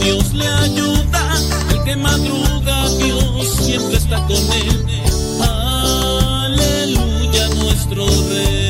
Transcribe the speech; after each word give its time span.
Dios 0.00 0.32
le 0.32 0.46
ayuda. 0.46 1.34
El 1.70 1.82
que 1.84 1.96
madruga, 1.96 2.88
Dios 2.98 3.48
siempre 3.60 3.96
está 3.96 4.16
con 4.26 4.36
él. 4.52 4.86
Aleluya, 6.44 7.48
nuestro 7.56 8.06
rey. 8.28 8.63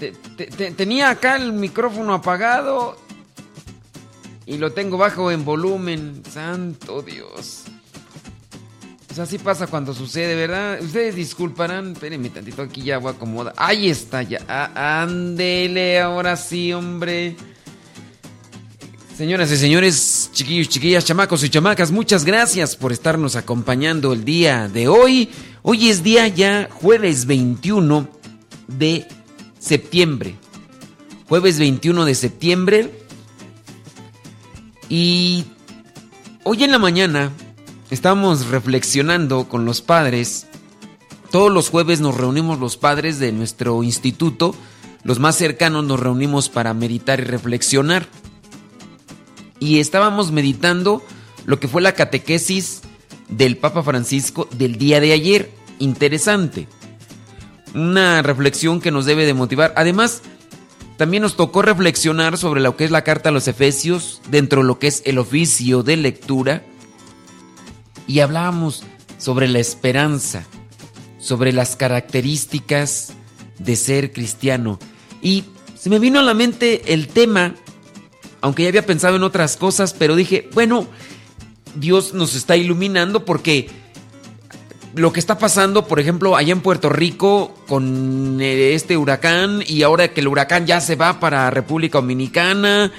Te- 0.00 0.12
te- 0.36 0.46
te- 0.46 0.70
tenía 0.72 1.10
acá 1.10 1.36
el 1.36 1.52
micrófono 1.52 2.14
apagado 2.14 2.96
y 4.46 4.56
lo 4.58 4.72
tengo 4.72 4.96
bajo 4.98 5.30
en 5.30 5.44
volumen. 5.44 6.22
Santo 6.28 7.02
Dios. 7.02 7.64
Pues 9.06 9.18
así 9.18 9.38
pasa 9.38 9.66
cuando 9.66 9.92
sucede, 9.92 10.34
¿verdad? 10.34 10.80
Ustedes 10.80 11.14
disculparán. 11.16 11.92
Espérenme 11.92 12.30
tantito, 12.30 12.62
aquí 12.62 12.82
ya 12.82 12.98
voy 12.98 13.12
a. 13.12 13.52
Ahí 13.56 13.90
está, 13.90 14.22
ya. 14.22 14.40
Ah, 14.48 15.02
ándele, 15.02 16.00
ahora 16.00 16.36
sí, 16.36 16.72
hombre. 16.72 17.36
Señoras 19.16 19.52
y 19.52 19.56
señores, 19.58 20.30
chiquillos, 20.32 20.68
chiquillas, 20.70 21.04
chamacos 21.04 21.44
y 21.44 21.50
chamacas, 21.50 21.90
muchas 21.90 22.24
gracias 22.24 22.74
por 22.74 22.90
estarnos 22.90 23.36
acompañando 23.36 24.14
el 24.14 24.24
día 24.24 24.66
de 24.68 24.88
hoy. 24.88 25.28
Hoy 25.62 25.90
es 25.90 26.02
día 26.02 26.26
ya 26.28 26.70
jueves 26.72 27.26
21 27.26 28.08
de 28.68 29.06
septiembre. 29.60 30.34
Jueves 31.28 31.60
21 31.60 32.04
de 32.04 32.14
septiembre. 32.16 33.04
Y 34.88 35.44
hoy 36.42 36.64
en 36.64 36.72
la 36.72 36.80
mañana 36.80 37.30
estamos 37.90 38.48
reflexionando 38.48 39.48
con 39.48 39.64
los 39.64 39.82
padres. 39.82 40.48
Todos 41.30 41.52
los 41.52 41.70
jueves 41.70 42.00
nos 42.00 42.16
reunimos 42.16 42.58
los 42.58 42.76
padres 42.76 43.20
de 43.20 43.30
nuestro 43.30 43.84
instituto. 43.84 44.56
Los 45.04 45.20
más 45.20 45.36
cercanos 45.36 45.84
nos 45.84 46.00
reunimos 46.00 46.48
para 46.48 46.74
meditar 46.74 47.20
y 47.20 47.24
reflexionar 47.24 48.08
y 49.60 49.78
estábamos 49.78 50.32
meditando 50.32 51.02
lo 51.44 51.60
que 51.60 51.68
fue 51.68 51.82
la 51.82 51.92
catequesis 51.92 52.80
del 53.28 53.58
Papa 53.58 53.82
Francisco 53.82 54.48
del 54.50 54.76
día 54.76 54.98
de 55.00 55.12
ayer. 55.12 55.52
Interesante. 55.78 56.66
Una 57.74 58.22
reflexión 58.22 58.80
que 58.80 58.90
nos 58.90 59.06
debe 59.06 59.26
de 59.26 59.34
motivar. 59.34 59.72
Además, 59.76 60.22
también 60.96 61.22
nos 61.22 61.36
tocó 61.36 61.62
reflexionar 61.62 62.36
sobre 62.36 62.60
lo 62.60 62.76
que 62.76 62.84
es 62.84 62.90
la 62.90 63.04
carta 63.04 63.28
a 63.28 63.32
los 63.32 63.48
Efesios, 63.48 64.20
dentro 64.28 64.62
de 64.62 64.68
lo 64.68 64.78
que 64.78 64.88
es 64.88 65.02
el 65.06 65.18
oficio 65.18 65.82
de 65.82 65.96
lectura. 65.96 66.62
Y 68.06 68.20
hablábamos 68.20 68.84
sobre 69.18 69.48
la 69.48 69.60
esperanza, 69.60 70.44
sobre 71.18 71.52
las 71.52 71.76
características 71.76 73.12
de 73.58 73.76
ser 73.76 74.12
cristiano. 74.12 74.78
Y 75.22 75.44
se 75.78 75.90
me 75.90 75.98
vino 75.98 76.18
a 76.18 76.22
la 76.22 76.34
mente 76.34 76.92
el 76.92 77.08
tema 77.08 77.54
aunque 78.40 78.62
ya 78.62 78.68
había 78.68 78.86
pensado 78.86 79.16
en 79.16 79.22
otras 79.22 79.56
cosas, 79.56 79.92
pero 79.92 80.16
dije, 80.16 80.48
bueno, 80.54 80.86
Dios 81.74 82.14
nos 82.14 82.34
está 82.34 82.56
iluminando 82.56 83.24
porque 83.24 83.68
lo 84.94 85.12
que 85.12 85.20
está 85.20 85.38
pasando, 85.38 85.86
por 85.86 86.00
ejemplo, 86.00 86.36
allá 86.36 86.52
en 86.52 86.60
Puerto 86.60 86.88
Rico 86.88 87.54
con 87.68 88.38
eh, 88.40 88.74
este 88.74 88.96
huracán 88.96 89.62
y 89.66 89.82
ahora 89.82 90.08
que 90.08 90.20
el 90.20 90.28
huracán 90.28 90.66
ya 90.66 90.80
se 90.80 90.96
va 90.96 91.20
para 91.20 91.50
República 91.50 91.98
Dominicana 91.98 92.92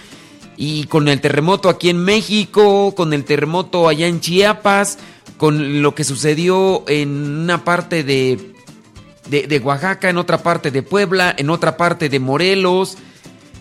y 0.58 0.86
con 0.86 1.08
el 1.08 1.20
terremoto 1.20 1.70
aquí 1.70 1.90
en 1.90 2.04
México, 2.04 2.94
con 2.96 3.14
el 3.14 3.26
terremoto 3.26 3.88
allá 3.88 4.08
en 4.08 4.22
Chiapas, 4.22 5.00
con 5.38 5.82
lo 5.82 5.96
que 5.96 6.04
sucedió 6.04 6.84
en 6.88 7.10
una 7.10 7.64
parte 7.64 8.04
de, 8.04 8.54
de, 9.28 9.48
de 9.48 9.60
Oaxaca, 9.60 10.10
en 10.10 10.18
otra 10.18 10.44
parte 10.44 10.72
de 10.72 10.84
Puebla, 10.84 11.34
en 11.38 11.50
otra 11.50 11.78
parte 11.78 12.10
de 12.10 12.20
Morelos. 12.20 12.98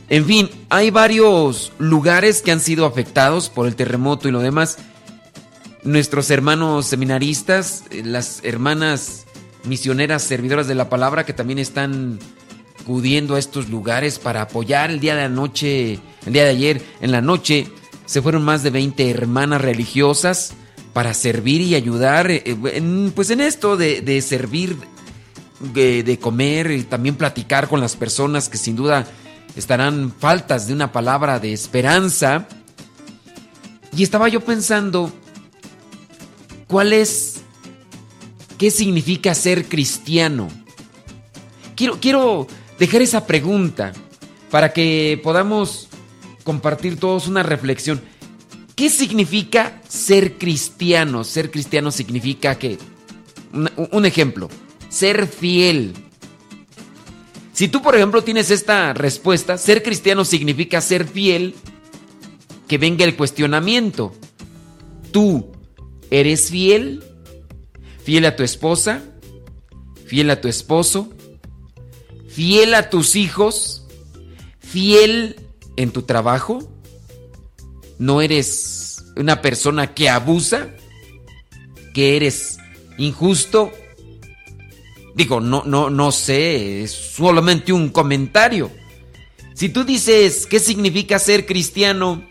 En 0.08 0.26
fin, 0.26 0.50
hay 0.68 0.90
varios 0.90 1.72
lugares 1.78 2.42
que 2.42 2.52
han 2.52 2.60
sido 2.60 2.84
afectados 2.84 3.48
por 3.48 3.66
el 3.66 3.76
terremoto 3.76 4.28
y 4.28 4.32
lo 4.32 4.40
demás. 4.40 4.78
Nuestros 5.82 6.30
hermanos 6.30 6.86
seminaristas, 6.86 7.84
eh, 7.90 8.02
las 8.04 8.40
hermanas 8.44 9.24
misioneras 9.64 10.22
servidoras 10.22 10.66
de 10.66 10.74
la 10.74 10.88
palabra 10.88 11.24
que 11.24 11.32
también 11.32 11.58
están 11.58 12.18
acudiendo 12.80 13.34
a 13.34 13.38
estos 13.38 13.68
lugares 13.68 14.18
para 14.18 14.42
apoyar 14.42 14.90
el 14.90 15.00
día 15.00 15.14
de 15.14 15.22
anoche, 15.22 15.98
el 16.26 16.32
día 16.32 16.44
de 16.44 16.50
ayer, 16.50 16.82
en 17.00 17.12
la 17.12 17.20
noche, 17.20 17.68
se 18.04 18.20
fueron 18.20 18.42
más 18.42 18.62
de 18.62 18.70
20 18.70 19.10
hermanas 19.10 19.60
religiosas 19.60 20.52
para 20.92 21.14
servir 21.14 21.60
y 21.62 21.74
ayudar, 21.74 22.30
eh, 22.30 22.42
en, 22.44 23.12
pues 23.14 23.30
en 23.30 23.40
esto 23.40 23.76
de, 23.76 24.02
de 24.02 24.20
servir, 24.20 24.76
de, 25.60 26.02
de 26.02 26.18
comer 26.18 26.70
y 26.72 26.82
también 26.82 27.14
platicar 27.14 27.68
con 27.68 27.80
las 27.80 27.96
personas 27.96 28.48
que 28.48 28.58
sin 28.58 28.76
duda 28.76 29.06
estarán 29.56 30.12
faltas 30.18 30.66
de 30.66 30.74
una 30.74 30.92
palabra 30.92 31.38
de 31.38 31.52
esperanza. 31.52 32.48
Y 33.96 34.02
estaba 34.02 34.28
yo 34.28 34.40
pensando, 34.40 35.12
¿cuál 36.70 36.92
es, 36.92 37.40
qué 38.56 38.70
significa 38.70 39.34
ser 39.34 39.66
cristiano? 39.66 40.48
Quiero, 41.74 41.98
quiero 42.00 42.46
dejar 42.78 43.02
esa 43.02 43.26
pregunta 43.26 43.92
para 44.50 44.72
que 44.72 45.20
podamos 45.22 45.88
compartir 46.44 46.96
todos 46.96 47.26
una 47.26 47.42
reflexión. 47.42 48.00
¿Qué 48.76 48.88
significa 48.88 49.82
ser 49.88 50.38
cristiano? 50.38 51.24
Ser 51.24 51.50
cristiano 51.50 51.90
significa 51.90 52.56
que, 52.56 52.78
un, 53.90 54.06
ejemplo, 54.06 54.48
ser 54.88 55.26
fiel. 55.26 55.92
Si 57.52 57.66
tú, 57.66 57.82
por 57.82 57.96
ejemplo, 57.96 58.22
tienes 58.22 58.50
esta 58.50 58.94
respuesta, 58.94 59.58
ser 59.58 59.82
cristiano 59.82 60.24
significa 60.24 60.80
ser 60.80 61.06
fiel, 61.06 61.54
que 62.68 62.78
venga 62.78 63.04
el 63.04 63.16
cuestionamiento. 63.16 64.14
¿Tú 65.10 65.50
eres 66.10 66.50
fiel? 66.50 67.02
¿Fiel 68.04 68.24
a 68.24 68.36
tu 68.36 68.42
esposa? 68.42 69.02
¿Fiel 70.06 70.30
a 70.30 70.40
tu 70.40 70.48
esposo? 70.48 71.12
¿Fiel 72.28 72.74
a 72.74 72.90
tus 72.90 73.16
hijos? 73.16 73.86
¿Fiel 74.58 75.36
en 75.76 75.90
tu 75.90 76.02
trabajo? 76.02 76.68
¿No 77.98 78.20
eres 78.20 79.04
una 79.16 79.42
persona 79.42 79.94
que 79.94 80.08
abusa? 80.08 80.70
¿Que 81.94 82.16
eres 82.16 82.58
injusto? 82.98 83.72
Digo, 85.14 85.40
no, 85.40 85.64
no, 85.64 85.90
no 85.90 86.12
sé, 86.12 86.82
es 86.82 86.92
solamente 86.92 87.72
un 87.72 87.90
comentario. 87.90 88.70
Si 89.54 89.68
tú 89.68 89.84
dices, 89.84 90.46
¿qué 90.46 90.58
significa 90.58 91.18
ser 91.18 91.46
cristiano? 91.46 92.26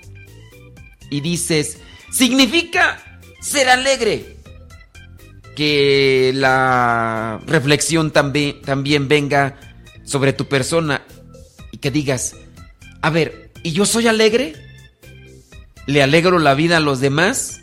Y 1.12 1.22
dices, 1.22 1.78
significa 2.12 3.09
ser 3.40 3.70
alegre. 3.70 4.38
Que 5.56 6.32
la 6.36 7.42
reflexión 7.46 8.12
también, 8.12 9.08
venga 9.08 9.60
sobre 10.04 10.32
tu 10.32 10.46
persona 10.46 11.02
y 11.72 11.78
que 11.78 11.92
digas, 11.92 12.36
a 13.02 13.10
ver, 13.10 13.52
¿y 13.64 13.74
yo 13.74 13.86
soy 13.86 14.08
alegre? 14.08 14.54
le 15.90 16.04
alegro 16.04 16.38
la 16.38 16.54
vida 16.54 16.78
a 16.78 16.80
los 16.80 17.00
demás, 17.00 17.62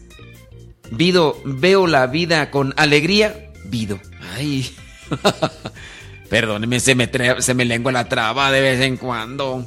Vido, 0.90 1.40
veo 1.44 1.86
la 1.86 2.08
vida 2.08 2.50
con 2.50 2.74
alegría, 2.76 3.52
Vido. 3.66 4.00
Ay, 4.34 4.68
perdóneme, 6.28 6.80
se 6.80 6.96
me, 6.96 7.08
se 7.38 7.54
me 7.54 7.64
lengua 7.64 7.92
la 7.92 8.08
traba 8.08 8.50
de 8.50 8.60
vez 8.60 8.80
en 8.80 8.96
cuando. 8.96 9.66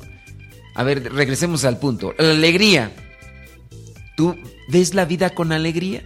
A 0.76 0.84
ver, 0.84 1.12
regresemos 1.14 1.64
al 1.64 1.80
punto. 1.80 2.14
La 2.18 2.32
alegría. 2.32 2.92
¿Tú 4.18 4.36
ves 4.70 4.94
la 4.94 5.06
vida 5.06 5.32
con 5.32 5.52
alegría? 5.52 6.04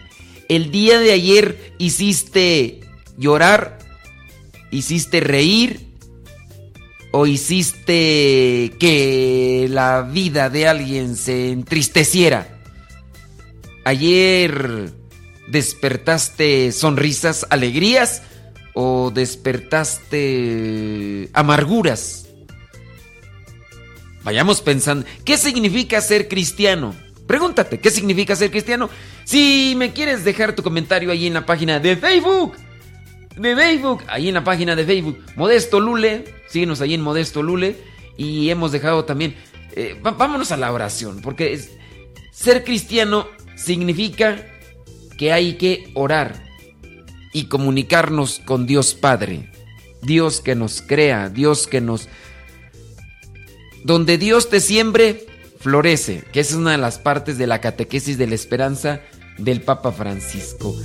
El 0.49 0.71
día 0.71 0.99
de 0.99 1.11
ayer 1.11 1.73
hiciste 1.77 2.81
llorar, 3.17 3.77
hiciste 4.71 5.19
reír, 5.19 5.93
o 7.15 7.27
hiciste 7.27 8.73
que 8.79 9.67
la 9.69 10.01
vida 10.01 10.49
de 10.49 10.67
alguien 10.67 11.15
se 11.15 11.51
entristeciera? 11.51 12.59
¿Ayer 13.85 14.89
despertaste 15.47 16.71
sonrisas, 16.71 17.45
alegrías 17.51 18.23
o 18.73 19.11
despertaste 19.13 20.09
amarguras? 21.33 22.29
Vayamos 24.23 24.61
pensando, 24.61 25.05
¿qué 25.23 25.37
significa 25.37 26.01
ser 26.01 26.27
cristiano? 26.27 26.95
Pregúntate, 27.27 27.79
¿qué 27.79 27.89
significa 27.89 28.35
ser 28.35 28.51
cristiano? 28.51 28.89
Si 29.23 29.73
me 29.77 29.93
quieres 29.93 30.23
dejar 30.23 30.55
tu 30.55 30.63
comentario 30.63 31.11
ahí 31.11 31.27
en 31.27 31.33
la 31.33 31.45
página 31.45 31.79
de 31.79 31.95
Facebook, 31.95 32.53
de 33.37 33.55
Facebook, 33.55 34.03
ahí 34.07 34.27
en 34.27 34.35
la 34.35 34.43
página 34.43 34.75
de 34.75 34.85
Facebook, 34.85 35.23
Modesto 35.35 35.79
Lule, 35.79 36.25
síguenos 36.47 36.81
ahí 36.81 36.93
en 36.93 37.01
Modesto 37.01 37.41
Lule, 37.41 37.77
y 38.17 38.49
hemos 38.49 38.71
dejado 38.71 39.05
también, 39.05 39.35
eh, 39.75 39.97
vámonos 40.01 40.51
a 40.51 40.57
la 40.57 40.71
oración, 40.71 41.21
porque 41.21 41.59
ser 42.31 42.63
cristiano 42.63 43.27
significa 43.55 44.45
que 45.17 45.31
hay 45.31 45.53
que 45.53 45.91
orar 45.93 46.43
y 47.31 47.45
comunicarnos 47.45 48.41
con 48.45 48.67
Dios 48.67 48.93
Padre, 48.93 49.49
Dios 50.01 50.41
que 50.41 50.55
nos 50.55 50.81
crea, 50.81 51.29
Dios 51.29 51.67
que 51.67 51.81
nos... 51.81 52.09
Donde 53.83 54.17
Dios 54.17 54.49
te 54.49 54.59
siembre, 54.59 55.25
florece, 55.63 56.25
que 56.33 56.41
es 56.41 56.53
una 56.53 56.71
de 56.71 56.77
las 56.77 56.99
partes 56.99 57.37
de 57.37 57.47
la 57.47 57.61
catequesis 57.61 58.17
de 58.17 58.27
la 58.27 58.35
esperanza 58.35 58.99
del 59.37 59.61
Papa 59.61 59.93
Francisco. 59.93 60.75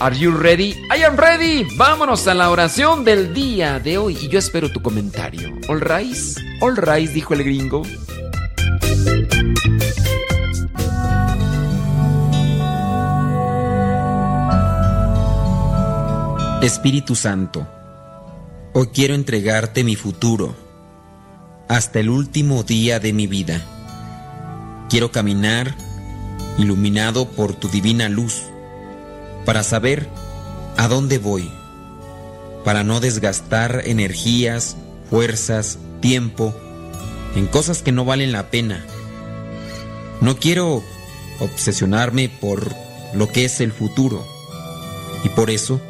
Are 0.00 0.18
you 0.18 0.32
ready? 0.32 0.74
I 0.94 1.04
am 1.04 1.16
ready. 1.16 1.64
Vámonos 1.76 2.26
a 2.26 2.34
la 2.34 2.50
oración 2.50 3.04
del 3.04 3.32
día 3.32 3.78
de 3.78 3.98
hoy 3.98 4.18
y 4.20 4.28
yo 4.28 4.40
espero 4.40 4.70
tu 4.70 4.82
comentario. 4.82 5.56
All 5.68 5.80
rise, 5.80 6.40
all 6.60 6.76
rise, 6.76 7.14
dijo 7.14 7.34
el 7.34 7.44
gringo. 7.44 7.82
Espíritu 16.62 17.14
Santo, 17.14 17.64
hoy 18.72 18.88
quiero 18.88 19.14
entregarte 19.14 19.84
mi 19.84 19.94
futuro 19.94 20.56
hasta 21.68 22.00
el 22.00 22.10
último 22.10 22.64
día 22.64 22.98
de 22.98 23.12
mi 23.12 23.28
vida. 23.28 23.75
Quiero 24.88 25.10
caminar 25.10 25.74
iluminado 26.58 27.28
por 27.28 27.54
tu 27.54 27.68
divina 27.68 28.08
luz 28.08 28.42
para 29.44 29.62
saber 29.62 30.08
a 30.76 30.88
dónde 30.88 31.18
voy, 31.18 31.50
para 32.64 32.84
no 32.84 33.00
desgastar 33.00 33.82
energías, 33.84 34.76
fuerzas, 35.10 35.78
tiempo 36.00 36.54
en 37.34 37.46
cosas 37.46 37.82
que 37.82 37.92
no 37.92 38.04
valen 38.04 38.32
la 38.32 38.50
pena. 38.50 38.84
No 40.20 40.38
quiero 40.38 40.82
obsesionarme 41.40 42.28
por 42.28 42.74
lo 43.14 43.30
que 43.30 43.44
es 43.44 43.60
el 43.60 43.72
futuro 43.72 44.26
y 45.24 45.28
por 45.30 45.50
eso 45.50 45.80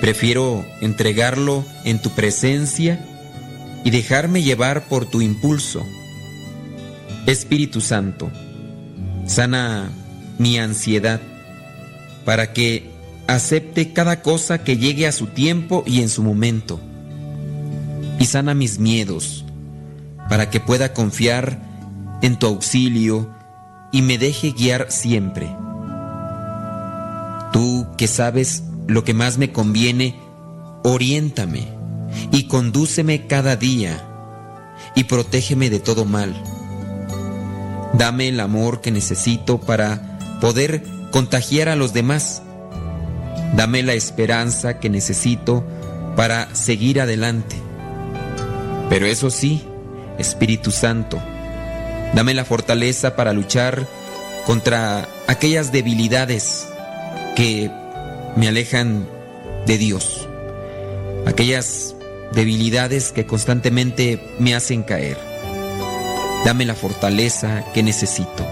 prefiero 0.00 0.64
entregarlo 0.80 1.64
en 1.84 2.00
tu 2.00 2.10
presencia 2.10 3.04
y 3.84 3.90
dejarme 3.90 4.42
llevar 4.42 4.88
por 4.88 5.06
tu 5.06 5.20
impulso. 5.20 5.86
Espíritu 7.26 7.80
Santo, 7.80 8.30
sana 9.26 9.90
mi 10.38 10.58
ansiedad 10.58 11.20
para 12.24 12.52
que 12.52 12.88
acepte 13.26 13.92
cada 13.92 14.22
cosa 14.22 14.62
que 14.62 14.76
llegue 14.76 15.08
a 15.08 15.12
su 15.12 15.26
tiempo 15.26 15.82
y 15.86 16.02
en 16.02 16.08
su 16.08 16.22
momento. 16.22 16.80
Y 18.20 18.26
sana 18.26 18.54
mis 18.54 18.78
miedos, 18.78 19.44
para 20.28 20.50
que 20.50 20.60
pueda 20.60 20.92
confiar 20.92 21.58
en 22.22 22.38
tu 22.38 22.46
auxilio 22.46 23.28
y 23.92 24.02
me 24.02 24.18
deje 24.18 24.52
guiar 24.52 24.90
siempre. 24.90 25.48
Tú 27.52 27.86
que 27.96 28.06
sabes 28.06 28.62
lo 28.86 29.02
que 29.02 29.14
más 29.14 29.36
me 29.36 29.50
conviene, 29.52 30.14
oriéntame 30.84 31.66
y 32.30 32.44
condúceme 32.44 33.26
cada 33.26 33.56
día 33.56 34.00
y 34.94 35.04
protégeme 35.04 35.70
de 35.70 35.80
todo 35.80 36.04
mal. 36.04 36.34
Dame 37.98 38.28
el 38.28 38.40
amor 38.40 38.80
que 38.80 38.90
necesito 38.90 39.58
para 39.58 40.18
poder 40.40 40.82
contagiar 41.10 41.68
a 41.68 41.76
los 41.76 41.92
demás. 41.92 42.42
Dame 43.54 43.82
la 43.82 43.94
esperanza 43.94 44.78
que 44.78 44.90
necesito 44.90 45.64
para 46.14 46.54
seguir 46.54 47.00
adelante. 47.00 47.56
Pero 48.90 49.06
eso 49.06 49.30
sí, 49.30 49.64
Espíritu 50.18 50.70
Santo, 50.70 51.18
dame 52.14 52.34
la 52.34 52.44
fortaleza 52.44 53.16
para 53.16 53.32
luchar 53.32 53.86
contra 54.44 55.08
aquellas 55.26 55.72
debilidades 55.72 56.66
que 57.34 57.70
me 58.36 58.48
alejan 58.48 59.08
de 59.66 59.78
Dios. 59.78 60.28
Aquellas 61.26 61.96
debilidades 62.32 63.12
que 63.12 63.26
constantemente 63.26 64.20
me 64.38 64.54
hacen 64.54 64.82
caer. 64.82 65.35
Dame 66.46 66.64
la 66.64 66.76
fortaleza 66.76 67.64
que 67.74 67.82
necesito. 67.82 68.46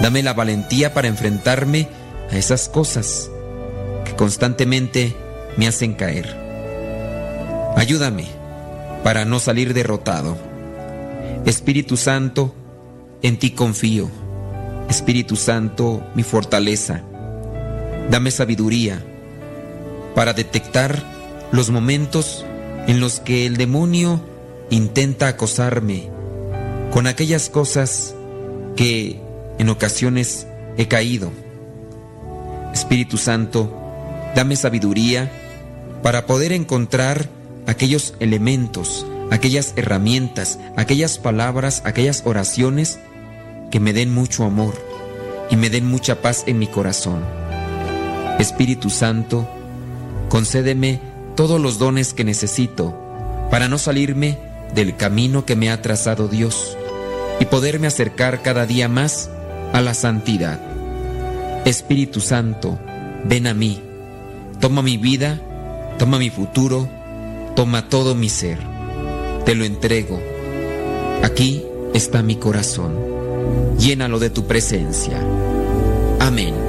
Dame 0.00 0.22
la 0.22 0.32
valentía 0.32 0.94
para 0.94 1.06
enfrentarme 1.06 1.86
a 2.30 2.38
esas 2.38 2.70
cosas 2.70 3.30
que 4.06 4.16
constantemente 4.16 5.14
me 5.58 5.68
hacen 5.68 5.92
caer. 5.92 6.34
Ayúdame 7.76 8.24
para 9.04 9.26
no 9.26 9.38
salir 9.38 9.74
derrotado. 9.74 10.38
Espíritu 11.44 11.98
Santo, 11.98 12.54
en 13.20 13.38
ti 13.38 13.50
confío. 13.50 14.08
Espíritu 14.88 15.36
Santo, 15.36 16.02
mi 16.14 16.22
fortaleza. 16.22 17.02
Dame 18.08 18.30
sabiduría 18.30 19.04
para 20.14 20.32
detectar 20.32 21.04
los 21.52 21.68
momentos 21.68 22.46
en 22.86 22.98
los 22.98 23.20
que 23.20 23.44
el 23.44 23.58
demonio 23.58 24.22
intenta 24.70 25.28
acosarme 25.28 26.18
con 26.90 27.06
aquellas 27.06 27.48
cosas 27.48 28.14
que 28.76 29.20
en 29.58 29.68
ocasiones 29.68 30.46
he 30.76 30.88
caído. 30.88 31.30
Espíritu 32.72 33.16
Santo, 33.16 33.72
dame 34.34 34.56
sabiduría 34.56 35.30
para 36.02 36.26
poder 36.26 36.52
encontrar 36.52 37.28
aquellos 37.66 38.14
elementos, 38.20 39.06
aquellas 39.30 39.72
herramientas, 39.76 40.58
aquellas 40.76 41.18
palabras, 41.18 41.82
aquellas 41.84 42.22
oraciones 42.24 42.98
que 43.70 43.80
me 43.80 43.92
den 43.92 44.12
mucho 44.12 44.44
amor 44.44 44.74
y 45.50 45.56
me 45.56 45.70
den 45.70 45.86
mucha 45.86 46.22
paz 46.22 46.44
en 46.46 46.58
mi 46.58 46.66
corazón. 46.66 47.24
Espíritu 48.38 48.90
Santo, 48.90 49.48
concédeme 50.28 51.00
todos 51.36 51.60
los 51.60 51.78
dones 51.78 52.14
que 52.14 52.24
necesito 52.24 52.96
para 53.50 53.68
no 53.68 53.78
salirme 53.78 54.38
del 54.74 54.96
camino 54.96 55.44
que 55.44 55.56
me 55.56 55.70
ha 55.70 55.82
trazado 55.82 56.28
Dios 56.28 56.76
y 57.40 57.46
poderme 57.46 57.88
acercar 57.88 58.42
cada 58.42 58.66
día 58.66 58.88
más 58.88 59.30
a 59.72 59.80
la 59.80 59.94
santidad. 59.94 60.60
Espíritu 61.64 62.20
Santo, 62.20 62.78
ven 63.24 63.46
a 63.46 63.54
mí, 63.54 63.80
toma 64.60 64.82
mi 64.82 64.98
vida, 64.98 65.40
toma 65.98 66.18
mi 66.18 66.30
futuro, 66.30 66.88
toma 67.56 67.88
todo 67.88 68.14
mi 68.14 68.28
ser. 68.28 68.58
Te 69.44 69.54
lo 69.54 69.64
entrego. 69.64 70.20
Aquí 71.22 71.64
está 71.94 72.22
mi 72.22 72.36
corazón. 72.36 72.94
Llénalo 73.78 74.18
de 74.18 74.30
tu 74.30 74.46
presencia. 74.46 75.20
Amén. 76.20 76.59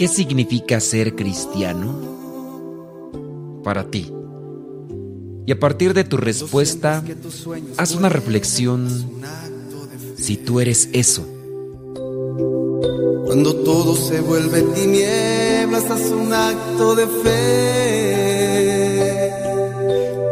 ¿Qué 0.00 0.08
significa 0.08 0.80
ser 0.80 1.14
cristiano 1.14 1.94
para 3.62 3.90
ti? 3.90 4.10
Y 5.44 5.52
a 5.52 5.60
partir 5.60 5.92
de 5.92 6.04
tu 6.04 6.16
respuesta, 6.16 7.04
haz 7.76 7.94
una 7.94 8.08
reflexión 8.08 8.88
si 10.16 10.38
tú 10.38 10.58
eres 10.58 10.88
eso. 10.94 11.26
Cuando 13.26 13.56
todo 13.56 13.94
se 13.94 14.22
vuelve 14.22 14.62
tinieblas, 14.62 15.84
haz 15.90 16.10
un 16.12 16.32
acto 16.32 16.94
de 16.94 17.06
fe. 17.06 18.14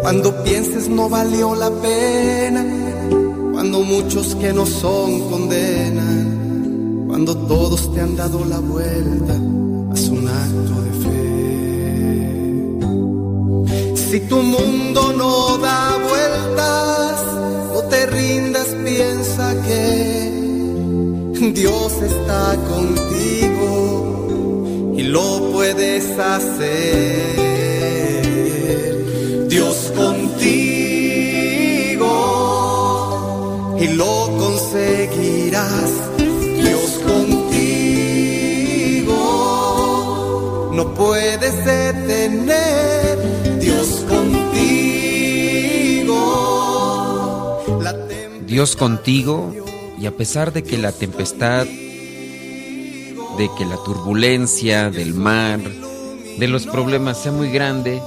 Cuando 0.01 0.43
pienses 0.45 0.89
no 0.89 1.11
valió 1.11 1.55
la 1.55 1.71
pena, 1.71 2.65
cuando 3.53 3.83
muchos 3.83 4.35
que 4.37 4.51
no 4.55 4.65
son 4.65 5.29
condenan, 5.29 6.28
cuando 7.19 7.37
todos 7.49 7.93
te 7.93 8.01
han 8.01 8.15
dado 8.15 8.45
la 8.45 8.61
vuelta 8.61 9.35
un 9.35 10.29
acto 10.29 10.81
de 10.87 10.93
fe. 11.03 11.19
Si 13.97 14.21
tu 14.21 14.37
mundo 14.37 15.13
no 15.15 15.59
da 15.59 15.99
vueltas, 16.11 17.25
no 17.73 17.81
te 17.91 18.07
rindas, 18.07 18.69
piensa 18.85 19.61
que 19.67 20.31
Dios 21.55 21.93
está 22.03 22.57
contigo 22.73 23.73
y 24.97 25.03
lo 25.03 25.51
puedes 25.53 26.17
hacer. 26.21 27.35
Dios 29.49 29.93
contigo 29.97 30.55
y 33.81 33.89
lo 33.89 34.37
conseguirás 34.39 36.08
puedes 40.99 41.65
detener, 41.65 43.19
Dios 43.61 44.05
contigo. 44.09 44.39
Dios 48.47 48.77
contigo 48.77 49.55
y 49.99 50.07
a 50.07 50.11
pesar 50.11 50.53
de 50.53 50.65
que 50.65 50.77
la 50.77 50.93
tempestad, 50.93 51.65
de 51.67 53.49
que 53.57 53.65
la 53.65 53.77
turbulencia 53.85 54.91
del 54.91 55.15
mar, 55.15 55.61
de 55.61 56.49
los 56.49 56.67
problemas 56.67 57.23
sea 57.23 57.33
muy 57.33 57.51
grande, 57.51 58.03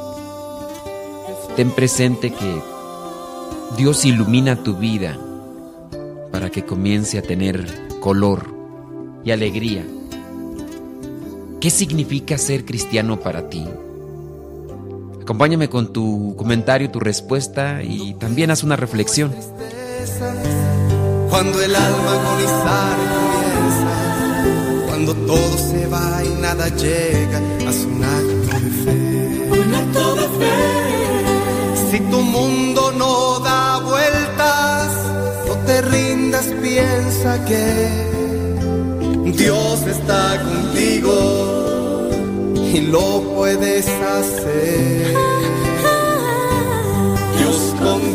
ten 1.56 1.72
presente 1.72 2.32
que 2.32 2.62
Dios 3.78 4.04
ilumina 4.04 4.62
tu 4.64 4.76
vida 4.76 5.18
para 6.32 6.50
que 6.50 6.66
comience 6.66 7.18
a 7.18 7.22
tener 7.22 7.66
color 8.02 8.54
y 9.24 9.32
alegría. 9.32 9.86
¿Qué 11.62 11.70
significa 11.70 12.40
ser 12.40 12.66
cristiano 12.66 13.20
para 13.20 13.48
ti? 13.48 13.64
Acompáñame 15.22 15.70
con 15.70 15.94
tu 15.94 16.36
comentario, 16.36 16.90
tu 16.90 17.00
respuesta 17.00 17.84
y 17.84 18.16
también 18.16 18.50
haz 18.50 18.64
una 18.64 18.76
reflexión. 18.76 19.32
Cuando 21.30 21.62
el 21.62 21.76
alma 21.76 22.14
agonizar 22.14 22.98
comienza, 23.14 24.88
cuando 24.88 25.14
todo 25.14 25.58
se 25.60 25.86
va 25.86 26.24
y 26.26 26.42
nada 26.42 26.68
llega, 26.70 27.40
haz 27.68 27.86
un 27.86 28.04
acto 28.04 28.60
de 28.60 28.72
fe. 28.84 29.50
Un 29.52 29.76
acto 29.76 30.16
de 30.16 30.28
fe. 30.40 31.92
Si 31.92 32.00
tu 32.00 32.22
mundo 32.22 32.92
no 32.98 33.40
da 33.40 33.78
vueltas, 33.82 34.92
no 35.48 35.54
te 35.68 35.82
rindas, 35.84 36.46
piensa 36.60 37.46
que 37.46 38.21
Dios 39.38 39.82
está 39.88 40.42
contigo 40.42 42.10
y 42.74 42.82
lo 42.82 43.22
puedes 43.36 43.88
hacer. 43.88 45.16
Dios 47.38 47.76
contigo 47.80 48.14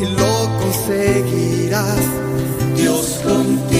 y 0.00 0.04
lo 0.06 0.58
conseguirás. 0.60 2.04
Dios 2.76 3.20
contigo 3.24 3.70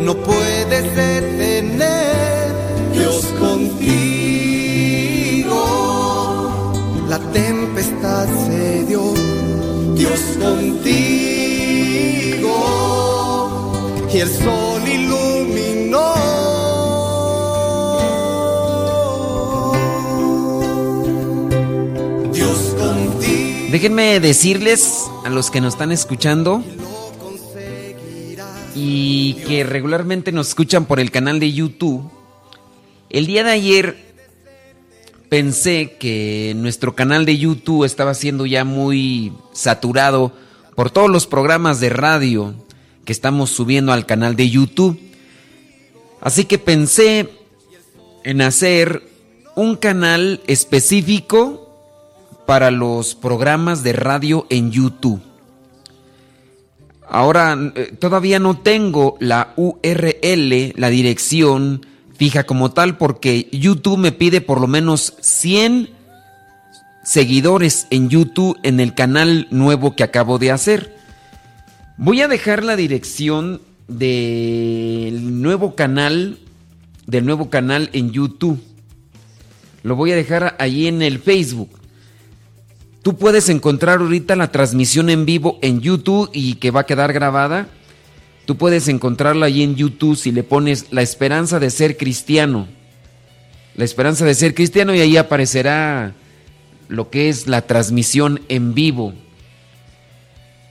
no 0.00 0.14
puedes 0.14 0.70
detener. 0.70 1.27
Contigo 10.48 11.28
el 14.12 14.28
sol 14.28 14.82
iluminó. 14.88 16.14
Dios. 22.32 22.74
Déjenme 23.70 24.18
decirles 24.20 25.04
a 25.24 25.30
los 25.30 25.50
que 25.50 25.60
nos 25.60 25.74
están 25.74 25.92
escuchando 25.92 26.64
y 28.74 29.34
que 29.46 29.64
regularmente 29.64 30.32
nos 30.32 30.48
escuchan 30.48 30.86
por 30.86 30.98
el 31.00 31.10
canal 31.10 31.38
de 31.38 31.52
YouTube. 31.52 32.10
El 33.10 33.26
día 33.26 33.44
de 33.44 33.52
ayer 33.52 34.07
pensé 35.28 35.96
que 35.98 36.54
nuestro 36.56 36.94
canal 36.94 37.24
de 37.24 37.38
YouTube 37.38 37.84
estaba 37.84 38.14
siendo 38.14 38.46
ya 38.46 38.64
muy 38.64 39.32
saturado 39.52 40.32
por 40.74 40.90
todos 40.90 41.10
los 41.10 41.26
programas 41.26 41.80
de 41.80 41.90
radio 41.90 42.54
que 43.04 43.12
estamos 43.12 43.50
subiendo 43.50 43.92
al 43.92 44.06
canal 44.06 44.36
de 44.36 44.50
YouTube. 44.50 44.98
Así 46.20 46.44
que 46.44 46.58
pensé 46.58 47.28
en 48.24 48.42
hacer 48.42 49.02
un 49.54 49.76
canal 49.76 50.40
específico 50.46 51.68
para 52.46 52.70
los 52.70 53.14
programas 53.14 53.82
de 53.82 53.92
radio 53.92 54.46
en 54.50 54.70
YouTube. 54.70 55.20
Ahora 57.08 57.56
eh, 57.74 57.94
todavía 57.98 58.38
no 58.38 58.58
tengo 58.58 59.16
la 59.20 59.54
URL, 59.56 60.74
la 60.76 60.88
dirección 60.90 61.86
fija 62.18 62.44
como 62.44 62.72
tal 62.72 62.98
porque 62.98 63.48
YouTube 63.52 63.96
me 63.96 64.10
pide 64.10 64.40
por 64.40 64.60
lo 64.60 64.66
menos 64.66 65.14
100 65.20 65.88
seguidores 67.04 67.86
en 67.90 68.10
YouTube 68.10 68.58
en 68.64 68.80
el 68.80 68.94
canal 68.94 69.46
nuevo 69.50 69.94
que 69.94 70.02
acabo 70.02 70.38
de 70.38 70.50
hacer. 70.50 70.96
Voy 71.96 72.20
a 72.20 72.28
dejar 72.28 72.64
la 72.64 72.74
dirección 72.74 73.62
del 73.86 75.40
nuevo 75.40 75.76
canal 75.76 76.38
del 77.06 77.24
nuevo 77.24 77.48
canal 77.48 77.88
en 77.92 78.10
YouTube. 78.10 78.60
Lo 79.82 79.96
voy 79.96 80.10
a 80.12 80.16
dejar 80.16 80.56
ahí 80.58 80.88
en 80.88 81.00
el 81.00 81.20
Facebook. 81.20 81.70
Tú 83.02 83.16
puedes 83.16 83.48
encontrar 83.48 84.00
ahorita 84.00 84.36
la 84.36 84.50
transmisión 84.50 85.08
en 85.08 85.24
vivo 85.24 85.58
en 85.62 85.80
YouTube 85.80 86.28
y 86.34 86.56
que 86.56 86.72
va 86.72 86.80
a 86.80 86.86
quedar 86.86 87.12
grabada 87.12 87.68
Tú 88.48 88.56
puedes 88.56 88.88
encontrarla 88.88 89.44
ahí 89.44 89.62
en 89.62 89.76
YouTube 89.76 90.16
si 90.16 90.32
le 90.32 90.42
pones 90.42 90.86
La 90.90 91.02
esperanza 91.02 91.60
de 91.60 91.68
ser 91.68 91.98
cristiano. 91.98 92.66
La 93.74 93.84
esperanza 93.84 94.24
de 94.24 94.32
ser 94.34 94.54
cristiano 94.54 94.94
y 94.94 95.00
ahí 95.00 95.18
aparecerá 95.18 96.14
lo 96.88 97.10
que 97.10 97.28
es 97.28 97.46
la 97.46 97.66
transmisión 97.66 98.40
en 98.48 98.72
vivo. 98.72 99.12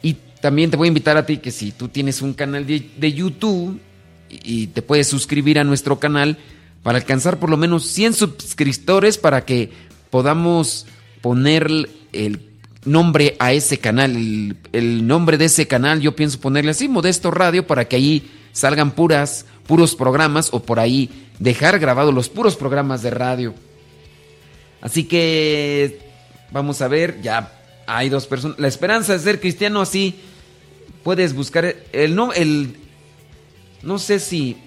Y 0.02 0.16
también 0.42 0.72
te 0.72 0.78
voy 0.78 0.88
a 0.88 0.90
invitar 0.90 1.18
a 1.18 1.28
ti 1.28 1.38
que 1.38 1.52
si 1.52 1.72
tú 1.72 1.88
tienes 1.88 2.24
un 2.24 2.34
canal 2.34 2.66
de, 2.66 3.14
YouTube 3.14 3.80
y 4.28 4.66
te 4.66 4.82
puedes 4.82 5.06
suscribir 5.06 5.60
a 5.60 5.64
nuestro 5.64 6.00
canal, 6.00 6.40
para 6.82 6.98
alcanzar 6.98 7.38
por 7.38 7.52
lo 7.52 7.58
menos 7.58 7.86
100 7.86 8.16
suscriptores 8.16 9.20
para 9.20 9.46
que 9.46 9.70
podamos 10.10 10.88
poner 11.22 11.70
el 12.12 12.40
nombre 12.88 13.36
a 13.40 13.54
ese 13.54 13.78
canal. 13.78 14.56
El, 14.72 15.08
nombre 15.08 15.38
de 15.38 15.46
ese 15.46 15.68
canal 15.68 16.00
yo 16.00 16.16
pienso 16.16 16.40
ponerle 16.40 16.72
así, 16.72 16.88
Modesto 16.88 17.32
Radio, 17.32 17.68
para 17.68 17.86
que 17.86 17.96
ahí 17.96 18.32
salgan 18.52 18.92
puras, 18.92 19.46
puros 19.68 19.96
programas 19.96 20.50
o 20.52 20.62
por 20.62 20.80
ahí 20.80 21.28
dejar 21.40 21.80
grabados 21.80 22.14
los 22.14 22.30
puros 22.30 22.56
programas 22.56 23.02
de 23.02 23.12
radio. 23.12 23.54
Así 24.82 25.04
que 25.04 26.00
vamos 26.52 26.82
a 26.82 26.88
ver, 26.88 27.22
ya 27.22 27.52
hay 27.86 28.10
dos 28.10 28.28
personas. 28.28 28.60
La 28.60 28.68
esperanza 28.68 29.14
de 29.14 29.20
ser 29.20 29.40
cristiano 29.40 29.82
así, 29.82 30.16
puedes 31.04 31.34
buscar 31.34 31.76
el 31.92 32.16
no, 32.16 32.34
el, 32.34 32.78
no 33.82 34.00
sé 34.00 34.20
si, 34.20 34.58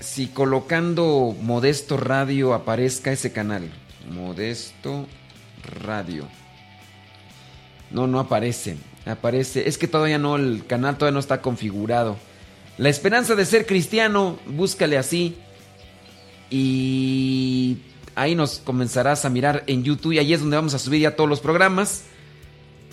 si 0.00 0.28
colocando 0.28 1.36
Modesto 1.42 1.96
Radio 1.96 2.54
aparezca 2.54 3.12
ese 3.12 3.32
canal. 3.32 3.70
Modesto 4.10 5.06
Radio. 5.84 6.39
No, 7.90 8.06
no 8.06 8.20
aparece. 8.20 8.76
Aparece. 9.06 9.68
Es 9.68 9.78
que 9.78 9.88
todavía 9.88 10.18
no, 10.18 10.36
el 10.36 10.64
canal 10.66 10.96
todavía 10.96 11.14
no 11.14 11.20
está 11.20 11.40
configurado. 11.42 12.16
La 12.78 12.88
esperanza 12.88 13.34
de 13.34 13.44
ser 13.44 13.66
cristiano, 13.66 14.38
búscale 14.46 14.96
así. 14.96 15.36
Y 16.50 17.78
ahí 18.14 18.34
nos 18.34 18.58
comenzarás 18.58 19.24
a 19.24 19.30
mirar 19.30 19.64
en 19.66 19.84
YouTube. 19.84 20.12
Y 20.12 20.18
ahí 20.18 20.32
es 20.32 20.40
donde 20.40 20.56
vamos 20.56 20.74
a 20.74 20.78
subir 20.78 21.02
ya 21.02 21.16
todos 21.16 21.28
los 21.28 21.40
programas. 21.40 22.04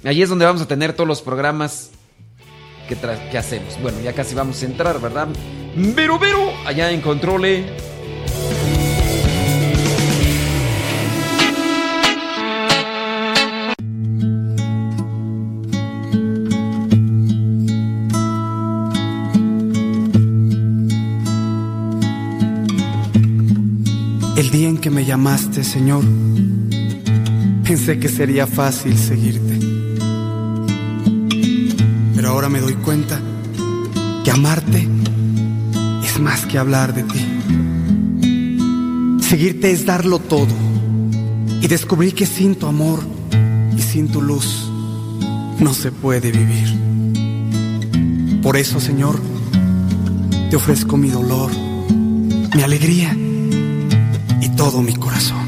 Allí 0.03 0.21
es 0.21 0.29
donde 0.29 0.45
vamos 0.45 0.61
a 0.61 0.67
tener 0.67 0.93
todos 0.93 1.07
los 1.07 1.21
programas 1.21 1.91
que, 2.87 2.95
que 2.95 3.37
hacemos. 3.37 3.79
Bueno, 3.81 3.99
ya 4.01 4.13
casi 4.13 4.35
vamos 4.35 4.61
a 4.61 4.65
entrar, 4.65 4.99
¿verdad? 5.01 5.27
Pero, 5.95 6.19
pero, 6.19 6.51
allá 6.65 6.91
en 6.91 7.01
Controle. 7.01 7.65
Que 24.87 24.91
me 24.91 25.03
llamaste, 25.03 25.65
Señor, 25.65 26.01
pensé 27.65 27.99
que 27.99 28.07
sería 28.07 28.47
fácil 28.47 28.97
seguirte. 28.97 29.59
Pero 32.15 32.29
ahora 32.29 32.47
me 32.47 32.61
doy 32.61 32.75
cuenta 32.75 33.19
que 34.23 34.31
amarte 34.31 34.87
es 36.05 36.19
más 36.21 36.45
que 36.45 36.57
hablar 36.57 36.93
de 36.93 37.03
ti. 37.03 37.19
Seguirte 39.27 39.71
es 39.71 39.85
darlo 39.85 40.19
todo 40.19 40.55
y 41.61 41.67
descubrir 41.67 42.15
que 42.15 42.25
sin 42.25 42.55
tu 42.55 42.67
amor 42.67 43.01
y 43.77 43.81
sin 43.81 44.07
tu 44.07 44.21
luz 44.21 44.71
no 45.59 45.73
se 45.73 45.91
puede 45.91 46.31
vivir. 46.31 46.69
Por 48.41 48.55
eso, 48.55 48.79
Señor, 48.79 49.19
te 50.49 50.55
ofrezco 50.55 50.95
mi 50.95 51.09
dolor, 51.09 51.51
mi 52.55 52.61
alegría 52.61 53.13
todo 54.57 54.81
mi 54.81 54.93
corazón. 54.95 55.47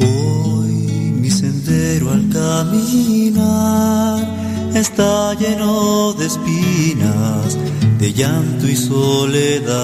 Hoy 0.00 0.72
mi 1.20 1.30
sendero 1.30 2.10
al 2.10 2.28
caminar 2.30 4.26
está 4.74 5.34
lleno 5.34 6.14
de 6.14 6.26
espinas, 6.26 7.58
de 7.98 8.12
llanto 8.14 8.66
y 8.66 8.76
soledad. 8.76 9.74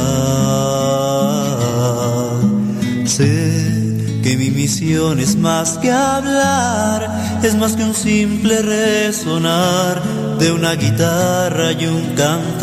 Sé 3.05 4.21
que 4.23 4.37
mi 4.39 4.51
misión 4.51 5.21
es 5.21 5.37
más 5.37 5.77
que 5.79 5.93
hablar, 5.93 7.20
es 7.49 7.55
más 7.55 7.73
que 7.73 7.85
un 7.85 7.95
simple 7.95 8.61
resonar 8.63 10.03
de 10.39 10.53
una 10.53 10.75
guitarra 10.75 11.73
y 11.73 11.87
un 11.87 12.15
cantar. 12.15 12.61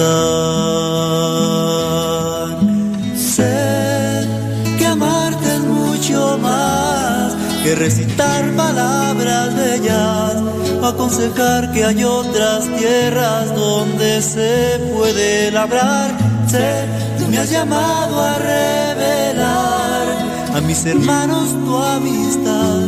Sé 3.15 4.25
que 4.77 4.85
amarte 4.85 5.55
es 5.55 5.61
mucho 5.61 6.37
más 6.41 7.33
que 7.63 7.75
recitar 7.75 8.55
palabras 8.55 9.55
bellas 9.55 10.35
aconsejar 10.83 11.71
que 11.71 11.83
hay 11.83 12.03
otras 12.03 12.65
tierras 12.77 13.53
donde 13.55 14.21
se 14.21 14.79
puede 14.93 15.51
labrar. 15.51 16.11
Sé, 16.49 16.85
tú 17.17 17.27
me 17.29 17.37
has 17.39 17.49
llamado 17.49 18.21
a 18.21 18.37
revelar 18.37 20.07
a 20.55 20.61
mis 20.61 20.85
hermanos 20.85 21.49
tu 21.65 21.77
amistad, 21.77 22.79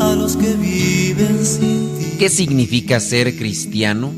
a 0.00 0.14
los 0.14 0.36
que 0.36 0.54
viven 0.54 1.44
sin 1.44 1.98
ti. 1.98 2.16
¿Qué 2.18 2.28
significa 2.28 3.00
ser 3.00 3.36
cristiano 3.36 4.12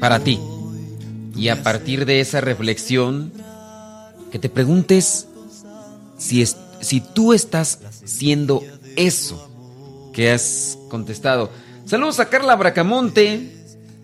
para 0.00 0.20
ti? 0.20 0.38
Y 1.36 1.48
a 1.48 1.62
partir 1.62 2.04
de 2.06 2.20
esa 2.20 2.40
reflexión, 2.40 3.32
que 4.30 4.38
te 4.38 4.48
preguntes 4.48 5.28
si, 6.16 6.44
si 6.80 7.00
tú 7.00 7.34
estás 7.34 7.78
siendo 8.04 8.62
eso 8.96 9.48
que 10.12 10.30
has 10.30 10.78
contestado. 10.88 11.50
Saludos 11.84 12.20
a 12.20 12.28
Carla 12.30 12.56
Bracamonte, 12.56 13.52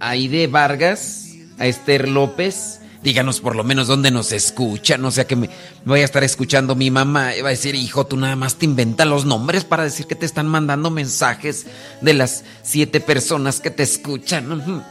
a 0.01 0.11
Aide 0.11 0.47
Vargas, 0.47 1.31
a 1.59 1.67
Esther 1.67 2.09
López, 2.09 2.81
díganos 3.03 3.41
por 3.41 3.57
lo 3.57 3.65
menos 3.65 3.87
dónde 3.87 4.11
nos 4.11 4.33
escuchan, 4.33 5.01
no 5.01 5.11
sea 5.11 5.27
que 5.27 5.37
me, 5.37 5.51
vaya 5.85 6.03
a 6.03 6.05
estar 6.05 6.25
escuchando 6.25 6.75
mi 6.75 6.91
mamá 6.91 7.31
va 7.43 7.49
a 7.49 7.51
decir, 7.51 7.75
hijo, 7.75 8.07
tú 8.07 8.17
nada 8.17 8.37
más 8.37 8.57
te 8.57 8.65
inventas 8.65 9.07
los 9.07 9.25
nombres 9.25 9.65
para 9.65 9.85
decir 9.85 10.07
que 10.07 10.15
te 10.15 10.27
están 10.27 10.47
mandando 10.47 10.91
mensajes 10.91 11.67
de 12.01 12.15
las 12.15 12.45
siete 12.63 13.01
personas 13.01 13.61
que 13.61 13.71
te 13.71 13.83
escuchan. 13.83 14.85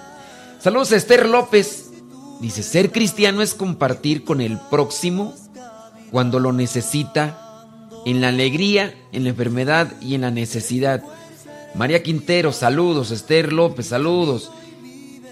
Saludos 0.59 0.91
Esther 0.91 1.27
López. 1.27 1.85
Dice, 2.39 2.61
ser 2.61 2.91
cristiano 2.91 3.41
es 3.41 3.55
compartir 3.55 4.23
con 4.23 4.41
el 4.41 4.59
próximo 4.69 5.33
cuando 6.11 6.39
lo 6.39 6.53
necesita, 6.53 7.43
en 8.05 8.21
la 8.21 8.29
alegría, 8.29 8.95
en 9.11 9.23
la 9.23 9.29
enfermedad 9.29 9.93
y 10.01 10.15
en 10.15 10.21
la 10.21 10.31
necesidad. 10.31 11.03
María 11.75 12.03
Quintero, 12.03 12.53
saludos. 12.53 13.11
Esther 13.11 13.51
López, 13.51 13.87
saludos. 13.87 14.51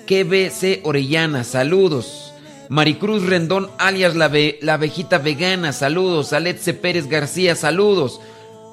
KBC 0.07 0.81
Orellana, 0.83 1.43
saludos. 1.43 2.33
Maricruz 2.69 3.23
Rendón, 3.23 3.69
alias 3.77 4.15
la, 4.15 4.31
la 4.61 4.73
abejita 4.73 5.17
vegana, 5.17 5.73
saludos. 5.73 6.33
Aletze 6.33 6.73
Pérez 6.73 7.07
García, 7.07 7.55
saludos. 7.55 8.19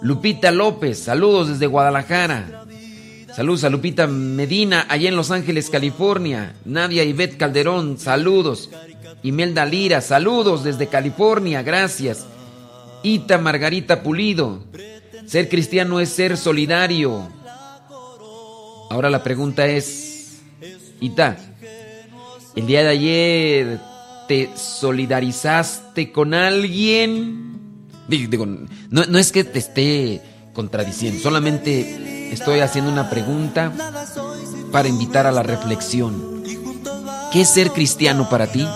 Lupita 0.00 0.50
López, 0.50 0.98
saludos 0.98 1.48
desde 1.48 1.66
Guadalajara. 1.66 2.64
Saludos 3.34 3.64
a 3.64 3.70
Lupita 3.70 4.06
Medina, 4.06 4.84
allá 4.88 5.08
en 5.08 5.16
Los 5.16 5.30
Ángeles, 5.30 5.70
California. 5.70 6.54
Nadia 6.64 7.04
Ivette 7.04 7.36
Calderón, 7.36 7.98
saludos. 7.98 8.68
Imelda 9.22 9.64
Lira, 9.64 10.00
saludos 10.00 10.64
desde 10.64 10.88
California, 10.88 11.62
gracias. 11.62 12.26
Ita 13.02 13.38
Margarita 13.38 14.02
Pulido, 14.02 14.64
ser 15.26 15.48
cristiano 15.48 16.00
es 16.00 16.10
ser 16.10 16.36
solidario. 16.36 17.28
Ahora 18.90 19.08
la 19.08 19.22
pregunta 19.22 19.66
es, 19.66 20.42
Ita, 21.00 21.38
el 22.54 22.66
día 22.66 22.82
de 22.82 22.88
ayer 22.88 23.80
te 24.28 24.50
solidarizaste 24.56 26.12
con 26.12 26.34
alguien. 26.34 27.88
No, 28.90 29.04
no 29.06 29.18
es 29.18 29.32
que 29.32 29.44
te 29.44 29.58
esté 29.58 30.22
contradiciendo, 30.52 31.20
solamente 31.20 32.32
estoy 32.32 32.60
haciendo 32.60 32.90
una 32.90 33.08
pregunta 33.08 33.72
para 34.70 34.88
invitar 34.88 35.26
a 35.26 35.32
la 35.32 35.42
reflexión. 35.42 36.42
¿Qué 37.32 37.42
es 37.42 37.48
ser 37.48 37.70
cristiano 37.70 38.28
para 38.28 38.46
ti? 38.46 38.66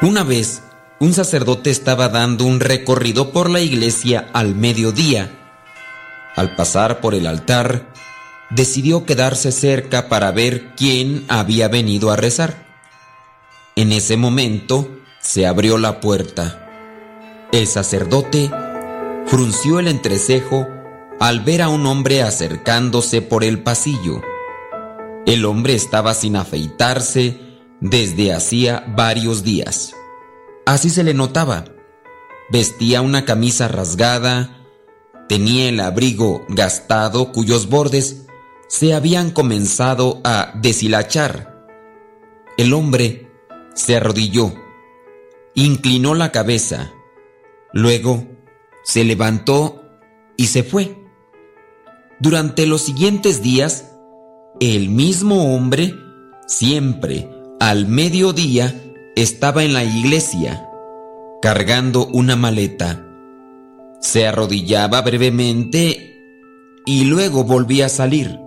Una 0.00 0.22
vez, 0.22 0.62
un 1.00 1.12
sacerdote 1.12 1.70
estaba 1.70 2.08
dando 2.08 2.44
un 2.44 2.60
recorrido 2.60 3.32
por 3.32 3.50
la 3.50 3.58
iglesia 3.58 4.28
al 4.32 4.54
mediodía. 4.54 5.28
Al 6.36 6.54
pasar 6.54 7.00
por 7.00 7.16
el 7.16 7.26
altar, 7.26 7.92
decidió 8.48 9.04
quedarse 9.04 9.50
cerca 9.50 10.08
para 10.08 10.30
ver 10.30 10.76
quién 10.76 11.24
había 11.26 11.66
venido 11.66 12.12
a 12.12 12.16
rezar. 12.16 12.64
En 13.74 13.90
ese 13.90 14.16
momento 14.16 14.88
se 15.20 15.48
abrió 15.48 15.78
la 15.78 15.98
puerta. 15.98 16.64
El 17.50 17.66
sacerdote 17.66 18.52
frunció 19.26 19.80
el 19.80 19.88
entrecejo 19.88 20.68
al 21.18 21.40
ver 21.40 21.60
a 21.60 21.70
un 21.70 21.86
hombre 21.86 22.22
acercándose 22.22 23.20
por 23.20 23.42
el 23.42 23.64
pasillo. 23.64 24.22
El 25.26 25.44
hombre 25.44 25.74
estaba 25.74 26.14
sin 26.14 26.36
afeitarse 26.36 27.47
desde 27.80 28.32
hacía 28.32 28.84
varios 28.96 29.44
días. 29.44 29.94
Así 30.66 30.90
se 30.90 31.04
le 31.04 31.14
notaba. 31.14 31.64
Vestía 32.50 33.02
una 33.02 33.24
camisa 33.24 33.68
rasgada, 33.68 34.66
tenía 35.28 35.68
el 35.68 35.80
abrigo 35.80 36.44
gastado 36.48 37.32
cuyos 37.32 37.68
bordes 37.68 38.26
se 38.68 38.94
habían 38.94 39.30
comenzado 39.30 40.20
a 40.24 40.52
deshilachar. 40.56 41.66
El 42.56 42.72
hombre 42.72 43.30
se 43.74 43.96
arrodilló, 43.96 44.52
inclinó 45.54 46.14
la 46.14 46.32
cabeza, 46.32 46.92
luego 47.72 48.26
se 48.82 49.04
levantó 49.04 49.84
y 50.36 50.46
se 50.46 50.62
fue. 50.64 50.96
Durante 52.18 52.66
los 52.66 52.82
siguientes 52.82 53.42
días, 53.42 53.92
el 54.60 54.88
mismo 54.88 55.54
hombre, 55.54 55.94
siempre 56.46 57.37
al 57.60 57.88
mediodía, 57.88 58.74
estaba 59.16 59.64
en 59.64 59.74
la 59.74 59.82
iglesia, 59.82 60.68
cargando 61.42 62.06
una 62.06 62.36
maleta. 62.36 63.04
Se 64.00 64.26
arrodillaba 64.26 65.02
brevemente 65.02 66.14
y 66.86 67.04
luego 67.04 67.44
volvía 67.44 67.86
a 67.86 67.88
salir. 67.90 68.38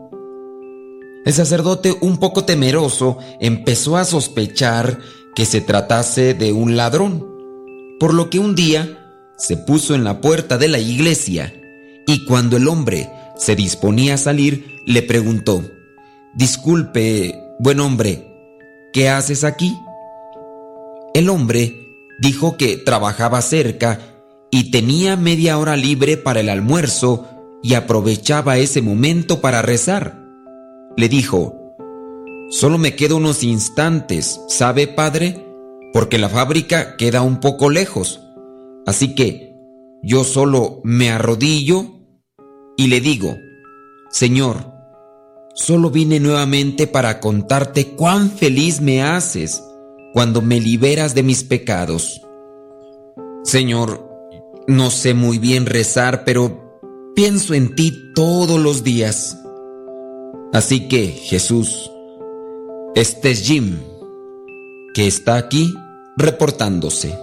El 1.25 1.33
sacerdote, 1.33 1.95
un 2.01 2.17
poco 2.17 2.45
temeroso, 2.45 3.17
empezó 3.39 3.97
a 3.97 4.05
sospechar 4.05 4.99
que 5.35 5.45
se 5.45 5.61
tratase 5.61 6.33
de 6.33 6.53
un 6.53 6.77
ladrón, 6.77 7.27
por 7.99 8.13
lo 8.13 8.29
que 8.29 8.39
un 8.39 8.55
día 8.55 8.97
se 9.37 9.57
puso 9.57 9.93
en 9.93 10.03
la 10.03 10.21
puerta 10.21 10.57
de 10.57 10.67
la 10.67 10.79
iglesia 10.79 11.53
y 12.07 12.25
cuando 12.25 12.57
el 12.57 12.67
hombre 12.67 13.09
se 13.35 13.55
disponía 13.55 14.15
a 14.15 14.17
salir, 14.17 14.79
le 14.85 15.01
preguntó, 15.01 15.63
Disculpe, 16.33 17.35
buen 17.59 17.79
hombre, 17.79 18.30
¿qué 18.93 19.09
haces 19.09 19.43
aquí? 19.43 19.77
El 21.13 21.29
hombre 21.29 21.75
dijo 22.19 22.57
que 22.57 22.77
trabajaba 22.77 23.41
cerca 23.41 23.99
y 24.51 24.71
tenía 24.71 25.15
media 25.15 25.57
hora 25.57 25.75
libre 25.75 26.17
para 26.17 26.39
el 26.39 26.49
almuerzo 26.49 27.27
y 27.63 27.73
aprovechaba 27.73 28.57
ese 28.57 28.81
momento 28.81 29.41
para 29.41 29.61
rezar. 29.61 30.19
Le 30.97 31.09
dijo, 31.09 31.57
Solo 32.49 32.77
me 32.77 32.95
quedo 32.95 33.15
unos 33.15 33.43
instantes, 33.43 34.41
¿sabe, 34.49 34.87
padre? 34.87 35.47
Porque 35.93 36.17
la 36.17 36.27
fábrica 36.27 36.97
queda 36.97 37.21
un 37.21 37.39
poco 37.39 37.69
lejos. 37.69 38.21
Así 38.85 39.15
que 39.15 39.55
yo 40.03 40.25
solo 40.25 40.81
me 40.83 41.11
arrodillo 41.11 41.85
y 42.75 42.87
le 42.87 42.99
digo, 42.99 43.37
Señor, 44.09 44.71
solo 45.53 45.89
vine 45.89 46.19
nuevamente 46.19 46.87
para 46.87 47.19
contarte 47.19 47.95
cuán 47.95 48.31
feliz 48.31 48.81
me 48.81 49.03
haces 49.03 49.63
cuando 50.13 50.41
me 50.41 50.59
liberas 50.59 51.15
de 51.15 51.23
mis 51.23 51.43
pecados. 51.43 52.21
Señor, 53.43 54.07
no 54.67 54.89
sé 54.91 55.13
muy 55.13 55.39
bien 55.39 55.65
rezar, 55.65 56.23
pero 56.25 56.79
pienso 57.15 57.53
en 57.53 57.75
ti 57.75 58.11
todos 58.13 58.59
los 58.59 58.83
días. 58.83 59.37
Así 60.53 60.87
que, 60.87 61.07
Jesús, 61.07 61.91
este 62.95 63.31
es 63.31 63.43
Jim, 63.43 63.79
que 64.93 65.07
está 65.07 65.37
aquí 65.37 65.73
reportándose. 66.17 67.17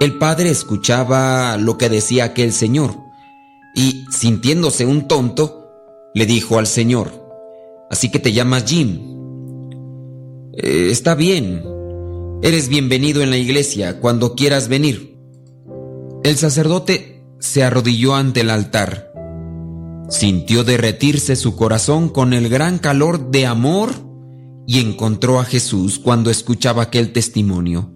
El 0.00 0.18
padre 0.18 0.50
escuchaba 0.50 1.56
lo 1.56 1.78
que 1.78 1.88
decía 1.88 2.24
aquel 2.24 2.52
señor 2.52 2.94
y, 3.74 4.04
sintiéndose 4.10 4.84
un 4.84 5.08
tonto, 5.08 5.63
le 6.14 6.26
dijo 6.26 6.58
al 6.58 6.66
señor, 6.66 7.10
así 7.90 8.10
que 8.10 8.18
te 8.18 8.32
llamas 8.32 8.64
Jim. 8.64 9.00
Eh, 10.56 10.88
está 10.90 11.14
bien, 11.14 11.62
eres 12.42 12.68
bienvenido 12.68 13.22
en 13.22 13.30
la 13.30 13.36
iglesia 13.36 14.00
cuando 14.00 14.34
quieras 14.34 14.68
venir. 14.68 15.18
El 16.22 16.36
sacerdote 16.36 17.24
se 17.40 17.62
arrodilló 17.62 18.14
ante 18.14 18.40
el 18.40 18.50
altar 18.50 19.14
Sintió 20.08 20.64
derretirse 20.64 21.34
su 21.34 21.56
corazón 21.56 22.10
con 22.10 22.34
el 22.34 22.48
gran 22.48 22.78
calor 22.78 23.30
de 23.30 23.46
amor 23.46 23.94
y 24.66 24.80
encontró 24.80 25.40
a 25.40 25.44
Jesús 25.44 25.98
cuando 25.98 26.30
escuchaba 26.30 26.84
aquel 26.84 27.12
testimonio. 27.12 27.90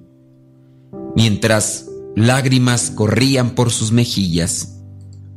Mientras 1.15 1.87
lágrimas 2.17 2.91
corrían 2.91 3.51
por 3.55 3.71
sus 3.71 3.93
mejillas, 3.93 4.81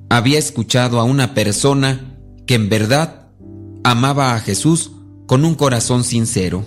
había 0.10 0.40
escuchado 0.40 1.00
a 1.00 1.04
una 1.04 1.34
persona 1.34 2.11
que 2.46 2.56
en 2.56 2.70
verdad 2.70 3.30
amaba 3.84 4.36
a 4.36 4.40
Jesús 4.40 4.92
con 5.28 5.46
un 5.46 5.56
corazón 5.56 6.04
sincero. 6.04 6.64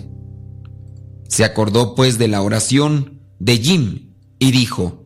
Se 1.27 1.43
acordó 1.43 1.95
pues 1.95 2.17
de 2.17 2.27
la 2.27 2.41
oración 2.41 3.21
de 3.39 3.57
Jim 3.57 4.13
y 4.39 4.51
dijo, 4.51 5.03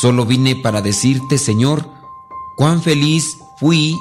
Solo 0.00 0.24
vine 0.24 0.56
para 0.56 0.82
decirte, 0.82 1.36
Señor, 1.36 1.88
cuán 2.56 2.82
feliz 2.82 3.36
fui 3.58 3.96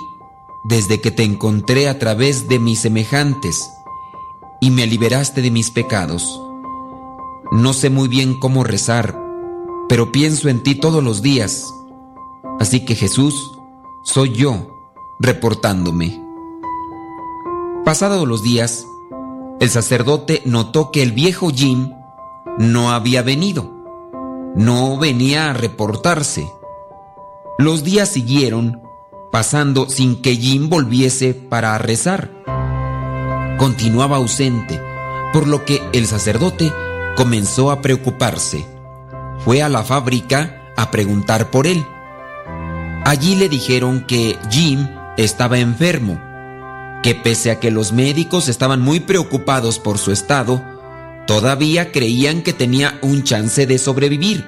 desde 0.66 1.02
que 1.02 1.12
te 1.12 1.24
encontré 1.24 1.90
a 1.90 1.98
través 1.98 2.48
de 2.48 2.60
mis 2.60 2.80
semejantes 2.80 3.70
y 4.62 4.72
me 4.72 4.86
liberaste 4.86 5.42
de 5.42 5.52
mis 5.52 5.72
pecados. 5.72 6.42
No 7.52 7.74
sé 7.74 7.90
muy 7.90 8.08
bien 8.08 8.40
cómo 8.40 8.64
rezar, 8.64 9.20
pero 9.88 10.12
pienso 10.12 10.50
en 10.50 10.62
ti 10.62 10.76
todos 10.76 11.04
los 11.04 11.22
días. 11.22 11.66
Así 12.60 12.86
que 12.86 12.94
Jesús, 12.94 13.52
soy 14.04 14.34
yo 14.34 14.79
reportándome. 15.20 16.24
Pasados 17.84 18.28
los 18.28 18.42
días, 18.42 18.86
el 19.60 19.70
sacerdote 19.70 20.42
notó 20.46 20.92
que 20.92 21.04
el 21.04 21.12
viejo 21.12 21.50
Jim 21.50 21.92
no 22.58 22.92
había 22.92 23.22
venido. 23.22 23.70
No 24.56 24.98
venía 24.98 25.50
a 25.50 25.54
reportarse. 25.54 26.50
Los 27.58 27.84
días 27.84 28.10
siguieron 28.10 28.82
pasando 29.32 29.90
sin 29.90 30.22
que 30.22 30.36
Jim 30.36 30.70
volviese 30.70 31.34
para 31.34 31.78
rezar. 31.78 32.32
Continuaba 33.58 34.18
ausente, 34.18 34.82
por 35.34 35.48
lo 35.48 35.66
que 35.66 35.82
el 35.92 36.08
sacerdote 36.08 36.72
comenzó 37.16 37.72
a 37.72 37.82
preocuparse. 37.82 38.66
Fue 39.40 39.62
a 39.62 39.70
la 39.70 39.84
fábrica 39.84 40.74
a 40.78 40.90
preguntar 40.90 41.52
por 41.52 41.68
él. 41.68 41.86
Allí 43.06 43.36
le 43.36 43.50
dijeron 43.50 44.06
que 44.06 44.38
Jim 44.50 44.88
estaba 45.24 45.60
enfermo, 45.60 46.22
que 47.04 47.14
pese 47.14 47.52
a 47.52 47.60
que 47.60 47.72
los 47.72 47.92
médicos 47.92 48.48
estaban 48.48 48.82
muy 48.82 49.02
preocupados 49.02 49.78
por 49.78 49.98
su 49.98 50.12
estado, 50.12 50.64
todavía 51.28 51.92
creían 51.92 52.42
que 52.42 52.54
tenía 52.54 52.98
un 53.02 53.24
chance 53.24 53.68
de 53.68 53.78
sobrevivir. 53.78 54.46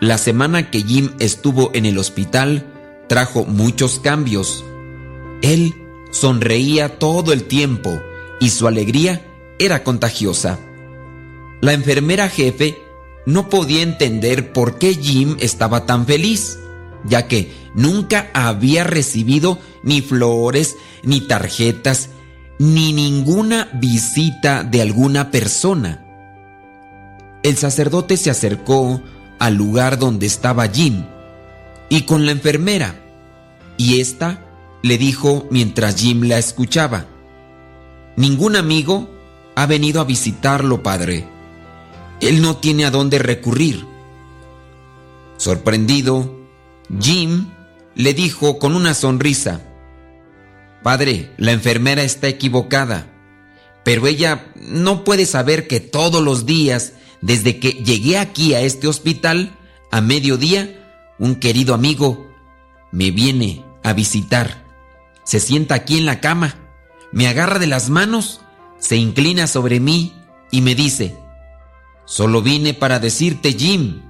La 0.00 0.18
semana 0.18 0.70
que 0.70 0.82
Jim 0.82 1.12
estuvo 1.18 1.70
en 1.72 1.86
el 1.86 1.98
hospital, 1.98 2.66
trajo 3.08 3.46
muchos 3.46 4.00
cambios. 4.00 4.64
Él 5.40 5.74
sonreía 6.10 6.98
todo 6.98 7.32
el 7.32 7.44
tiempo 7.44 8.00
y 8.40 8.50
su 8.50 8.66
alegría 8.66 9.26
era 9.58 9.82
contagiosa. 9.82 10.58
La 11.62 11.72
enfermera 11.72 12.28
jefe 12.28 12.78
no 13.24 13.48
podía 13.48 13.82
entender 13.82 14.52
por 14.52 14.78
qué 14.78 14.94
Jim 14.94 15.36
estaba 15.40 15.86
tan 15.86 16.04
feliz, 16.06 16.58
ya 17.04 17.28
que 17.28 17.52
nunca 17.74 18.30
había 18.34 18.84
recibido 18.84 19.58
ni 19.82 20.00
flores, 20.00 20.76
ni 21.02 21.20
tarjetas, 21.20 22.10
ni 22.58 22.92
ninguna 22.92 23.68
visita 23.74 24.64
de 24.64 24.82
alguna 24.82 25.30
persona. 25.30 26.04
El 27.42 27.56
sacerdote 27.56 28.16
se 28.16 28.30
acercó 28.30 29.02
al 29.38 29.54
lugar 29.54 29.98
donde 29.98 30.26
estaba 30.26 30.68
Jim 30.68 31.04
y 31.88 32.02
con 32.02 32.24
la 32.24 32.32
enfermera. 32.32 33.00
Y 33.76 34.00
ésta 34.00 34.44
le 34.82 34.98
dijo 34.98 35.46
mientras 35.50 35.96
Jim 35.96 36.22
la 36.22 36.38
escuchaba, 36.38 37.06
Ningún 38.16 38.54
amigo 38.54 39.10
ha 39.56 39.66
venido 39.66 40.00
a 40.00 40.04
visitarlo, 40.04 40.82
padre. 40.82 41.26
Él 42.20 42.40
no 42.40 42.56
tiene 42.56 42.84
a 42.84 42.90
dónde 42.90 43.18
recurrir. 43.18 43.84
Sorprendido, 45.36 46.43
Jim 47.00 47.50
le 47.94 48.14
dijo 48.14 48.58
con 48.58 48.74
una 48.74 48.94
sonrisa, 48.94 49.60
Padre, 50.82 51.32
la 51.38 51.52
enfermera 51.52 52.02
está 52.02 52.28
equivocada, 52.28 53.06
pero 53.84 54.06
ella 54.06 54.52
no 54.56 55.04
puede 55.04 55.26
saber 55.26 55.66
que 55.66 55.80
todos 55.80 56.22
los 56.22 56.46
días, 56.46 56.92
desde 57.20 57.58
que 57.58 57.72
llegué 57.72 58.18
aquí 58.18 58.54
a 58.54 58.60
este 58.60 58.86
hospital, 58.86 59.56
a 59.90 60.00
mediodía, 60.00 60.84
un 61.18 61.36
querido 61.36 61.74
amigo, 61.74 62.30
me 62.92 63.10
viene 63.10 63.64
a 63.82 63.92
visitar. 63.92 64.64
Se 65.24 65.40
sienta 65.40 65.74
aquí 65.74 65.96
en 65.96 66.06
la 66.06 66.20
cama, 66.20 66.56
me 67.12 67.28
agarra 67.28 67.58
de 67.58 67.66
las 67.66 67.88
manos, 67.88 68.40
se 68.78 68.96
inclina 68.96 69.46
sobre 69.46 69.80
mí 69.80 70.12
y 70.50 70.60
me 70.60 70.74
dice, 70.74 71.16
solo 72.04 72.42
vine 72.42 72.74
para 72.74 72.98
decirte, 72.98 73.52
Jim, 73.52 74.02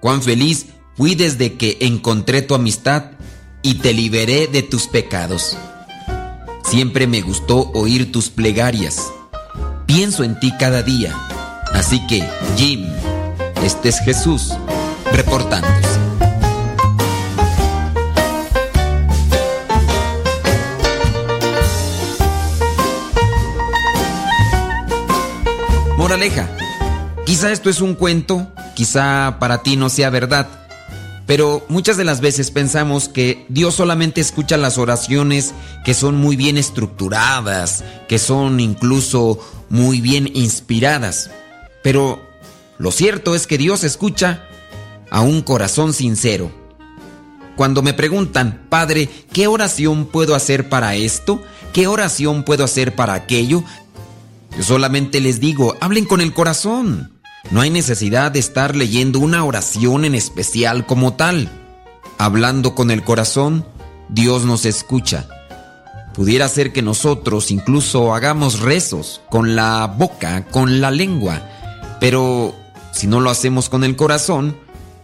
cuán 0.00 0.22
feliz 0.22 0.68
fui 0.96 1.14
desde 1.14 1.54
que 1.54 1.78
encontré 1.80 2.42
tu 2.42 2.54
amistad 2.54 3.10
y 3.62 3.74
te 3.74 3.92
liberé 3.92 4.46
de 4.46 4.62
tus 4.62 4.86
pecados. 4.86 5.56
Siempre 6.64 7.06
me 7.06 7.20
gustó 7.20 7.70
oír 7.74 8.12
tus 8.12 8.30
plegarias. 8.30 9.12
Pienso 9.86 10.24
en 10.24 10.38
ti 10.38 10.52
cada 10.58 10.82
día. 10.82 11.14
Así 11.72 12.06
que, 12.06 12.28
Jim, 12.56 12.86
este 13.62 13.88
es 13.88 14.00
Jesús 14.00 14.54
reportándose. 15.12 15.98
Moraleja, 25.96 26.48
quizá 27.24 27.50
esto 27.50 27.70
es 27.70 27.80
un 27.80 27.94
cuento, 27.94 28.46
quizá 28.74 29.38
para 29.40 29.62
ti 29.62 29.76
no 29.76 29.88
sea 29.88 30.10
verdad, 30.10 30.63
pero 31.26 31.64
muchas 31.68 31.96
de 31.96 32.04
las 32.04 32.20
veces 32.20 32.50
pensamos 32.50 33.08
que 33.08 33.46
Dios 33.48 33.74
solamente 33.74 34.20
escucha 34.20 34.56
las 34.56 34.76
oraciones 34.76 35.54
que 35.84 35.94
son 35.94 36.16
muy 36.16 36.36
bien 36.36 36.58
estructuradas, 36.58 37.82
que 38.08 38.18
son 38.18 38.60
incluso 38.60 39.38
muy 39.70 40.00
bien 40.00 40.30
inspiradas. 40.34 41.30
Pero 41.82 42.20
lo 42.78 42.90
cierto 42.90 43.34
es 43.34 43.46
que 43.46 43.56
Dios 43.56 43.84
escucha 43.84 44.46
a 45.10 45.22
un 45.22 45.40
corazón 45.40 45.94
sincero. 45.94 46.50
Cuando 47.56 47.82
me 47.82 47.94
preguntan, 47.94 48.66
Padre, 48.68 49.08
¿qué 49.32 49.46
oración 49.46 50.06
puedo 50.06 50.34
hacer 50.34 50.68
para 50.68 50.96
esto? 50.96 51.40
¿Qué 51.72 51.86
oración 51.86 52.42
puedo 52.42 52.64
hacer 52.64 52.94
para 52.94 53.14
aquello? 53.14 53.62
Yo 54.56 54.62
solamente 54.62 55.20
les 55.20 55.40
digo, 55.40 55.76
hablen 55.80 56.04
con 56.04 56.20
el 56.20 56.34
corazón. 56.34 57.13
No 57.50 57.60
hay 57.60 57.70
necesidad 57.70 58.32
de 58.32 58.38
estar 58.38 58.74
leyendo 58.74 59.18
una 59.18 59.44
oración 59.44 60.04
en 60.04 60.14
especial 60.14 60.86
como 60.86 61.14
tal. 61.14 61.48
Hablando 62.18 62.74
con 62.74 62.90
el 62.90 63.04
corazón, 63.04 63.66
Dios 64.08 64.44
nos 64.44 64.64
escucha. 64.64 65.28
Pudiera 66.14 66.48
ser 66.48 66.72
que 66.72 66.82
nosotros 66.82 67.50
incluso 67.50 68.14
hagamos 68.14 68.60
rezos 68.60 69.20
con 69.30 69.56
la 69.56 69.86
boca, 69.86 70.46
con 70.46 70.80
la 70.80 70.90
lengua, 70.90 71.42
pero 72.00 72.54
si 72.92 73.08
no 73.08 73.20
lo 73.20 73.30
hacemos 73.30 73.68
con 73.68 73.82
el 73.82 73.96
corazón, 73.96 74.56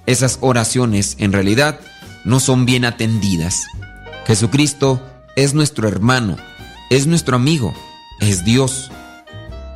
esas 0.07 0.39
oraciones 0.41 1.17
en 1.19 1.33
realidad 1.33 1.81
no 2.25 2.39
son 2.39 2.65
bien 2.65 2.85
atendidas. 2.85 3.65
Jesucristo 4.27 5.03
es 5.35 5.55
nuestro 5.55 5.89
hermano, 5.89 6.37
es 6.91 7.09
nuestro 7.09 7.35
amigo, 7.35 7.75
es 8.21 8.45
Dios 8.45 8.93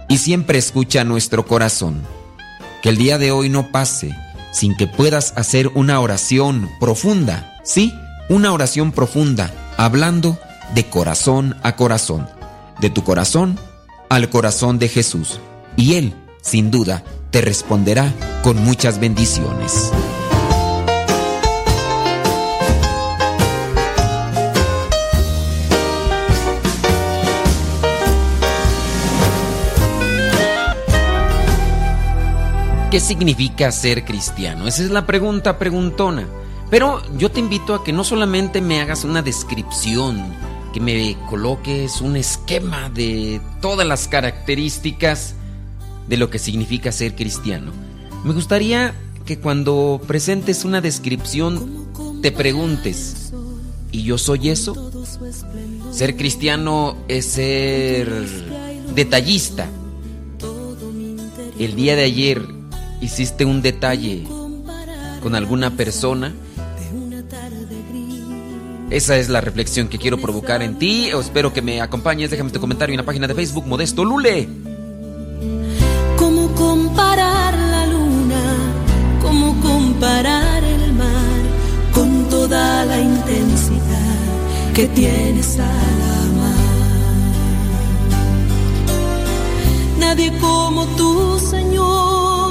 y 0.08 0.18
siempre 0.18 0.58
escucha 0.58 1.02
nuestro 1.02 1.46
corazón. 1.46 2.02
Que 2.84 2.90
el 2.90 2.98
día 2.98 3.16
de 3.16 3.32
hoy 3.32 3.48
no 3.48 3.72
pase 3.72 4.14
sin 4.52 4.76
que 4.76 4.86
puedas 4.86 5.32
hacer 5.36 5.68
una 5.68 5.98
oración 6.00 6.68
profunda, 6.80 7.58
¿sí? 7.64 7.94
Una 8.28 8.52
oración 8.52 8.92
profunda, 8.92 9.50
hablando 9.78 10.38
de 10.74 10.84
corazón 10.84 11.56
a 11.62 11.76
corazón, 11.76 12.28
de 12.80 12.90
tu 12.90 13.02
corazón 13.02 13.58
al 14.10 14.28
corazón 14.28 14.78
de 14.78 14.88
Jesús. 14.88 15.40
Y 15.76 15.94
Él, 15.94 16.14
sin 16.42 16.70
duda, 16.70 17.02
te 17.30 17.40
responderá 17.40 18.12
con 18.42 18.62
muchas 18.62 19.00
bendiciones. 19.00 19.90
¿Qué 32.94 33.00
significa 33.00 33.72
ser 33.72 34.04
cristiano? 34.04 34.68
Esa 34.68 34.84
es 34.84 34.90
la 34.92 35.04
pregunta 35.04 35.58
preguntona. 35.58 36.28
Pero 36.70 37.02
yo 37.18 37.28
te 37.28 37.40
invito 37.40 37.74
a 37.74 37.82
que 37.82 37.92
no 37.92 38.04
solamente 38.04 38.60
me 38.60 38.80
hagas 38.80 39.02
una 39.02 39.20
descripción, 39.20 40.22
que 40.72 40.78
me 40.78 41.16
coloques 41.28 42.00
un 42.00 42.14
esquema 42.14 42.90
de 42.90 43.40
todas 43.60 43.84
las 43.84 44.06
características 44.06 45.34
de 46.06 46.16
lo 46.16 46.30
que 46.30 46.38
significa 46.38 46.92
ser 46.92 47.16
cristiano. 47.16 47.72
Me 48.22 48.32
gustaría 48.32 48.94
que 49.26 49.40
cuando 49.40 50.00
presentes 50.06 50.64
una 50.64 50.80
descripción 50.80 51.88
te 52.22 52.30
preguntes, 52.30 53.32
¿y 53.90 54.04
yo 54.04 54.18
soy 54.18 54.50
eso? 54.50 54.92
Ser 55.90 56.16
cristiano 56.16 56.96
es 57.08 57.26
ser 57.26 58.08
detallista. 58.94 59.66
El 61.58 61.74
día 61.74 61.96
de 61.96 62.04
ayer 62.04 62.63
hiciste 63.00 63.44
un 63.44 63.62
detalle 63.62 64.24
con 65.22 65.34
alguna 65.34 65.70
persona. 65.70 66.34
Esa 68.90 69.16
es 69.16 69.28
la 69.28 69.40
reflexión 69.40 69.88
que 69.88 69.98
quiero 69.98 70.18
provocar 70.18 70.62
en 70.62 70.78
ti. 70.78 71.08
espero 71.08 71.52
que 71.52 71.62
me 71.62 71.80
acompañes. 71.80 72.30
Déjame 72.30 72.50
tu 72.50 72.60
comentario 72.60 72.92
en 72.92 72.98
la 72.98 73.06
página 73.06 73.26
de 73.26 73.34
Facebook 73.34 73.66
Modesto 73.66 74.04
Lule. 74.04 74.48
¿Cómo 76.16 76.48
comparar 76.54 77.54
la 77.58 77.86
luna? 77.86 78.42
¿Cómo 79.22 79.60
comparar 79.60 80.62
el 80.62 80.92
mar 80.92 81.42
con 81.92 82.28
toda 82.28 82.84
la 82.84 83.00
intensidad 83.00 84.74
que 84.74 84.86
tienes 84.88 85.58
al 85.58 86.02
amar? 86.28 86.54
Nadie 89.98 90.38
como 90.38 90.86
tú, 90.96 91.38
Señor 91.40 92.43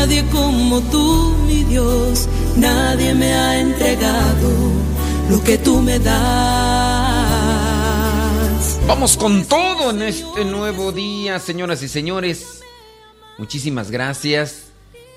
Nadie 0.00 0.24
como 0.32 0.80
tú, 0.80 1.36
mi 1.46 1.62
Dios, 1.64 2.26
nadie 2.56 3.14
me 3.14 3.34
ha 3.34 3.60
entregado 3.60 4.72
lo 5.28 5.44
que 5.44 5.58
tú 5.58 5.82
me 5.82 5.98
das. 5.98 6.16
Vamos 8.86 9.18
con 9.18 9.44
todo 9.44 9.90
en 9.90 10.00
este 10.00 10.46
nuevo 10.46 10.90
día, 10.90 11.38
señoras 11.38 11.82
y 11.82 11.88
señores. 11.88 12.62
Muchísimas 13.36 13.90
gracias. 13.90 14.68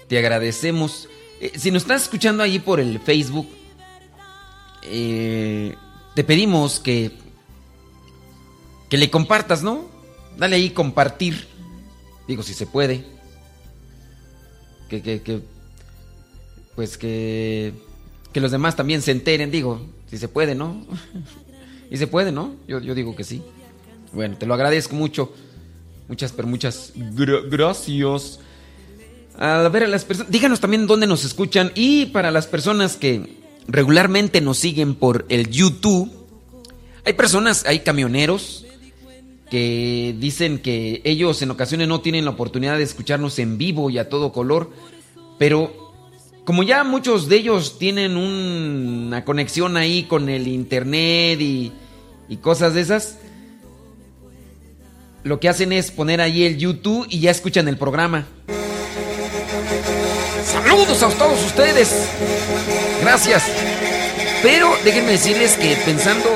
Te 0.09 0.17
agradecemos. 0.17 1.07
Eh, 1.39 1.53
si 1.55 1.71
nos 1.71 1.83
estás 1.83 2.01
escuchando 2.01 2.43
ahí 2.43 2.59
por 2.59 2.81
el 2.81 2.99
Facebook, 2.99 3.47
eh, 4.81 5.77
te 6.13 6.25
pedimos 6.25 6.81
que, 6.81 7.13
que 8.89 8.97
le 8.97 9.09
compartas, 9.09 9.63
¿no? 9.63 9.85
Dale 10.35 10.57
ahí 10.57 10.71
compartir. 10.71 11.47
Digo, 12.27 12.43
si 12.43 12.53
se 12.53 12.67
puede 12.67 13.12
que, 15.01 15.41
pues 16.75 16.97
que, 16.97 17.73
que 18.31 18.39
los 18.41 18.51
demás 18.51 18.75
también 18.75 19.01
se 19.01 19.11
enteren, 19.11 19.51
digo, 19.51 19.81
si 20.09 20.17
se 20.17 20.27
puede, 20.27 20.55
¿no? 20.55 20.85
y 21.91 21.97
se 21.97 22.07
puede, 22.07 22.31
¿no? 22.31 22.55
Yo, 22.67 22.79
yo 22.79 22.95
digo 22.95 23.15
que 23.15 23.23
sí. 23.23 23.41
Bueno, 24.11 24.37
te 24.37 24.45
lo 24.45 24.53
agradezco 24.53 24.95
mucho. 24.95 25.33
Muchas, 26.07 26.31
pero 26.31 26.47
muchas 26.47 26.93
gracias. 26.95 28.39
A 29.37 29.67
ver, 29.69 29.83
a 29.83 29.87
las 29.87 30.05
personas, 30.05 30.31
díganos 30.31 30.59
también 30.59 30.85
dónde 30.85 31.07
nos 31.07 31.25
escuchan 31.25 31.71
y 31.75 32.07
para 32.07 32.29
las 32.29 32.45
personas 32.45 32.97
que 32.97 33.37
regularmente 33.67 34.41
nos 34.41 34.59
siguen 34.59 34.95
por 34.95 35.25
el 35.29 35.49
YouTube, 35.49 36.11
hay 37.05 37.13
personas, 37.13 37.65
hay 37.65 37.79
camioneros 37.79 38.62
que 39.53 40.15
dicen 40.17 40.57
que 40.57 40.99
ellos 41.03 41.39
en 41.43 41.51
ocasiones 41.51 41.87
no 41.87 42.01
tienen 42.01 42.25
la 42.25 42.31
oportunidad 42.31 42.75
de 42.75 42.83
escucharnos 42.83 43.37
en 43.37 43.59
vivo 43.59 43.91
y 43.91 43.99
a 43.99 44.09
todo 44.09 44.31
color, 44.31 44.71
pero 45.37 45.93
como 46.43 46.63
ya 46.63 46.83
muchos 46.83 47.29
de 47.29 47.35
ellos 47.35 47.77
tienen 47.77 48.17
una 48.17 49.23
conexión 49.23 49.77
ahí 49.77 50.05
con 50.05 50.27
el 50.27 50.47
internet 50.47 51.39
y, 51.39 51.71
cosas 52.41 52.73
de 52.73 52.81
esas, 52.81 53.19
lo 55.23 55.39
que 55.39 55.49
hacen 55.49 55.71
es 55.71 55.91
poner 55.91 56.19
ahí 56.19 56.45
el 56.45 56.57
YouTube 56.57 57.05
y 57.07 57.19
ya 57.19 57.29
escuchan 57.29 57.67
el 57.67 57.77
programa. 57.77 58.25
Saludos 60.43 61.03
a 61.03 61.09
todos 61.09 61.45
ustedes. 61.45 62.09
Gracias. 63.01 63.43
Pero 64.41 64.75
déjenme 64.83 65.11
decirles 65.11 65.57
que 65.57 65.77
pensando 65.85 66.27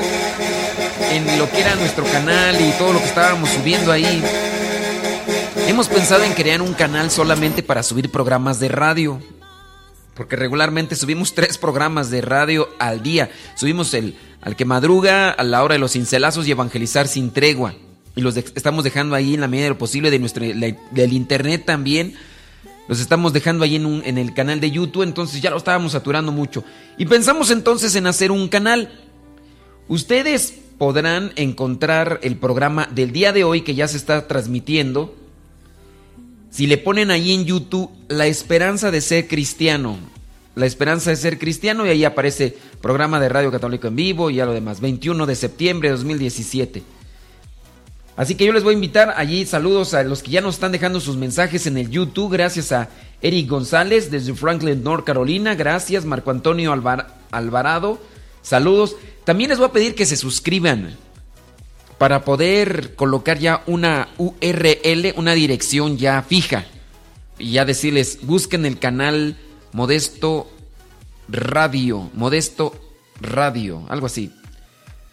en 1.18 1.38
lo 1.38 1.50
que 1.50 1.60
era 1.60 1.74
nuestro 1.74 2.04
canal 2.04 2.60
y 2.60 2.70
todo 2.78 2.92
lo 2.92 3.00
que 3.00 3.06
estábamos 3.06 3.50
subiendo 3.50 3.90
ahí. 3.90 4.22
Hemos 5.66 5.88
pensado 5.88 6.22
en 6.22 6.32
crear 6.32 6.62
un 6.62 6.74
canal 6.74 7.10
solamente 7.10 7.62
para 7.62 7.82
subir 7.82 8.10
programas 8.10 8.60
de 8.60 8.68
radio. 8.68 9.20
Porque 10.14 10.36
regularmente 10.36 10.94
subimos 10.94 11.34
tres 11.34 11.58
programas 11.58 12.10
de 12.10 12.20
radio 12.20 12.68
al 12.78 13.02
día. 13.02 13.30
Subimos 13.56 13.94
el 13.94 14.16
al 14.40 14.54
que 14.54 14.64
madruga, 14.64 15.30
a 15.30 15.42
la 15.42 15.64
hora 15.64 15.72
de 15.72 15.80
los 15.80 15.92
cincelazos 15.92 16.46
y 16.46 16.52
evangelizar 16.52 17.08
sin 17.08 17.32
tregua. 17.32 17.74
Y 18.14 18.20
los 18.20 18.36
estamos 18.36 18.84
dejando 18.84 19.16
ahí 19.16 19.34
en 19.34 19.40
la 19.40 19.48
medida 19.48 19.64
de 19.64 19.70
lo 19.70 19.78
posible 19.78 20.12
de 20.12 20.20
nuestro, 20.20 20.44
del 20.44 21.12
internet 21.12 21.64
también. 21.66 22.14
Los 22.86 23.00
estamos 23.00 23.32
dejando 23.32 23.64
ahí 23.64 23.74
en, 23.74 24.02
en 24.04 24.18
el 24.18 24.34
canal 24.34 24.60
de 24.60 24.70
YouTube. 24.70 25.02
Entonces 25.02 25.42
ya 25.42 25.50
lo 25.50 25.56
estábamos 25.56 25.92
saturando 25.92 26.30
mucho. 26.30 26.62
Y 26.96 27.06
pensamos 27.06 27.50
entonces 27.50 27.96
en 27.96 28.06
hacer 28.06 28.30
un 28.30 28.48
canal. 28.48 28.92
Ustedes 29.88 30.54
podrán 30.78 31.32
encontrar 31.34 32.20
el 32.22 32.36
programa 32.36 32.88
del 32.94 33.12
día 33.12 33.32
de 33.32 33.44
hoy 33.44 33.62
que 33.62 33.74
ya 33.74 33.88
se 33.88 33.96
está 33.96 34.28
transmitiendo. 34.28 35.14
Si 36.50 36.66
le 36.66 36.78
ponen 36.78 37.10
ahí 37.10 37.32
en 37.34 37.44
YouTube 37.44 37.90
La 38.08 38.26
esperanza 38.26 38.90
de 38.90 39.00
ser 39.00 39.28
cristiano, 39.28 39.98
La 40.54 40.66
Esperanza 40.66 41.10
de 41.10 41.16
Ser 41.16 41.38
Cristiano 41.38 41.84
y 41.84 41.90
ahí 41.90 42.04
aparece 42.04 42.56
programa 42.80 43.20
de 43.20 43.28
Radio 43.28 43.50
Católico 43.50 43.88
en 43.88 43.96
vivo 43.96 44.30
y 44.30 44.36
ya 44.36 44.46
lo 44.46 44.54
demás. 44.54 44.80
21 44.80 45.26
de 45.26 45.34
septiembre 45.34 45.88
de 45.88 45.96
2017. 45.96 46.82
Así 48.16 48.34
que 48.34 48.46
yo 48.46 48.52
les 48.52 48.64
voy 48.64 48.72
a 48.72 48.74
invitar 48.74 49.14
allí 49.16 49.46
saludos 49.46 49.94
a 49.94 50.02
los 50.02 50.22
que 50.22 50.32
ya 50.32 50.40
nos 50.40 50.56
están 50.56 50.72
dejando 50.72 51.00
sus 51.00 51.16
mensajes 51.16 51.66
en 51.66 51.76
el 51.76 51.90
YouTube. 51.90 52.32
Gracias 52.32 52.72
a 52.72 52.88
Eric 53.20 53.48
González 53.48 54.10
desde 54.10 54.34
Franklin, 54.34 54.82
North 54.82 55.04
Carolina. 55.04 55.54
Gracias, 55.54 56.04
Marco 56.04 56.30
Antonio 56.30 56.72
Alvarado. 57.30 58.00
Saludos. 58.48 58.96
También 59.24 59.50
les 59.50 59.58
voy 59.58 59.68
a 59.68 59.72
pedir 59.72 59.94
que 59.94 60.06
se 60.06 60.16
suscriban 60.16 60.96
para 61.98 62.24
poder 62.24 62.94
colocar 62.94 63.38
ya 63.38 63.62
una 63.66 64.08
URL, 64.16 65.12
una 65.16 65.34
dirección 65.34 65.98
ya 65.98 66.22
fija. 66.22 66.64
Y 67.38 67.52
ya 67.52 67.66
decirles, 67.66 68.20
busquen 68.22 68.64
el 68.64 68.78
canal 68.78 69.36
Modesto 69.72 70.50
Radio. 71.28 72.10
Modesto 72.14 72.72
Radio, 73.20 73.84
algo 73.90 74.06
así. 74.06 74.32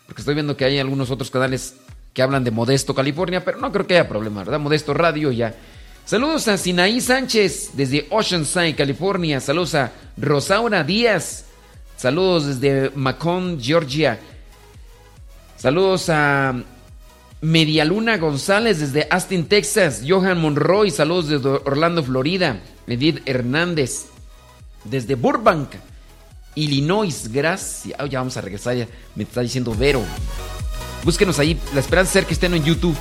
Porque 0.05 0.21
estoy 0.21 0.35
viendo 0.35 0.55
que 0.55 0.63
hay 0.63 0.79
algunos 0.79 1.11
otros 1.11 1.29
canales 1.29 1.75
que 2.13 2.21
hablan 2.21 2.45
de 2.45 2.51
Modesto, 2.51 2.95
California, 2.95 3.43
pero 3.43 3.57
no 3.57 3.69
creo 3.73 3.85
que 3.85 3.95
haya 3.95 4.07
problema, 4.07 4.45
¿verdad? 4.45 4.61
Modesto 4.61 4.93
Radio 4.93 5.33
ya. 5.33 5.53
Saludos 6.05 6.47
a 6.47 6.57
Sinaí 6.57 7.01
Sánchez 7.01 7.71
desde 7.73 8.07
Oceanside, 8.11 8.77
California. 8.77 9.41
Saludos 9.41 9.75
a 9.75 9.91
Rosaura 10.15 10.85
Díaz. 10.85 11.45
Saludos 12.05 12.45
desde 12.45 12.91
Macon, 12.93 13.57
Georgia. 13.59 14.19
Saludos 15.57 16.07
a 16.09 16.53
Medialuna 17.41 18.17
González 18.17 18.79
desde 18.79 19.07
Austin, 19.09 19.47
Texas. 19.47 20.03
Johan 20.07 20.39
Monroy. 20.39 20.91
Saludos 20.91 21.29
desde 21.29 21.49
Orlando, 21.49 22.03
Florida. 22.03 22.59
Edith 22.85 23.23
Hernández 23.25 24.05
desde 24.83 25.15
Burbank, 25.15 25.69
Illinois. 26.53 27.27
Gracias. 27.33 27.97
ya 28.07 28.19
vamos 28.19 28.37
a 28.37 28.41
regresar. 28.41 28.75
Ya 28.75 28.87
me 29.15 29.23
está 29.23 29.41
diciendo 29.41 29.73
Vero. 29.73 30.03
Búsquenos 31.03 31.39
ahí, 31.39 31.59
la 31.73 31.79
esperanza 31.79 32.13
ser 32.13 32.27
que 32.27 32.35
estén 32.35 32.53
en 32.53 32.63
YouTube. 32.63 32.95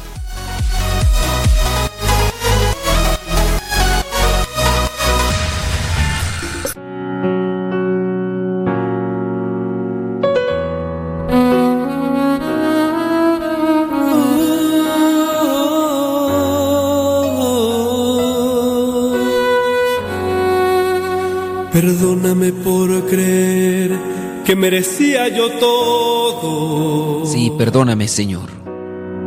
Perdóname 21.75 22.53
por 22.53 22.89
creer 23.09 23.99
que 24.45 24.55
merecía 24.55 25.27
yo 25.27 25.51
todo. 25.59 27.27
Sí, 27.27 27.51
perdóname, 27.59 28.07
Señor. 28.07 28.49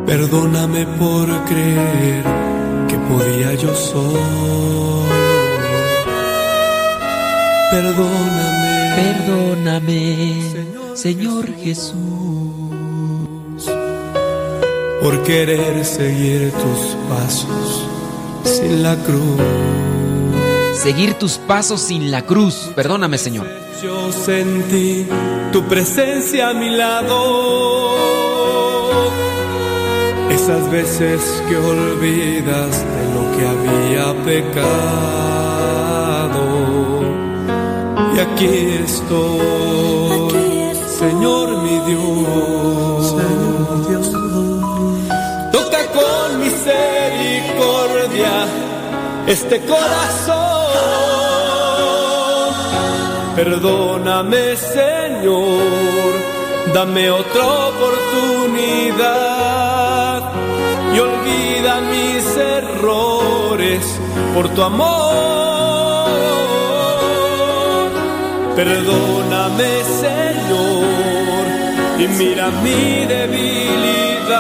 Perdóname 0.06 0.86
por 0.98 1.28
creer 1.44 2.24
que 2.88 2.98
podía 3.00 3.54
yo 3.56 3.76
solo. 3.76 5.04
Perdóname. 7.70 8.96
Perdóname, 8.96 10.42
Señor, 10.94 11.54
Jesús. 11.62 11.98
Por 15.02 15.22
querer 15.24 15.84
seguir 15.84 16.50
tus 16.52 16.96
pasos 17.10 17.86
sin 18.46 18.84
la 18.84 18.96
cruz. 19.04 19.97
Seguir 20.78 21.16
tus 21.16 21.40
pasos 21.40 21.82
sin 21.82 22.12
la 22.12 22.22
cruz. 22.22 22.70
Perdóname, 22.76 23.18
Señor. 23.18 23.48
Yo 23.82 24.12
sentí 24.12 25.08
tu 25.52 25.68
presencia 25.68 26.50
a 26.50 26.54
mi 26.54 26.70
lado. 26.70 27.96
Esas 30.30 30.70
veces 30.70 31.20
que 31.50 31.58
olvidas 31.58 32.86
de 32.94 33.06
lo 33.16 33.32
que 33.36 33.48
había 33.48 34.14
pecado. 34.24 34.68
Y 38.16 38.20
aquí 38.20 38.78
estoy, 38.86 40.76
Señor 41.00 41.64
mi 41.64 41.80
Dios. 41.92 43.16
Toca 45.52 45.88
con 45.92 46.40
misericordia 46.40 48.46
este 49.28 49.60
corazón. 49.62 50.47
Perdóname, 53.38 54.58
Señor, 54.58 56.12
dame 56.74 57.12
otra 57.12 57.46
oportunidad 57.70 59.04
y 60.92 60.98
olvida 60.98 61.82
mis 61.82 62.26
errores 62.36 64.00
por 64.34 64.50
tu 64.50 64.64
amor. 64.64 64.88
Perdóname, 68.56 69.84
Señor, 70.02 71.46
y 72.00 72.08
mira 72.08 72.50
mi 72.64 73.06
debilidad. 73.06 74.38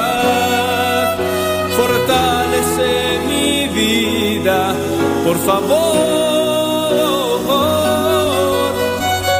Fortalece 1.77 3.19
mi 3.27 3.67
vida, 3.67 4.73
por 5.23 5.37
favor. 5.45 6.36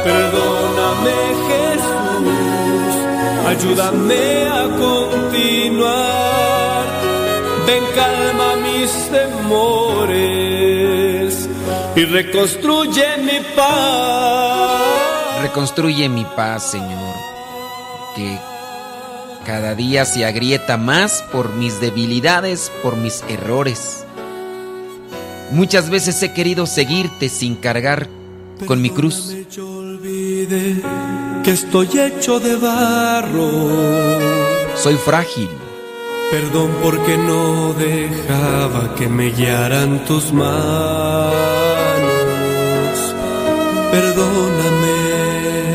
Perdóname 0.04 1.18
Jesús, 1.48 2.94
ayúdame 3.46 4.48
a 4.48 4.62
continuar. 4.78 6.18
Ven 7.66 7.84
calma 7.94 8.56
mis 8.56 8.90
temores 9.10 10.18
y 11.96 12.04
reconstruye 12.04 13.16
mi 13.18 13.40
paz. 13.56 15.42
Reconstruye 15.42 16.08
mi 16.08 16.24
paz, 16.24 16.70
Señor, 16.70 17.14
que 18.16 18.38
cada 19.44 19.74
día 19.74 20.04
se 20.04 20.24
agrieta 20.24 20.76
más 20.76 21.24
por 21.32 21.52
mis 21.54 21.80
debilidades, 21.80 22.70
por 22.82 22.96
mis 22.96 23.24
errores. 23.28 24.04
Muchas 25.50 25.90
veces 25.90 26.22
he 26.22 26.32
querido 26.32 26.66
seguirte 26.66 27.28
sin 27.28 27.56
cargar 27.56 28.08
con 28.66 28.82
mi 28.82 28.90
cruz 28.90 29.34
que 30.48 31.50
estoy 31.50 31.88
hecho 31.98 32.40
de 32.40 32.56
barro. 32.56 33.50
Soy 34.74 34.96
frágil. 34.96 35.50
Perdón 36.30 36.70
porque 36.82 37.16
no 37.16 37.72
dejaba 37.72 38.94
que 38.96 39.08
me 39.08 39.30
guiaran 39.30 40.04
tus 40.04 40.32
manos. 40.32 40.52
Perdóname, 43.90 44.96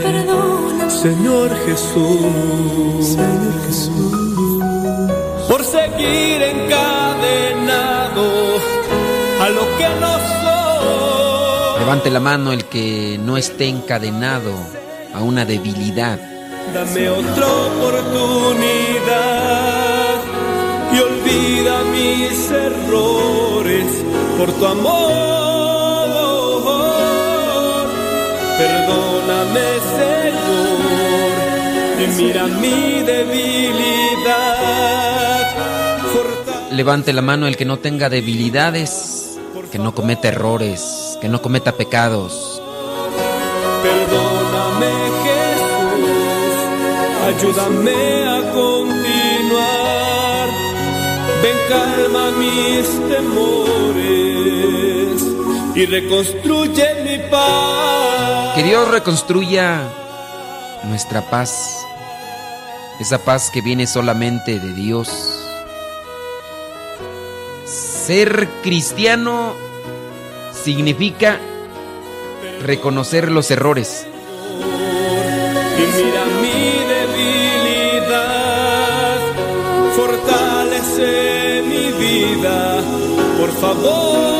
Perdóname. 0.03 0.91
Señor 0.91 1.49
Jesús, 1.65 3.07
Señor 3.07 3.65
Jesús, 3.65 5.47
por 5.49 5.63
seguir 5.65 6.41
encadenado 6.43 8.25
a 9.41 9.49
lo 9.49 9.77
que 9.77 9.89
no 9.99 10.13
soy. 10.17 10.42
Levante 11.83 12.09
la 12.09 12.21
mano 12.21 12.53
el 12.53 12.63
que 12.63 13.19
no 13.21 13.35
esté 13.35 13.67
encadenado 13.67 14.53
a 15.13 15.21
una 15.21 15.43
debilidad. 15.43 16.17
Dame 16.73 17.09
otra 17.09 17.45
oportunidad 17.45 18.61
y 20.93 20.99
olvida 20.99 21.83
mis 21.91 22.49
errores 22.51 23.85
por 24.37 24.53
tu 24.53 24.65
amor. 24.65 25.11
Perdóname, 28.57 29.67
Señor, 29.99 31.33
y 31.99 32.07
mira 32.15 32.47
mi 32.47 33.03
debilidad. 33.03 34.53
Levante 36.71 37.11
la 37.11 37.21
mano 37.21 37.45
el 37.45 37.57
que 37.57 37.65
no 37.65 37.75
tenga 37.79 38.07
debilidades, 38.07 39.32
que 39.73 39.79
no 39.79 39.95
cometa 39.95 40.27
errores, 40.27 41.17
que 41.19 41.27
no 41.27 41.41
cometa 41.41 41.71
pecados. 41.71 42.61
Perdóname 43.81 44.93
Jesús, 45.23 46.53
ayúdame 47.25 48.27
a 48.29 48.51
continuar. 48.53 50.47
Ven 51.41 51.57
calma 51.67 52.29
mis 52.37 52.85
temores 53.09 54.13
y 55.73 55.85
reconstruye 55.87 56.87
mi 57.03 57.17
paz. 57.31 58.53
Que 58.53 58.61
Dios 58.61 58.87
reconstruya 58.91 59.89
nuestra 60.83 61.27
paz, 61.31 61.79
esa 62.99 63.17
paz 63.17 63.49
que 63.51 63.61
viene 63.61 63.87
solamente 63.87 64.59
de 64.59 64.71
Dios. 64.73 65.09
Ser 68.05 68.49
cristiano 68.61 69.55
significa 70.51 71.39
reconocer 72.61 73.31
los 73.31 73.49
errores. 73.49 74.05
Y 75.77 75.81
mira 76.03 76.25
mi 76.41 76.83
debilidad, 78.03 79.19
fortalece 79.95 81.63
mi 81.65 81.93
vida, 81.93 82.81
por 83.39 83.51
favor. 83.61 84.33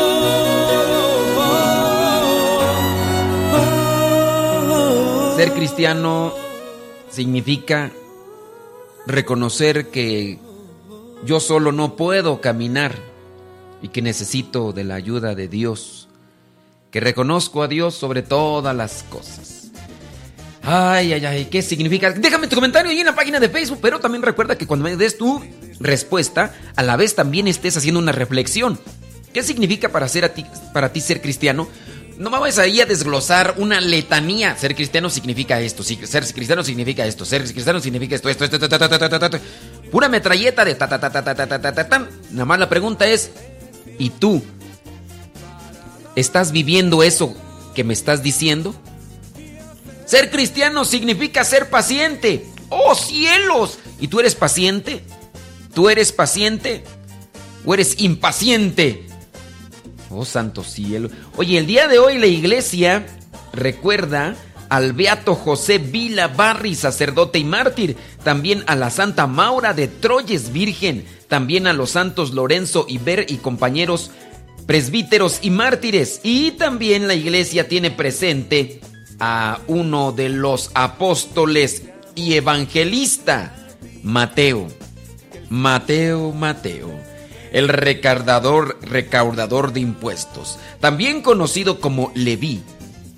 Ser 5.36 5.52
cristiano 5.54 6.34
significa 7.08 7.92
reconocer 9.06 9.88
que 9.88 10.38
yo 11.24 11.40
solo 11.40 11.72
no 11.72 11.96
puedo 11.96 12.42
caminar 12.42 13.13
y 13.84 13.88
que 13.88 14.00
necesito 14.00 14.72
de 14.72 14.82
la 14.82 14.94
ayuda 14.94 15.34
de 15.34 15.46
Dios, 15.46 16.08
que 16.90 17.00
reconozco 17.00 17.62
a 17.62 17.68
Dios 17.68 17.94
sobre 17.94 18.22
todas 18.22 18.74
las 18.74 19.02
cosas. 19.10 19.72
Ay, 20.62 21.12
ay, 21.12 21.26
ay, 21.26 21.44
¿qué 21.50 21.60
significa? 21.60 22.10
Déjame 22.10 22.46
tu 22.46 22.54
comentario 22.54 22.90
ahí 22.90 23.00
en 23.00 23.04
la 23.04 23.14
página 23.14 23.38
de 23.38 23.50
Facebook, 23.50 23.80
pero 23.82 24.00
también 24.00 24.22
recuerda 24.22 24.56
que 24.56 24.66
cuando 24.66 24.84
me 24.84 24.96
des 24.96 25.18
tu 25.18 25.38
respuesta, 25.80 26.54
a 26.76 26.82
la 26.82 26.96
vez 26.96 27.14
también 27.14 27.46
estés 27.46 27.76
haciendo 27.76 28.00
una 28.00 28.12
reflexión. 28.12 28.80
¿Qué 29.34 29.42
significa 29.42 29.90
para, 29.90 30.08
ser 30.08 30.30
ti, 30.30 30.46
para 30.72 30.90
ti 30.90 31.02
ser 31.02 31.20
cristiano? 31.20 31.68
No 32.16 32.30
vamos 32.30 32.58
ahí 32.58 32.80
a 32.80 32.86
desglosar 32.86 33.56
una 33.58 33.80
letanía. 33.82 34.56
Ser 34.56 34.74
cristiano 34.74 35.10
significa 35.10 35.60
esto, 35.60 35.82
ser 35.82 36.24
cristiano 36.32 36.62
significa 36.62 37.04
esto, 37.04 37.26
ser 37.26 37.42
cristiano 37.42 37.80
significa 37.80 38.14
esto, 38.14 38.30
esto, 38.30 38.44
esto, 38.44 38.56
esto, 38.56 38.66
esto, 38.66 38.84
esto, 38.84 39.04
esto, 39.04 39.26
esto. 39.26 39.40
Pura 39.90 40.08
metralleta 40.08 40.64
de 40.64 40.74
ta 40.74 40.88
ta 40.88 40.98
ta 40.98 41.10
ta 41.10 41.22
ta 41.22 41.34
ta 41.34 41.60
ta 41.60 41.72
ta 41.74 41.88
ta. 41.88 42.08
Nada 42.30 42.44
más 42.44 42.58
la 42.58 42.68
pregunta 42.68 43.06
es, 43.06 43.30
¿y 43.98 44.10
tú 44.10 44.42
estás 46.16 46.52
viviendo 46.52 47.02
eso 47.02 47.34
que 47.74 47.84
me 47.84 47.94
estás 47.94 48.22
diciendo? 48.22 48.74
Ser 50.06 50.30
cristiano 50.30 50.84
significa 50.84 51.44
ser 51.44 51.70
paciente. 51.70 52.46
¡Oh 52.68 52.94
cielos! 52.94 53.78
¿Y 54.00 54.08
tú 54.08 54.20
eres 54.20 54.34
paciente? 54.34 55.02
¿Tú 55.72 55.88
eres 55.88 56.12
paciente? 56.12 56.84
¿O 57.64 57.74
eres 57.74 57.96
impaciente? 57.98 59.06
Oh, 60.10 60.24
santo 60.24 60.62
cielo. 60.62 61.08
Oye, 61.36 61.58
el 61.58 61.66
día 61.66 61.88
de 61.88 61.98
hoy 61.98 62.18
la 62.18 62.26
iglesia 62.26 63.06
recuerda 63.52 64.36
al 64.74 64.92
beato 64.92 65.36
José 65.36 65.78
Vila 65.78 66.26
Barri, 66.26 66.74
sacerdote 66.74 67.38
y 67.38 67.44
mártir, 67.44 67.96
también 68.24 68.64
a 68.66 68.74
la 68.74 68.90
Santa 68.90 69.28
Maura 69.28 69.72
de 69.72 69.86
Troyes 69.86 70.52
Virgen, 70.52 71.04
también 71.28 71.68
a 71.68 71.72
los 71.72 71.90
santos 71.90 72.32
Lorenzo 72.34 72.84
y 72.88 72.98
Ver 72.98 73.26
y 73.28 73.36
compañeros 73.36 74.10
presbíteros 74.66 75.38
y 75.42 75.50
mártires. 75.50 76.20
Y 76.24 76.50
también 76.52 77.06
la 77.06 77.14
iglesia 77.14 77.68
tiene 77.68 77.92
presente 77.92 78.80
a 79.20 79.60
uno 79.68 80.10
de 80.10 80.28
los 80.28 80.72
apóstoles 80.74 81.84
y 82.16 82.34
evangelista, 82.34 83.54
Mateo. 84.02 84.66
Mateo, 85.50 86.32
Mateo 86.32 86.90
el 87.52 87.68
recaudador, 87.68 88.80
recaudador 88.82 89.72
de 89.72 89.78
impuestos, 89.78 90.58
también 90.80 91.22
conocido 91.22 91.78
como 91.78 92.10
Leví, 92.16 92.64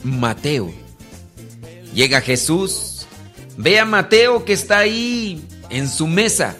Mateo. 0.04 0.85
Llega 1.96 2.20
Jesús, 2.20 3.06
ve 3.56 3.80
a 3.80 3.86
Mateo 3.86 4.44
que 4.44 4.52
está 4.52 4.80
ahí 4.80 5.42
en 5.70 5.88
su 5.88 6.06
mesa, 6.06 6.54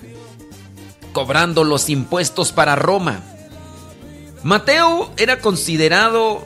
cobrando 1.13 1.63
los 1.63 1.91
impuestos 1.91 2.53
para 2.53 2.75
Roma. 2.75 3.23
Mateo 4.43 5.13
era 5.19 5.41
considerado 5.41 6.43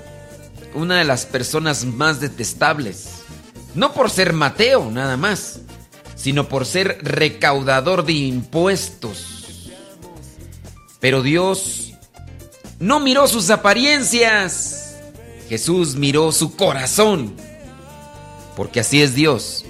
una 0.74 0.98
de 0.98 1.04
las 1.04 1.24
personas 1.24 1.84
más 1.84 2.18
detestables, 2.18 3.22
no 3.76 3.92
por 3.92 4.10
ser 4.10 4.32
Mateo 4.32 4.90
nada 4.90 5.16
más, 5.16 5.60
sino 6.16 6.48
por 6.48 6.66
ser 6.66 6.98
recaudador 7.00 8.04
de 8.04 8.14
impuestos. 8.14 9.70
Pero 10.98 11.22
Dios 11.22 11.92
no 12.80 12.98
miró 12.98 13.28
sus 13.28 13.50
apariencias. 13.50 14.96
Jesús 15.48 15.94
miró 15.94 16.32
su 16.32 16.56
corazón. 16.56 17.49
Porque 18.60 18.80
así 18.80 19.00
es 19.00 19.14
Dios. 19.14 19.64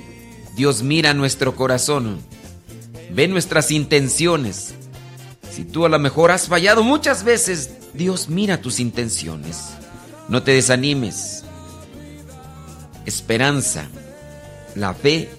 Dios 0.56 0.82
mira 0.82 1.14
nuestro 1.14 1.54
corazón. 1.54 2.18
Ve 3.12 3.28
nuestras 3.28 3.70
intenciones. 3.70 4.74
Si 5.48 5.62
tú 5.62 5.86
a 5.86 5.88
lo 5.88 6.00
mejor 6.00 6.32
has 6.32 6.48
fallado 6.48 6.82
muchas 6.82 7.22
veces, 7.22 7.70
Dios 7.94 8.28
mira 8.28 8.60
tus 8.60 8.80
intenciones. 8.80 9.74
No 10.26 10.42
te 10.42 10.50
desanimes. 10.54 11.44
Esperanza. 13.06 13.86
La 14.74 14.92
fe 14.92 15.30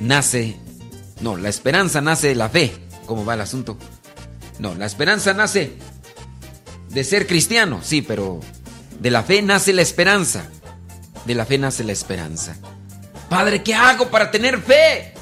nace. 0.00 0.56
No, 1.20 1.36
la 1.36 1.50
esperanza 1.50 2.00
nace 2.00 2.28
de 2.28 2.34
la 2.34 2.48
fe. 2.48 2.72
¿Cómo 3.04 3.26
va 3.26 3.34
el 3.34 3.42
asunto? 3.42 3.76
No, 4.58 4.74
la 4.74 4.86
esperanza 4.86 5.34
nace 5.34 5.74
de 6.88 7.04
ser 7.04 7.26
cristiano, 7.26 7.80
sí, 7.82 8.00
pero 8.00 8.40
de 9.00 9.10
la 9.10 9.22
fe 9.22 9.42
nace 9.42 9.74
la 9.74 9.82
esperanza. 9.82 10.48
De 11.24 11.34
la 11.34 11.46
fe 11.46 11.58
nace 11.58 11.84
la 11.84 11.92
esperanza. 11.92 12.56
Padre, 13.28 13.62
¿qué 13.62 13.74
hago 13.74 14.10
para 14.10 14.30
tener 14.30 14.60
fe? 14.60 15.14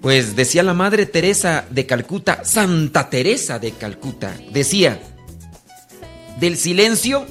Pues 0.00 0.34
decía 0.34 0.62
la 0.62 0.74
Madre 0.74 1.06
Teresa 1.06 1.64
de 1.70 1.86
Calcuta, 1.86 2.44
Santa 2.44 3.08
Teresa 3.08 3.58
de 3.58 3.72
Calcuta, 3.72 4.34
decía, 4.50 5.00
del 6.40 6.56
silencio 6.56 7.24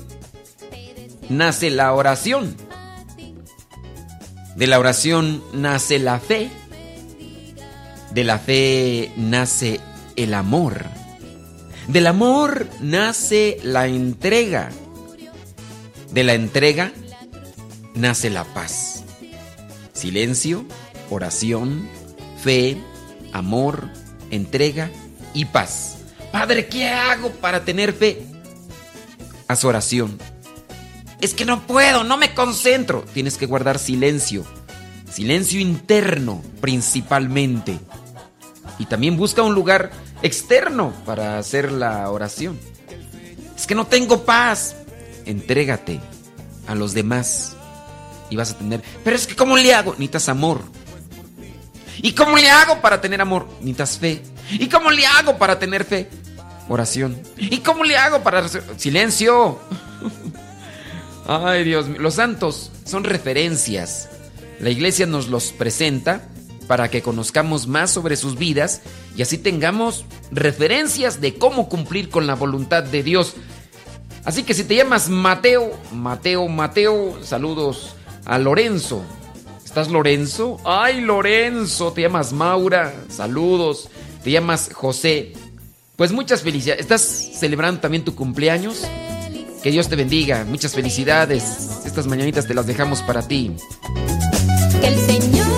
nace 1.27 1.69
la 1.69 1.93
oración. 1.93 2.55
De 4.55 4.67
la 4.67 4.79
oración 4.79 5.43
nace 5.53 5.99
la 5.99 6.19
fe. 6.19 6.49
De 8.13 8.23
la 8.23 8.39
fe 8.39 9.11
nace 9.17 9.79
el 10.15 10.33
amor. 10.33 10.85
Del 11.87 12.07
amor 12.07 12.67
nace 12.79 13.59
la 13.63 13.87
entrega. 13.87 14.69
De 16.11 16.23
la 16.23 16.33
entrega 16.33 16.91
nace 17.95 18.29
la 18.29 18.43
paz. 18.43 19.03
Silencio, 19.93 20.65
oración, 21.09 21.87
fe, 22.43 22.77
amor, 23.31 23.89
entrega 24.29 24.89
y 25.33 25.45
paz. 25.45 25.97
Padre, 26.31 26.67
¿qué 26.67 26.89
hago 26.89 27.31
para 27.31 27.63
tener 27.63 27.93
fe? 27.93 28.25
Haz 29.47 29.63
oración. 29.63 30.17
Es 31.21 31.33
que 31.33 31.45
no 31.45 31.65
puedo, 31.67 32.03
no 32.03 32.17
me 32.17 32.33
concentro. 32.33 33.05
Tienes 33.13 33.37
que 33.37 33.45
guardar 33.45 33.79
silencio. 33.79 34.43
Silencio 35.11 35.59
interno 35.59 36.41
principalmente. 36.59 37.79
Y 38.79 38.85
también 38.85 39.17
busca 39.17 39.43
un 39.43 39.53
lugar 39.53 39.91
externo 40.23 40.93
para 41.05 41.37
hacer 41.37 41.71
la 41.71 42.09
oración. 42.09 42.59
Es 43.55 43.67
que 43.67 43.75
no 43.75 43.85
tengo 43.85 44.23
paz. 44.25 44.75
Entrégate 45.25 45.99
a 46.67 46.75
los 46.75 46.93
demás 46.93 47.55
y 48.29 48.35
vas 48.35 48.51
a 48.51 48.57
tener... 48.57 48.81
Pero 49.03 49.15
es 49.15 49.27
que 49.27 49.35
¿cómo 49.35 49.57
le 49.57 49.73
hago? 49.73 49.91
Necesitas 49.91 50.29
amor. 50.29 50.61
¿Y 52.01 52.13
cómo 52.13 52.37
le 52.37 52.49
hago 52.49 52.81
para 52.81 53.01
tener 53.01 53.21
amor? 53.21 53.47
Necesitas 53.59 53.97
fe. 53.97 54.23
¿Y 54.51 54.67
cómo 54.67 54.91
le 54.91 55.05
hago 55.05 55.37
para 55.37 55.59
tener 55.59 55.83
fe? 55.85 56.09
Oración. 56.69 57.21
¿Y 57.37 57.59
cómo 57.59 57.83
le 57.83 57.97
hago 57.97 58.23
para... 58.23 58.47
Silencio. 58.77 59.59
Ay 61.27 61.63
Dios 61.63 61.87
mío. 61.87 62.01
Los 62.01 62.15
santos 62.15 62.71
son 62.85 63.03
referencias. 63.03 64.09
La 64.59 64.69
iglesia 64.69 65.05
nos 65.05 65.27
los 65.27 65.51
presenta 65.51 66.27
para 66.67 66.89
que 66.89 67.01
conozcamos 67.01 67.67
más 67.67 67.91
sobre 67.91 68.15
sus 68.15 68.37
vidas 68.37 68.81
y 69.17 69.21
así 69.21 69.37
tengamos 69.37 70.05
referencias 70.31 71.19
de 71.19 71.35
cómo 71.35 71.67
cumplir 71.67 72.09
con 72.09 72.27
la 72.27 72.35
voluntad 72.35 72.83
de 72.83 73.03
Dios. 73.03 73.33
Así 74.23 74.43
que 74.43 74.53
si 74.53 74.63
te 74.63 74.75
llamas 74.75 75.09
Mateo, 75.09 75.71
Mateo, 75.91 76.47
Mateo, 76.47 77.17
saludos 77.23 77.95
a 78.25 78.37
Lorenzo. 78.37 79.03
¿Estás 79.65 79.89
Lorenzo? 79.89 80.59
Ay, 80.65 81.01
Lorenzo, 81.01 81.93
te 81.93 82.01
llamas 82.01 82.33
Maura, 82.33 82.93
saludos. 83.09 83.89
Te 84.23 84.29
llamas 84.29 84.69
José. 84.73 85.33
Pues 85.95 86.11
muchas 86.11 86.41
felicidades. 86.41 86.81
¿Estás 86.81 87.01
celebrando 87.01 87.79
también 87.81 88.03
tu 88.03 88.13
cumpleaños? 88.13 88.83
Que 89.63 89.71
Dios 89.71 89.87
te 89.87 89.95
bendiga. 89.95 90.43
Muchas 90.45 90.73
felicidades. 90.73 91.83
Estas 91.85 92.07
mañanitas 92.07 92.47
te 92.47 92.53
las 92.53 92.67
dejamos 92.67 93.01
para 93.01 93.27
ti. 93.27 93.55
Que 94.81 94.87
el 94.87 94.99
Señor 94.99 95.50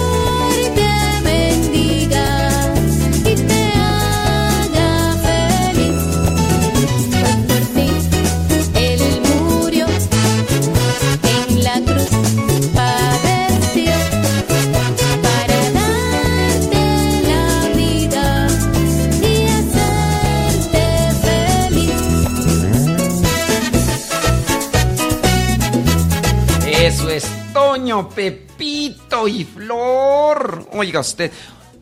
Toño, 27.73 28.07
Pepito 28.07 29.27
y 29.27 29.43
Flor. 29.45 30.69
Oiga 30.73 30.99
usted. 30.99 31.31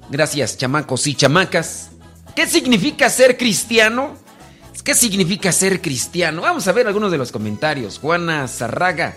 Gracias, 0.09 0.57
chamacos 0.57 1.05
y 1.05 1.15
chamacas. 1.15 1.89
¿Qué 2.33 2.47
significa 2.47 3.09
ser 3.09 3.37
cristiano? 3.37 4.15
¿Qué 4.85 4.95
significa 4.95 5.51
ser 5.51 5.81
cristiano? 5.81 6.43
Vamos 6.43 6.65
a 6.69 6.71
ver 6.71 6.87
algunos 6.87 7.11
de 7.11 7.17
los 7.17 7.33
comentarios. 7.33 7.99
Juana 7.99 8.47
Zarraga. 8.47 9.15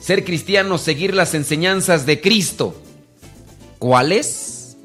Ser 0.00 0.24
cristiano, 0.24 0.78
seguir 0.78 1.12
las 1.12 1.34
enseñanzas 1.34 2.06
de 2.06 2.22
Cristo. 2.22 2.74
¿Cuáles? 3.78 4.78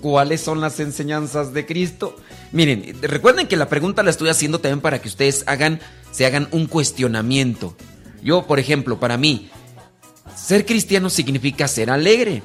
¿Cuáles 0.00 0.40
son 0.40 0.60
las 0.60 0.80
enseñanzas 0.80 1.54
de 1.54 1.64
Cristo? 1.64 2.16
Miren, 2.50 2.98
recuerden 3.02 3.46
que 3.46 3.56
la 3.56 3.68
pregunta 3.68 4.02
la 4.02 4.10
estoy 4.10 4.30
haciendo 4.30 4.58
también 4.58 4.80
para 4.80 5.00
que 5.00 5.06
ustedes 5.06 5.44
hagan, 5.46 5.78
se 6.10 6.26
hagan 6.26 6.48
un 6.50 6.66
cuestionamiento. 6.66 7.76
Yo, 8.20 8.48
por 8.48 8.58
ejemplo, 8.58 8.98
para 8.98 9.16
mí, 9.16 9.48
ser 10.42 10.66
cristiano 10.66 11.08
significa 11.08 11.68
ser 11.68 11.90
alegre. 11.90 12.42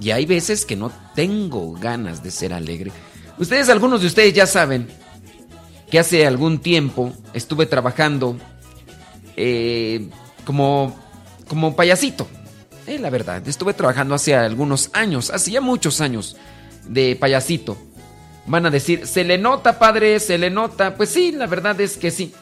Y 0.00 0.10
hay 0.10 0.24
veces 0.24 0.64
que 0.64 0.76
no 0.76 0.90
tengo 1.14 1.72
ganas 1.72 2.22
de 2.22 2.30
ser 2.30 2.52
alegre. 2.52 2.92
Ustedes, 3.38 3.68
algunos 3.68 4.00
de 4.00 4.06
ustedes 4.06 4.32
ya 4.32 4.46
saben 4.46 4.88
que 5.90 5.98
hace 5.98 6.26
algún 6.26 6.60
tiempo 6.60 7.12
estuve 7.34 7.66
trabajando 7.66 8.36
eh, 9.36 10.08
como, 10.44 10.96
como 11.48 11.76
payasito. 11.76 12.26
Eh, 12.86 12.98
la 12.98 13.10
verdad, 13.10 13.46
estuve 13.46 13.74
trabajando 13.74 14.14
hace 14.14 14.34
algunos 14.34 14.90
años, 14.92 15.30
hace 15.30 15.50
ya 15.50 15.60
muchos 15.60 16.00
años 16.00 16.36
de 16.88 17.16
payasito. 17.16 17.76
Van 18.46 18.66
a 18.66 18.70
decir, 18.70 19.06
se 19.06 19.22
le 19.24 19.38
nota, 19.38 19.78
padre, 19.78 20.18
se 20.18 20.38
le 20.38 20.50
nota. 20.50 20.96
Pues 20.96 21.10
sí, 21.10 21.32
la 21.32 21.46
verdad 21.46 21.80
es 21.80 21.96
que 21.96 22.10
sí. 22.10 22.32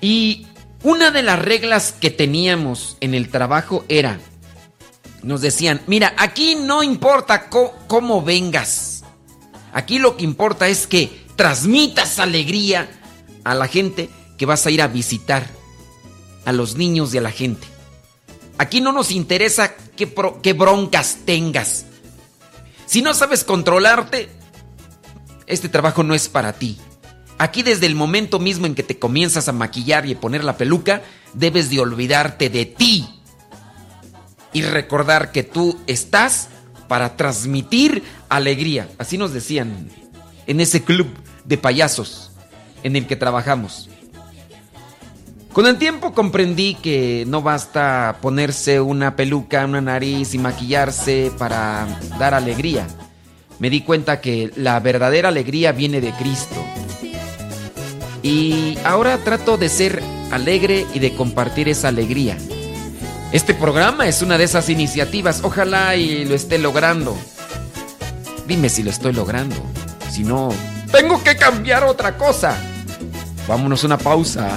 Y 0.00 0.46
una 0.82 1.10
de 1.10 1.22
las 1.22 1.38
reglas 1.38 1.92
que 1.92 2.10
teníamos 2.10 2.96
en 3.00 3.14
el 3.14 3.28
trabajo 3.28 3.84
era, 3.88 4.18
nos 5.22 5.40
decían, 5.40 5.80
mira, 5.86 6.14
aquí 6.16 6.56
no 6.56 6.82
importa 6.82 7.48
cómo 7.48 8.22
vengas. 8.22 9.04
Aquí 9.72 9.98
lo 9.98 10.16
que 10.16 10.24
importa 10.24 10.68
es 10.68 10.86
que 10.86 11.24
transmitas 11.36 12.18
alegría 12.18 12.90
a 13.44 13.54
la 13.54 13.68
gente 13.68 14.10
que 14.36 14.46
vas 14.46 14.66
a 14.66 14.70
ir 14.70 14.82
a 14.82 14.88
visitar, 14.88 15.46
a 16.44 16.52
los 16.52 16.76
niños 16.76 17.14
y 17.14 17.18
a 17.18 17.22
la 17.22 17.30
gente. 17.30 17.66
Aquí 18.58 18.80
no 18.80 18.92
nos 18.92 19.12
interesa 19.12 19.74
qué, 19.96 20.12
qué 20.42 20.52
broncas 20.52 21.18
tengas. 21.24 21.86
Si 22.86 23.02
no 23.02 23.14
sabes 23.14 23.44
controlarte, 23.44 24.28
este 25.46 25.68
trabajo 25.68 26.02
no 26.02 26.14
es 26.14 26.28
para 26.28 26.52
ti. 26.52 26.78
Aquí 27.42 27.64
desde 27.64 27.86
el 27.86 27.96
momento 27.96 28.38
mismo 28.38 28.66
en 28.66 28.76
que 28.76 28.84
te 28.84 29.00
comienzas 29.00 29.48
a 29.48 29.52
maquillar 29.52 30.06
y 30.06 30.12
a 30.12 30.20
poner 30.20 30.44
la 30.44 30.56
peluca, 30.56 31.02
debes 31.34 31.70
de 31.70 31.80
olvidarte 31.80 32.50
de 32.50 32.66
ti 32.66 33.04
y 34.52 34.62
recordar 34.62 35.32
que 35.32 35.42
tú 35.42 35.76
estás 35.88 36.50
para 36.86 37.16
transmitir 37.16 38.04
alegría. 38.28 38.88
Así 38.96 39.18
nos 39.18 39.32
decían 39.32 39.88
en 40.46 40.60
ese 40.60 40.84
club 40.84 41.08
de 41.44 41.58
payasos 41.58 42.30
en 42.84 42.94
el 42.94 43.08
que 43.08 43.16
trabajamos. 43.16 43.90
Con 45.52 45.66
el 45.66 45.78
tiempo 45.78 46.14
comprendí 46.14 46.76
que 46.76 47.24
no 47.26 47.42
basta 47.42 48.18
ponerse 48.22 48.80
una 48.80 49.16
peluca, 49.16 49.64
una 49.64 49.80
nariz 49.80 50.32
y 50.34 50.38
maquillarse 50.38 51.32
para 51.36 51.88
dar 52.20 52.34
alegría 52.34 52.86
me 53.62 53.70
di 53.70 53.82
cuenta 53.82 54.20
que 54.20 54.50
la 54.56 54.80
verdadera 54.80 55.28
alegría 55.28 55.70
viene 55.70 56.00
de 56.00 56.10
Cristo. 56.14 56.56
Y 58.22 58.78
ahora 58.84 59.18
trato 59.18 59.56
de 59.56 59.68
ser 59.68 60.02
alegre 60.30 60.86
y 60.94 60.98
de 60.98 61.14
compartir 61.14 61.68
esa 61.68 61.88
alegría. 61.88 62.38
Este 63.32 63.54
programa 63.54 64.06
es 64.06 64.22
una 64.22 64.38
de 64.38 64.44
esas 64.44 64.68
iniciativas. 64.68 65.40
Ojalá 65.42 65.96
y 65.96 66.24
lo 66.24 66.34
esté 66.34 66.58
logrando. 66.58 67.16
Dime 68.46 68.68
si 68.68 68.82
lo 68.82 68.90
estoy 68.90 69.12
logrando. 69.12 69.56
Si 70.10 70.22
no, 70.22 70.50
tengo 70.92 71.22
que 71.22 71.36
cambiar 71.36 71.84
otra 71.84 72.16
cosa. 72.16 72.56
Vámonos 73.48 73.82
una 73.84 73.98
pausa. 73.98 74.50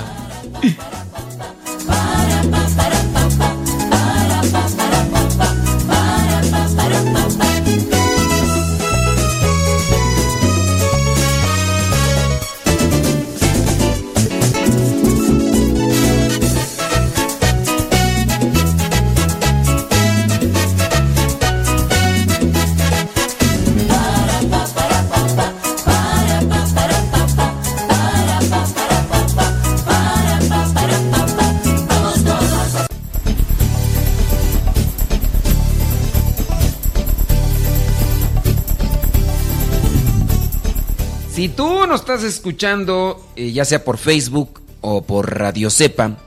Tú 41.86 41.92
nos 41.92 42.02
estás 42.02 42.24
escuchando, 42.24 43.24
eh, 43.36 43.52
ya 43.52 43.64
sea 43.64 43.84
por 43.84 44.00
Facebook 44.00 44.60
o 44.82 45.04
por 45.04 45.38
Radio 45.38 45.70
Cepa, 45.70 46.18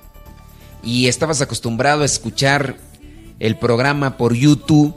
y 0.85 1.09
estabas 1.09 1.41
acostumbrado 1.41 2.03
a 2.03 2.05
escuchar 2.05 2.77
el 3.41 3.57
programa 3.57 4.17
por 4.17 4.35
YouTube, 4.35 4.95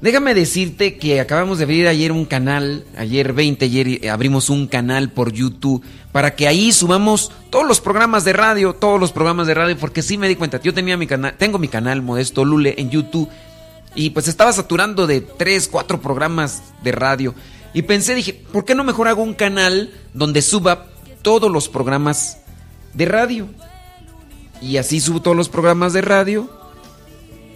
déjame 0.00 0.34
decirte 0.34 0.98
que 0.98 1.20
acabamos 1.20 1.58
de 1.58 1.64
abrir 1.64 1.86
ayer 1.86 2.10
un 2.10 2.24
canal, 2.24 2.84
ayer 2.96 3.32
20, 3.32 3.64
ayer 3.64 4.10
abrimos 4.10 4.50
un 4.50 4.66
canal 4.66 5.12
por 5.12 5.32
YouTube, 5.32 5.84
para 6.10 6.34
que 6.34 6.48
ahí 6.48 6.72
subamos 6.72 7.30
todos 7.50 7.68
los 7.68 7.80
programas 7.80 8.24
de 8.24 8.32
radio, 8.32 8.72
todos 8.72 8.98
los 8.98 9.12
programas 9.12 9.46
de 9.46 9.54
radio, 9.54 9.78
porque 9.78 10.02
sí 10.02 10.18
me 10.18 10.26
di 10.26 10.34
cuenta, 10.34 10.60
yo 10.60 10.74
tenía 10.74 10.96
mi 10.96 11.06
canal, 11.06 11.36
tengo 11.38 11.58
mi 11.58 11.68
canal 11.68 12.02
Modesto 12.02 12.44
Lule 12.44 12.74
en 12.78 12.90
YouTube, 12.90 13.28
y 13.94 14.10
pues 14.10 14.26
estaba 14.26 14.52
saturando 14.52 15.06
de 15.06 15.20
3, 15.20 15.68
4 15.68 16.00
programas 16.00 16.62
de 16.82 16.90
radio. 16.90 17.32
Y 17.72 17.82
pensé, 17.82 18.14
dije, 18.14 18.32
¿por 18.32 18.64
qué 18.64 18.74
no 18.74 18.84
mejor 18.84 19.08
hago 19.08 19.22
un 19.22 19.34
canal 19.34 19.92
donde 20.12 20.42
suba 20.42 20.86
todos 21.22 21.50
los 21.50 21.68
programas 21.68 22.38
de 22.94 23.04
radio? 23.04 23.46
Y 24.60 24.76
así 24.76 25.00
subo 25.00 25.22
todos 25.22 25.36
los 25.36 25.48
programas 25.48 25.92
de 25.92 26.02
radio 26.02 26.50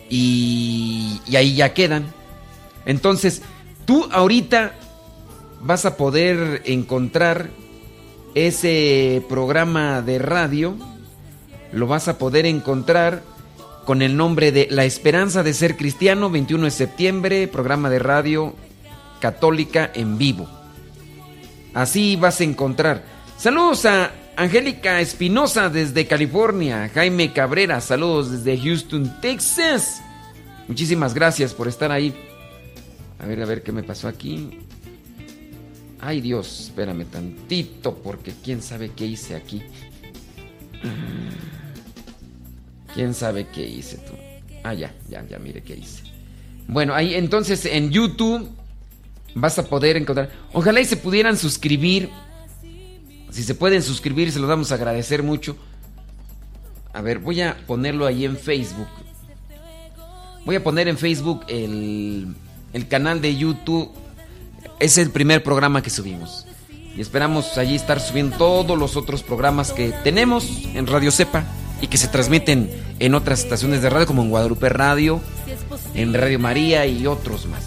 y, 0.09 1.21
y 1.27 1.37
ahí 1.37 1.55
ya 1.57 1.75
quedan. 1.75 2.07
Entonces, 2.87 3.43
tú 3.85 4.09
ahorita 4.13 4.75
vas 5.61 5.85
a 5.85 5.97
poder 5.97 6.63
encontrar 6.65 7.51
ese 8.35 9.23
programa 9.29 10.03
de 10.03 10.19
radio, 10.19 10.77
lo 11.73 11.87
vas 11.87 12.09
a 12.09 12.19
poder 12.19 12.47
encontrar 12.47 13.23
con 13.85 14.01
el 14.01 14.17
nombre 14.17 14.53
de 14.53 14.69
La 14.71 14.85
Esperanza 14.85 15.43
de 15.43 15.55
Ser 15.55 15.77
Cristiano, 15.77 16.31
21 16.31 16.65
de 16.65 16.71
septiembre, 16.71 17.49
programa 17.49 17.91
de 17.91 17.99
radio 17.99 18.55
católica 19.21 19.91
en 19.95 20.19
vivo. 20.19 20.49
Así 21.75 22.17
vas 22.17 22.41
a 22.41 22.45
encontrar. 22.45 23.05
Saludos 23.37 23.85
a 23.85 24.13
Angélica 24.37 25.01
Espinosa 25.01 25.69
desde 25.69 26.07
California, 26.07 26.91
Jaime 26.93 27.33
Cabrera, 27.33 27.81
saludos 27.81 28.31
desde 28.31 28.63
Houston, 28.63 29.21
Texas. 29.21 30.03
Muchísimas 30.69 31.15
gracias 31.15 31.55
por 31.55 31.69
estar 31.69 31.93
ahí. 31.93 32.15
A 33.19 33.27
ver, 33.27 33.43
a 33.43 33.47
ver 33.47 33.63
qué 33.63 33.73
me 33.73 33.83
pasó 33.83 34.09
aquí. 34.09 34.59
Ay 36.01 36.21
Dios, 36.21 36.61
espérame 36.61 37.07
tantito 37.07 37.95
porque 37.95 38.35
quién 38.43 38.61
sabe 38.61 38.91
qué 38.91 39.07
hice 39.07 39.37
aquí. 39.37 39.63
¿Quién 42.95 43.15
sabe 43.15 43.47
qué 43.49 43.67
hice 43.67 43.99
tú? 43.99 44.13
Ah, 44.63 44.75
ya, 44.75 44.95
ya, 45.09 45.27
ya, 45.27 45.39
mire 45.39 45.63
qué 45.63 45.75
hice. 45.75 46.03
Bueno, 46.69 46.95
ahí 46.95 47.15
entonces 47.15 47.67
en 47.67 47.91
YouTube 47.91 48.49
vas 49.35 49.59
a 49.59 49.67
poder 49.67 49.97
encontrar. 49.97 50.31
Ojalá 50.53 50.81
y 50.81 50.85
se 50.85 50.97
pudieran 50.97 51.37
suscribir. 51.37 52.11
Si 53.31 53.43
se 53.43 53.55
pueden 53.55 53.83
suscribir, 53.83 54.31
se 54.31 54.39
los 54.39 54.49
vamos 54.49 54.71
a 54.73 54.77
agradecer 54.77 55.23
mucho. 55.23 55.57
A 56.93 57.03
ver, 57.03 57.19
voy 57.19 57.41
a 57.41 57.57
ponerlo 57.67 58.07
ahí 58.07 58.25
en 58.25 58.37
Facebook. 58.37 58.87
Voy 60.45 60.57
a 60.57 60.63
poner 60.63 60.89
en 60.89 60.99
Facebook 60.99 61.45
el, 61.49 62.35
el 62.73 62.89
canal 62.89 63.21
de 63.21 63.37
YouTube. 63.37 63.91
Es 64.79 64.99
el 64.99 65.11
primer 65.11 65.43
programa 65.43 65.83
que 65.83 65.91
subimos. 65.91 66.47
Y 66.97 67.01
esperamos 67.01 67.59
allí 67.59 67.75
estar 67.75 67.99
subiendo 68.01 68.37
todos 68.37 68.79
los 68.79 68.97
otros 68.97 69.25
programas 69.25 69.73
que 69.73 69.93
tenemos 70.05 70.49
en 70.75 70.87
Radio 70.87 71.11
Cepa 71.11 71.45
y 71.81 71.89
que 71.89 71.99
se 71.99 72.07
transmiten 72.07 72.71
en 73.01 73.15
otras 73.15 73.41
estaciones 73.41 73.83
de 73.83 73.91
radio 73.91 74.07
como 74.07 74.23
en 74.23 74.31
Guadalupe 74.31 74.69
Radio, 74.69 75.21
en 75.95 76.15
Radio 76.15 76.39
María 76.39 76.87
y 76.87 77.07
otros 77.07 77.47
más. 77.47 77.65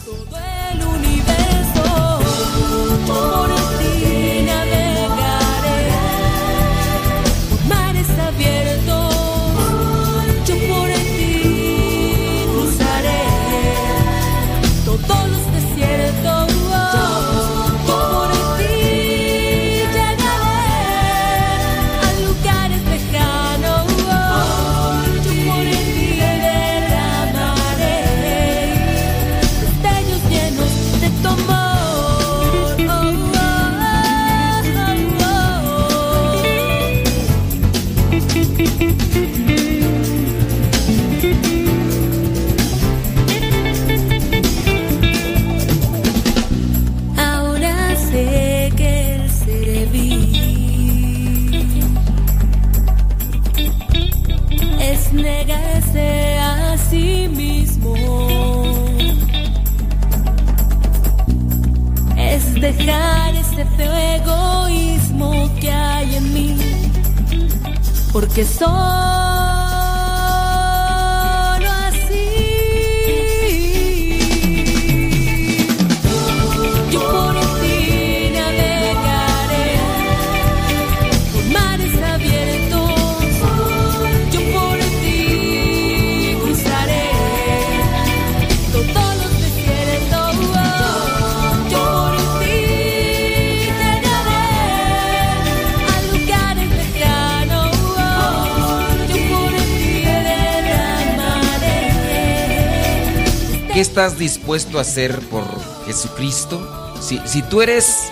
Estás 103.97 104.19
dispuesto 104.19 104.77
a 104.77 104.81
hacer 104.81 105.19
por 105.21 105.43
Jesucristo? 105.87 106.93
Si, 107.01 107.19
si 107.25 107.41
tú 107.41 107.63
eres 107.63 108.11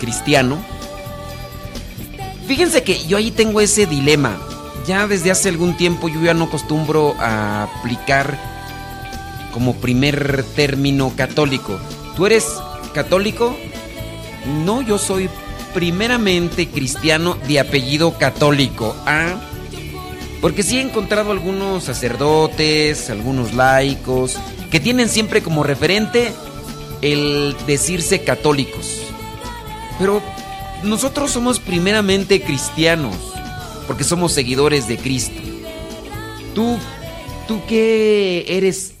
cristiano, 0.00 0.58
fíjense 2.48 2.82
que 2.82 3.06
yo 3.06 3.16
ahí 3.16 3.30
tengo 3.30 3.60
ese 3.60 3.86
dilema. 3.86 4.36
Ya 4.84 5.06
desde 5.06 5.30
hace 5.30 5.48
algún 5.48 5.76
tiempo 5.76 6.08
yo 6.08 6.20
ya 6.22 6.34
no 6.34 6.46
acostumbro 6.46 7.14
a 7.20 7.68
aplicar 7.78 8.36
como 9.52 9.76
primer 9.76 10.42
término 10.56 11.12
católico. 11.14 11.78
¿Tú 12.16 12.26
eres 12.26 12.44
católico? 12.92 13.56
No, 14.64 14.82
yo 14.82 14.98
soy 14.98 15.30
primeramente 15.72 16.66
cristiano 16.68 17.36
de 17.46 17.60
apellido 17.60 18.18
católico. 18.18 18.96
Ah, 19.06 19.36
porque 20.40 20.64
sí 20.64 20.78
he 20.78 20.82
encontrado 20.82 21.30
algunos 21.30 21.84
sacerdotes, 21.84 23.08
algunos 23.08 23.54
laicos, 23.54 24.36
que 24.70 24.80
tienen 24.80 25.08
siempre 25.08 25.42
como 25.42 25.62
referente 25.62 26.32
el 27.02 27.56
decirse 27.66 28.22
católicos. 28.24 29.02
Pero 29.98 30.22
nosotros 30.82 31.30
somos 31.30 31.58
primeramente 31.58 32.42
cristianos, 32.42 33.16
porque 33.86 34.04
somos 34.04 34.32
seguidores 34.32 34.88
de 34.88 34.98
Cristo. 34.98 35.40
¿Tú, 36.54 36.78
tú 37.46 37.60
qué 37.68 38.44
eres 38.48 38.94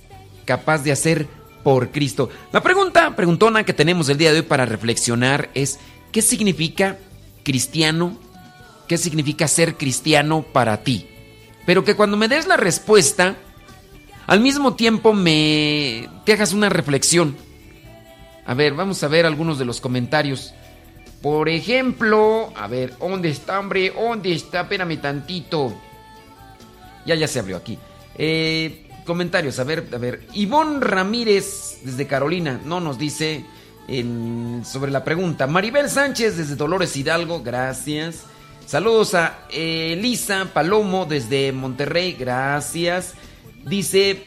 capaz 0.44 0.78
de 0.78 0.92
hacer 0.92 1.26
por 1.62 1.90
Cristo? 1.90 2.30
La 2.52 2.62
pregunta, 2.62 3.16
preguntona 3.16 3.64
que 3.64 3.72
tenemos 3.72 4.08
el 4.08 4.18
día 4.18 4.32
de 4.32 4.40
hoy 4.40 4.46
para 4.46 4.66
reflexionar 4.66 5.50
es, 5.54 5.78
¿qué 6.12 6.22
significa 6.22 6.98
cristiano? 7.42 8.16
¿Qué 8.88 8.98
significa 8.98 9.48
ser 9.48 9.76
cristiano 9.76 10.42
para 10.42 10.82
ti? 10.82 11.08
Pero 11.66 11.84
que 11.84 11.96
cuando 11.96 12.16
me 12.16 12.28
des 12.28 12.46
la 12.46 12.56
respuesta, 12.56 13.36
al 14.26 14.40
mismo 14.40 14.74
tiempo 14.74 15.12
me 15.12 16.08
hagas 16.26 16.52
una 16.52 16.68
reflexión. 16.68 17.36
A 18.44 18.54
ver, 18.54 18.74
vamos 18.74 19.02
a 19.02 19.08
ver 19.08 19.26
algunos 19.26 19.58
de 19.58 19.64
los 19.64 19.80
comentarios. 19.80 20.54
Por 21.22 21.48
ejemplo, 21.48 22.52
a 22.54 22.68
ver, 22.68 22.96
¿dónde 22.98 23.30
está, 23.30 23.58
hombre? 23.58 23.92
¿Dónde 23.94 24.32
está? 24.32 24.62
Espérame 24.62 25.00
tantito. 25.00 25.74
Ya, 27.04 27.14
ya 27.14 27.26
se 27.26 27.38
abrió 27.38 27.56
aquí. 27.56 27.78
Eh, 28.16 28.88
comentarios, 29.04 29.58
a 29.58 29.64
ver, 29.64 29.88
a 29.92 29.98
ver. 29.98 30.26
Ivonne 30.34 30.80
Ramírez, 30.80 31.78
desde 31.82 32.06
Carolina, 32.06 32.60
no 32.64 32.80
nos 32.80 32.98
dice 32.98 33.44
sobre 34.64 34.90
la 34.90 35.04
pregunta. 35.04 35.46
Maribel 35.46 35.88
Sánchez, 35.88 36.36
desde 36.36 36.56
Dolores 36.56 36.96
Hidalgo, 36.96 37.42
gracias. 37.42 38.24
Saludos 38.66 39.14
a 39.14 39.46
Elisa 39.50 40.48
Palomo, 40.52 41.06
desde 41.06 41.52
Monterrey, 41.52 42.16
gracias. 42.18 43.14
Dice, 43.66 44.22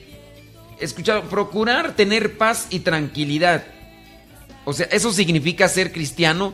escuchado, 0.79 1.23
procurar 1.23 1.95
tener 1.95 2.37
paz 2.37 2.67
y 2.69 2.79
tranquilidad. 2.79 3.63
O 4.65 4.73
sea, 4.73 4.87
eso 4.91 5.13
significa 5.13 5.69
ser 5.69 5.93
cristiano, 5.93 6.53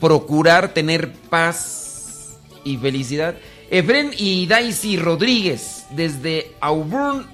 procurar 0.00 0.74
tener 0.74 1.12
paz 1.12 2.36
y 2.64 2.76
felicidad. 2.76 3.36
Efren 3.70 4.10
y 4.18 4.46
Daisy 4.46 4.96
Rodríguez, 4.96 5.86
desde 5.90 6.52
Auburn, 6.60 7.24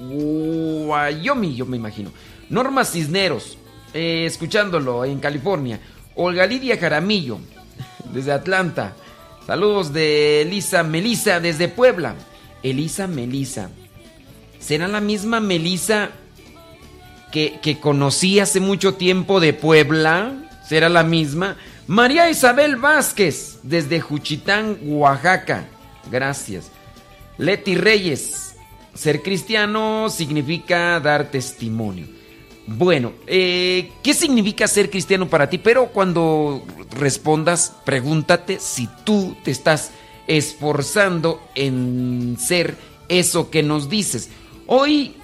Wyoming, 0.00 1.54
yo 1.54 1.64
me 1.64 1.76
imagino. 1.76 2.10
Norma 2.50 2.84
Cisneros, 2.84 3.56
eh, 3.94 4.24
escuchándolo 4.26 5.04
en 5.04 5.20
California. 5.20 5.78
Olga 6.16 6.44
Lidia 6.44 6.76
Jaramillo, 6.76 7.38
desde 8.12 8.32
Atlanta. 8.32 8.96
Saludos 9.46 9.92
de 9.92 10.42
Elisa 10.42 10.82
Melisa, 10.82 11.38
desde 11.38 11.68
Puebla. 11.68 12.16
Elisa 12.64 13.06
Melisa. 13.06 13.70
¿Será 14.62 14.86
la 14.86 15.00
misma 15.00 15.40
Melisa 15.40 16.10
que, 17.32 17.58
que 17.60 17.80
conocí 17.80 18.38
hace 18.38 18.60
mucho 18.60 18.94
tiempo 18.94 19.40
de 19.40 19.52
Puebla? 19.52 20.34
¿Será 20.66 20.88
la 20.88 21.02
misma? 21.02 21.56
María 21.88 22.30
Isabel 22.30 22.76
Vázquez, 22.76 23.58
desde 23.64 24.00
Juchitán, 24.00 24.78
Oaxaca. 24.84 25.66
Gracias. 26.10 26.70
Leti 27.38 27.74
Reyes, 27.74 28.54
ser 28.94 29.20
cristiano 29.22 30.08
significa 30.08 31.00
dar 31.00 31.30
testimonio. 31.30 32.06
Bueno, 32.66 33.14
eh, 33.26 33.90
¿qué 34.00 34.14
significa 34.14 34.68
ser 34.68 34.90
cristiano 34.90 35.28
para 35.28 35.50
ti? 35.50 35.58
Pero 35.58 35.86
cuando 35.86 36.64
respondas, 36.92 37.74
pregúntate 37.84 38.60
si 38.60 38.88
tú 39.04 39.36
te 39.42 39.50
estás 39.50 39.90
esforzando 40.28 41.42
en 41.56 42.36
ser 42.38 42.76
eso 43.08 43.50
que 43.50 43.64
nos 43.64 43.88
dices. 43.88 44.30
Hoy 44.66 45.16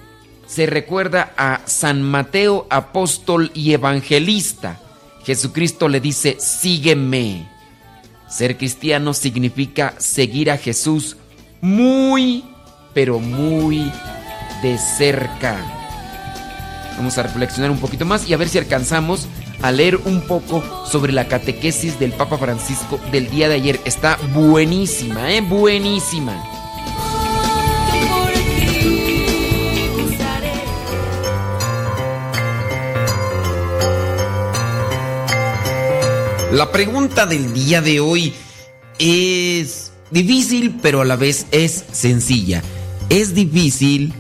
se 0.47 0.66
recuerda 0.66 1.32
a 1.36 1.61
San 1.66 2.03
Mateo, 2.03 2.66
apóstol 2.70 3.51
y 3.55 3.72
evangelista. 3.72 4.80
Jesucristo 5.24 5.89
le 5.89 6.01
dice, 6.01 6.36
sígueme. 6.41 7.49
Ser 8.28 8.57
cristiano 8.57 9.14
significa 9.14 9.95
seguir 9.99 10.51
a 10.51 10.59
Jesús 10.59 11.16
muy, 11.61 12.45
pero 12.95 13.18
muy 13.18 13.93
de 14.62 14.78
cerca. 14.78 15.57
Vamos 16.97 17.16
a 17.16 17.22
reflexionar 17.22 17.70
un 17.70 17.78
poquito 17.78 18.05
más 18.05 18.28
y 18.28 18.34
a 18.34 18.36
ver 18.36 18.49
si 18.49 18.59
alcanzamos 18.59 19.28
a 19.62 19.70
leer 19.70 19.97
un 19.97 20.22
poco 20.22 20.62
sobre 20.84 21.12
la 21.12 21.28
catequesis 21.28 21.99
del 21.99 22.12
Papa 22.12 22.39
Francisco 22.39 22.99
del 23.12 23.30
día 23.30 23.49
de 23.49 23.55
ayer. 23.55 23.80
Está 23.84 24.18
buenísima, 24.34 25.32
¿eh? 25.32 25.41
Buenísima. 25.41 26.57
La 36.53 36.72
pregunta 36.72 37.26
del 37.26 37.53
día 37.53 37.82
de 37.82 38.01
hoy 38.01 38.32
es 38.99 39.92
difícil, 40.11 40.78
pero 40.80 41.03
a 41.03 41.05
la 41.05 41.16
vez 41.16 41.46
es 41.51 41.84
sencilla. 41.92 42.62
Es 43.11 43.34
difícil 43.34 44.14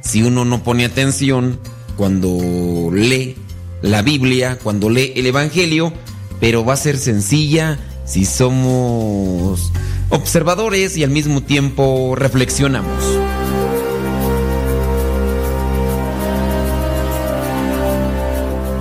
si 0.00 0.22
uno 0.22 0.44
no 0.44 0.62
pone 0.62 0.84
atención 0.84 1.58
cuando 1.96 2.90
lee 2.92 3.36
la 3.82 4.02
Biblia, 4.02 4.60
cuando 4.62 4.90
lee 4.90 5.12
el 5.16 5.26
Evangelio, 5.26 5.92
pero 6.38 6.64
va 6.64 6.74
a 6.74 6.76
ser 6.76 6.98
sencilla 6.98 7.80
si 8.04 8.26
somos 8.26 9.72
observadores 10.10 10.96
y 10.96 11.02
al 11.02 11.10
mismo 11.10 11.42
tiempo 11.42 12.14
reflexionamos. 12.14 13.02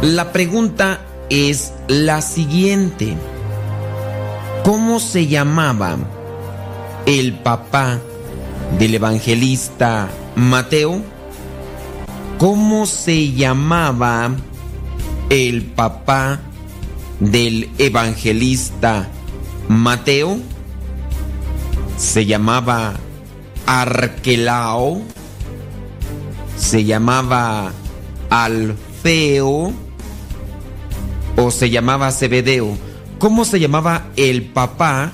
La 0.04 0.32
pregunta 0.32 1.02
es 1.32 1.74
la 1.88 2.22
siguiente. 2.22 3.16
¿Cómo 4.64 5.00
se 5.00 5.26
llamaba 5.26 5.98
el 7.06 7.34
papá 7.34 8.00
del 8.78 8.96
evangelista 8.96 10.10
Mateo? 10.36 11.02
¿Cómo 12.38 12.86
se 12.86 13.32
llamaba 13.32 14.32
el 15.30 15.64
papá 15.64 16.40
del 17.20 17.70
evangelista 17.80 19.08
Mateo? 19.68 20.38
se 22.02 22.26
llamaba 22.26 22.94
Arquelao, 23.68 25.04
se 26.58 26.84
llamaba 26.84 27.72
Alfeo 28.32 29.72
o 31.36 31.52
se 31.52 31.70
llamaba 31.70 32.12
Zebedeo. 32.12 32.78
¿Cómo 33.20 33.46
se 33.46 33.60
llamaba 33.60 34.08
el 34.16 34.44
papá 34.44 35.12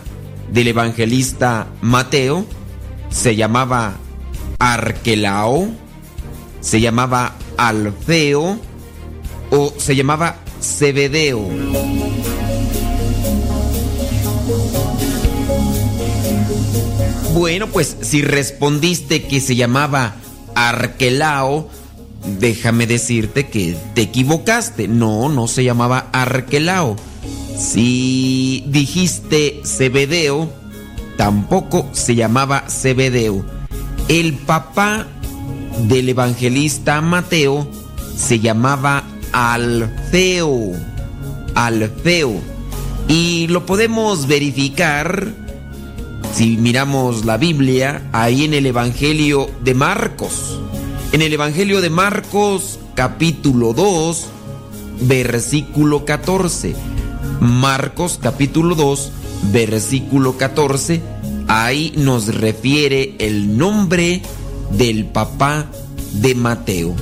del 0.51 0.69
evangelista 0.69 1.67
Mateo? 1.81 2.45
Se 3.09 3.35
llamaba 3.35 3.95
Arquelao, 4.59 5.69
se 6.61 6.81
llamaba 6.81 7.35
Alfeo 7.57 8.59
o 9.51 9.73
se 9.77 9.95
llamaba 9.95 10.37
Zebedeo. 10.61 11.47
Bueno, 17.33 17.67
pues 17.67 17.97
si 18.01 18.23
respondiste 18.23 19.23
que 19.23 19.39
se 19.39 19.55
llamaba 19.55 20.15
Arquelao, 20.55 21.69
déjame 22.39 22.87
decirte 22.87 23.47
que 23.47 23.75
te 23.93 24.03
equivocaste. 24.03 24.87
No, 24.87 25.29
no 25.29 25.47
se 25.47 25.63
llamaba 25.63 26.07
Arquelao. 26.11 26.95
Si 27.57 28.63
dijiste 28.67 29.61
Zebedeo, 29.65 30.49
tampoco 31.17 31.89
se 31.93 32.15
llamaba 32.15 32.65
Zebedeo. 32.69 33.45
El 34.07 34.33
papá 34.33 35.07
del 35.87 36.09
evangelista 36.09 37.01
Mateo 37.01 37.67
se 38.15 38.39
llamaba 38.39 39.03
Alfeo. 39.31 40.73
Alfeo. 41.55 42.35
Y 43.07 43.47
lo 43.47 43.65
podemos 43.65 44.27
verificar 44.27 45.33
si 46.37 46.55
miramos 46.57 47.25
la 47.25 47.37
Biblia, 47.37 48.03
ahí 48.11 48.43
en 48.43 48.53
el 48.53 48.67
Evangelio 48.67 49.49
de 49.63 49.73
Marcos, 49.73 50.59
en 51.11 51.21
el 51.21 51.33
Evangelio 51.33 51.81
de 51.81 51.89
Marcos 51.89 52.79
capítulo 52.95 53.73
2, 53.73 54.25
versículo 55.01 56.05
14. 56.05 56.75
Marcos 57.39 58.19
capítulo 58.21 58.75
2, 58.75 59.11
versículo 59.51 60.37
14, 60.37 61.01
ahí 61.47 61.93
nos 61.95 62.33
refiere 62.35 63.15
el 63.19 63.57
nombre 63.57 64.21
del 64.71 65.05
papá 65.05 65.67
de 66.13 66.35
Mateo. 66.35 66.95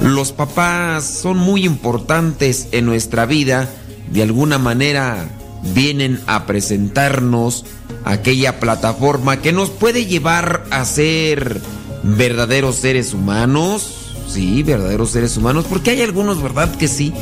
Los 0.00 0.32
papás 0.32 1.04
son 1.04 1.38
muy 1.38 1.64
importantes 1.64 2.68
en 2.72 2.86
nuestra 2.86 3.26
vida, 3.26 3.70
de 4.12 4.22
alguna 4.22 4.58
manera 4.58 5.28
vienen 5.74 6.20
a 6.26 6.46
presentarnos 6.46 7.64
aquella 8.04 8.60
plataforma 8.60 9.40
que 9.40 9.52
nos 9.52 9.70
puede 9.70 10.04
llevar 10.04 10.64
a 10.70 10.84
ser 10.84 11.60
verdaderos 12.04 12.76
seres 12.76 13.14
humanos. 13.14 14.12
Sí, 14.28 14.62
verdaderos 14.62 15.10
seres 15.10 15.36
humanos, 15.36 15.66
porque 15.68 15.90
hay 15.90 16.02
algunos, 16.02 16.42
¿verdad? 16.42 16.74
Que 16.76 16.88
sí, 16.88 17.12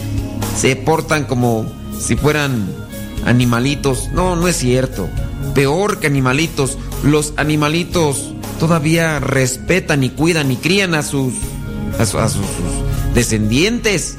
se 0.56 0.76
portan 0.76 1.24
como 1.24 1.66
si 1.98 2.16
fueran 2.16 2.66
animalitos. 3.24 4.10
No, 4.12 4.36
no 4.36 4.48
es 4.48 4.56
cierto. 4.56 5.08
Peor 5.54 5.98
que 5.98 6.06
animalitos. 6.06 6.78
Los 7.02 7.32
animalitos 7.36 8.32
todavía 8.58 9.18
respetan 9.18 10.04
y 10.04 10.10
cuidan 10.10 10.52
y 10.52 10.56
crían 10.56 10.94
a 10.94 11.02
sus, 11.02 11.34
sus 11.98 13.14
descendientes. 13.14 14.16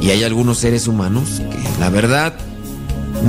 Y 0.00 0.10
hay 0.10 0.24
algunos 0.24 0.58
seres 0.58 0.86
humanos 0.86 1.40
que, 1.50 1.80
la 1.80 1.90
verdad, 1.90 2.34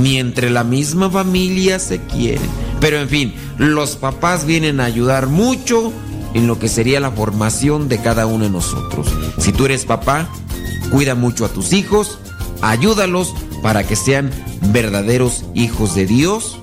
ni 0.00 0.18
entre 0.18 0.50
la 0.50 0.64
misma 0.64 1.10
familia 1.10 1.78
se 1.78 2.00
quieren. 2.00 2.48
Pero 2.80 2.98
en 2.98 3.08
fin, 3.08 3.34
los 3.58 3.96
papás 3.96 4.44
vienen 4.44 4.80
a 4.80 4.84
ayudar 4.84 5.28
mucho 5.28 5.92
en 6.34 6.46
lo 6.46 6.58
que 6.58 6.68
sería 6.68 7.00
la 7.00 7.10
formación 7.10 7.88
de 7.88 7.98
cada 7.98 8.26
uno 8.26 8.44
de 8.44 8.50
nosotros. 8.50 9.08
Si 9.38 9.52
tú 9.52 9.66
eres 9.66 9.84
papá, 9.84 10.28
cuida 10.90 11.14
mucho 11.14 11.44
a 11.44 11.48
tus 11.48 11.72
hijos, 11.72 12.18
ayúdalos 12.62 13.34
para 13.62 13.86
que 13.86 13.96
sean 13.96 14.30
verdaderos 14.72 15.44
hijos 15.54 15.94
de 15.94 16.06
Dios. 16.06 16.58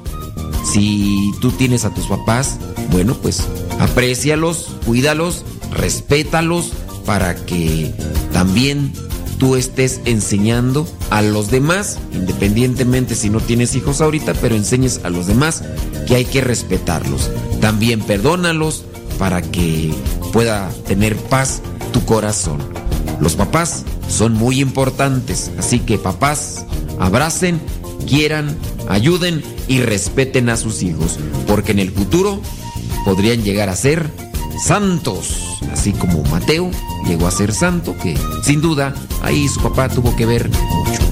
Si 0.65 1.31
tú 1.41 1.51
tienes 1.51 1.85
a 1.85 1.93
tus 1.93 2.07
papás, 2.07 2.57
bueno, 2.91 3.15
pues 3.15 3.43
aprécialos, 3.79 4.75
cuídalos, 4.85 5.43
respétalos 5.71 6.71
para 7.05 7.35
que 7.35 7.93
también 8.31 8.93
tú 9.37 9.55
estés 9.55 9.99
enseñando 10.05 10.87
a 11.09 11.21
los 11.21 11.51
demás, 11.51 11.99
independientemente 12.13 13.15
si 13.15 13.29
no 13.29 13.39
tienes 13.39 13.75
hijos 13.75 13.99
ahorita, 13.99 14.33
pero 14.35 14.55
enseñes 14.55 15.01
a 15.03 15.09
los 15.09 15.27
demás 15.27 15.63
que 16.07 16.15
hay 16.15 16.25
que 16.25 16.41
respetarlos. 16.41 17.29
También 17.59 17.99
perdónalos 17.99 18.85
para 19.23 19.41
que 19.41 19.95
pueda 20.33 20.69
tener 20.85 21.15
paz 21.15 21.61
tu 21.93 22.03
corazón. 22.03 22.57
Los 23.21 23.35
papás 23.35 23.85
son 24.09 24.33
muy 24.33 24.59
importantes, 24.59 25.49
así 25.57 25.79
que 25.79 25.97
papás, 25.97 26.65
abracen, 26.99 27.61
quieran, 28.05 28.57
ayuden 28.89 29.41
y 29.69 29.79
respeten 29.79 30.49
a 30.49 30.57
sus 30.57 30.83
hijos, 30.83 31.19
porque 31.47 31.71
en 31.71 31.79
el 31.79 31.89
futuro 31.89 32.41
podrían 33.05 33.43
llegar 33.45 33.69
a 33.69 33.77
ser 33.77 34.11
santos 34.61 35.53
así 35.71 35.93
como 35.93 36.21
Mateo 36.23 36.69
llegó 37.07 37.25
a 37.25 37.31
ser 37.31 37.53
santo, 37.53 37.95
que 37.97 38.17
sin 38.43 38.59
duda 38.59 38.93
ahí 39.21 39.47
su 39.47 39.61
papá 39.61 39.87
tuvo 39.87 40.13
que 40.17 40.25
ver 40.25 40.49
mucho. 40.49 41.02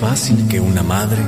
Fácil 0.00 0.48
que 0.48 0.60
una 0.60 0.82
madre 0.82 1.22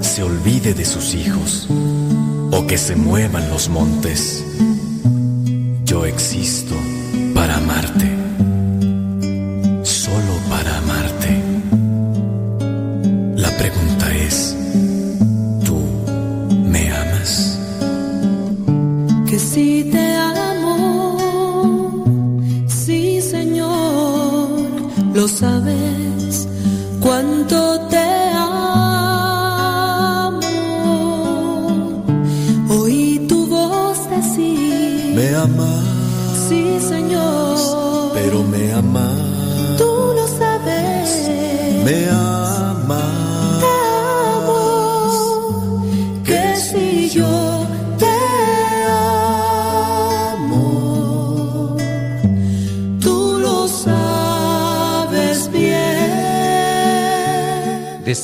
se 0.00 0.22
olvide 0.22 0.74
de 0.74 0.84
sus 0.84 1.14
hijos 1.14 1.66
o 1.70 2.66
que 2.66 2.78
se 2.78 2.96
muevan 2.96 3.48
los 3.50 3.68
montes. 3.68 4.44
Yo 5.84 6.06
existo 6.06 6.74
para 7.34 7.56
amarte, 7.56 8.10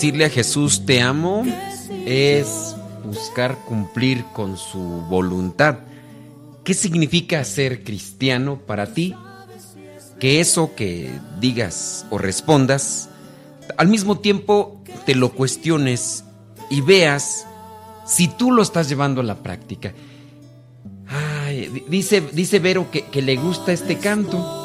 decirle 0.03 0.25
a 0.25 0.31
Jesús 0.31 0.85
te 0.85 1.01
amo 1.01 1.45
es 2.05 2.75
buscar 3.05 3.57
cumplir 3.65 4.25
con 4.33 4.57
su 4.57 4.81
voluntad. 4.81 5.79
¿Qué 6.65 6.75
significa 6.75 7.45
ser 7.45 7.85
cristiano 7.85 8.59
para 8.59 8.95
ti? 8.95 9.15
Que 10.19 10.41
eso 10.41 10.75
que 10.75 11.09
digas 11.39 12.05
o 12.11 12.19
respondas, 12.19 13.11
al 13.77 13.87
mismo 13.87 14.19
tiempo 14.19 14.83
te 15.07 15.15
lo 15.15 15.31
cuestiones 15.35 16.25
y 16.69 16.81
veas 16.81 17.47
si 18.05 18.27
tú 18.27 18.51
lo 18.51 18.63
estás 18.63 18.89
llevando 18.89 19.21
a 19.21 19.25
la 19.25 19.37
práctica. 19.37 19.95
dice, 21.89 22.25
dice 22.33 22.59
Vero 22.59 22.91
que, 22.91 23.03
que 23.05 23.23
le 23.23 23.37
gusta 23.37 23.71
este 23.71 23.99
canto. 23.99 24.62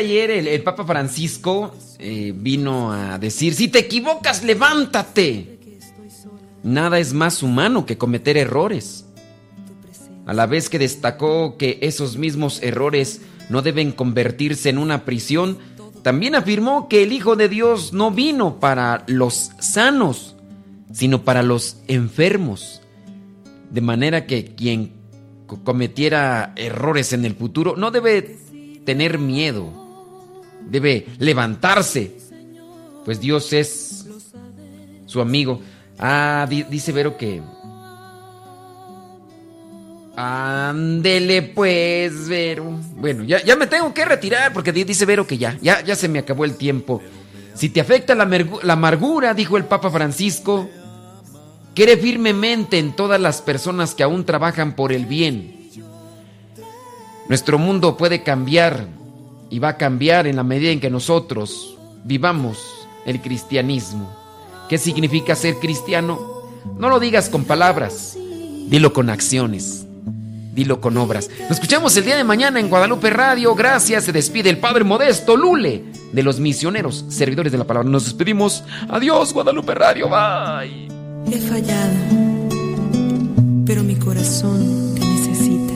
Ayer 0.00 0.30
el, 0.30 0.62
Papa 0.62 0.84
Francisco 0.84 1.74
eh, 1.98 2.32
vino 2.34 2.92
a 2.92 3.18
decir, 3.18 3.54
si 3.54 3.68
te 3.68 3.78
equivocas, 3.78 4.42
levántate. 4.42 5.58
Nada 6.62 6.98
es 6.98 7.12
más 7.12 7.42
humano 7.42 7.86
que 7.86 7.96
cometer 7.96 8.36
errores. 8.36 9.06
A 10.26 10.34
la 10.34 10.46
vez 10.46 10.68
que 10.68 10.78
destacó 10.78 11.56
que 11.56 11.78
esos 11.82 12.16
mismos 12.16 12.62
errores 12.62 13.22
no 13.48 13.62
deben 13.62 13.92
convertirse 13.92 14.68
en 14.68 14.78
una 14.78 15.04
prisión, 15.04 15.58
también 16.02 16.34
afirmó 16.34 16.88
que 16.88 17.02
el 17.02 17.12
Hijo 17.12 17.36
de 17.36 17.48
Dios 17.48 17.92
no 17.92 18.10
vino 18.10 18.60
para 18.60 19.04
los 19.06 19.52
sanos, 19.58 20.36
sino 20.92 21.24
para 21.24 21.42
los 21.42 21.78
enfermos. 21.88 22.80
De 23.70 23.80
manera 23.80 24.26
que 24.26 24.54
quien 24.54 24.92
cometiera 25.64 26.52
errores 26.56 27.12
en 27.12 27.24
el 27.24 27.34
futuro 27.34 27.76
no 27.76 27.90
debe 27.90 28.38
tener 28.84 29.18
miedo 29.18 29.89
debe 30.68 31.06
levantarse, 31.18 32.16
pues 33.04 33.20
Dios 33.20 33.52
es 33.52 34.06
su 35.06 35.20
amigo. 35.20 35.60
Ah, 35.98 36.46
dice 36.48 36.92
Vero 36.92 37.16
que... 37.16 37.42
Ándele 40.16 41.42
pues, 41.42 42.28
Vero. 42.28 42.78
Bueno, 42.96 43.24
ya, 43.24 43.42
ya, 43.42 43.56
me 43.56 43.66
tengo 43.66 43.94
que 43.94 44.04
retirar 44.04 44.52
porque 44.52 44.72
dice 44.72 45.06
Vero 45.06 45.26
que 45.26 45.38
ya, 45.38 45.56
ya, 45.62 45.82
ya 45.82 45.96
se 45.96 46.08
me 46.08 46.18
acabó 46.18 46.44
el 46.44 46.56
tiempo. 46.56 47.00
Si 47.54 47.70
te 47.70 47.80
afecta 47.80 48.14
la, 48.14 48.26
la 48.62 48.72
amargura, 48.72 49.34
dijo 49.34 49.56
el 49.56 49.64
Papa 49.64 49.90
Francisco, 49.90 50.68
quiere 51.74 51.96
firmemente 51.96 52.78
en 52.78 52.94
todas 52.94 53.20
las 53.20 53.40
personas 53.40 53.94
que 53.94 54.02
aún 54.02 54.24
trabajan 54.24 54.76
por 54.76 54.92
el 54.92 55.06
bien. 55.06 55.70
Nuestro 57.28 57.58
mundo 57.58 57.96
puede 57.96 58.22
cambiar 58.22 58.86
y 59.50 59.58
va 59.58 59.70
a 59.70 59.76
cambiar 59.76 60.26
en 60.26 60.36
la 60.36 60.44
medida 60.44 60.70
en 60.70 60.80
que 60.80 60.90
nosotros 60.90 61.76
vivamos 62.04 62.58
el 63.04 63.20
cristianismo. 63.20 64.10
¿Qué 64.68 64.78
significa 64.78 65.34
ser 65.34 65.56
cristiano? 65.56 66.20
No 66.78 66.88
lo 66.88 67.00
digas 67.00 67.28
con 67.28 67.44
palabras, 67.44 68.16
dilo 68.68 68.92
con 68.92 69.10
acciones, 69.10 69.84
dilo 70.54 70.80
con 70.80 70.96
obras. 70.96 71.28
Nos 71.40 71.52
escuchamos 71.52 71.96
el 71.96 72.04
día 72.04 72.16
de 72.16 72.24
mañana 72.24 72.60
en 72.60 72.68
Guadalupe 72.68 73.10
Radio. 73.10 73.54
Gracias, 73.54 74.04
se 74.04 74.12
despide 74.12 74.48
el 74.48 74.58
Padre 74.58 74.84
Modesto 74.84 75.36
Lule 75.36 75.84
de 76.12 76.22
los 76.22 76.38
misioneros, 76.38 77.04
servidores 77.08 77.50
de 77.50 77.58
la 77.58 77.66
palabra. 77.66 77.88
Nos 77.88 78.04
despedimos. 78.04 78.62
Adiós, 78.88 79.32
Guadalupe 79.32 79.74
Radio. 79.74 80.08
Bye. 80.08 80.88
He 81.32 81.38
fallado, 81.40 81.94
pero 83.66 83.82
mi 83.82 83.96
corazón 83.96 84.94
te 84.94 85.00
necesita. 85.00 85.74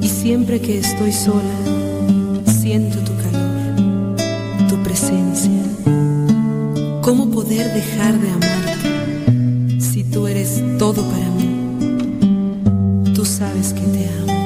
Y 0.00 0.08
siempre 0.08 0.60
que 0.60 0.78
estoy 0.78 1.12
sola, 1.12 1.67
siento 2.68 2.98
tu 2.98 3.14
calor, 3.22 4.16
tu 4.68 4.76
presencia. 4.82 5.62
¿Cómo 7.00 7.30
poder 7.30 7.72
dejar 7.72 8.12
de 8.20 8.28
amarte 8.38 9.80
si 9.80 10.04
tú 10.04 10.26
eres 10.26 10.62
todo 10.78 11.00
para 11.12 11.30
mí? 11.38 11.48
Tú 13.14 13.24
sabes 13.24 13.72
que 13.72 13.86
te 13.94 14.02
amo, 14.20 14.38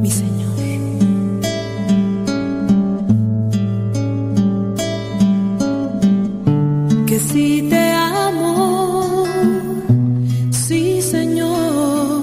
mi 0.00 0.10
Señor. 0.10 0.56
Que 7.08 7.18
si 7.30 7.62
te 7.68 7.90
amo, 7.90 9.26
sí, 10.50 11.02
Señor, 11.02 12.22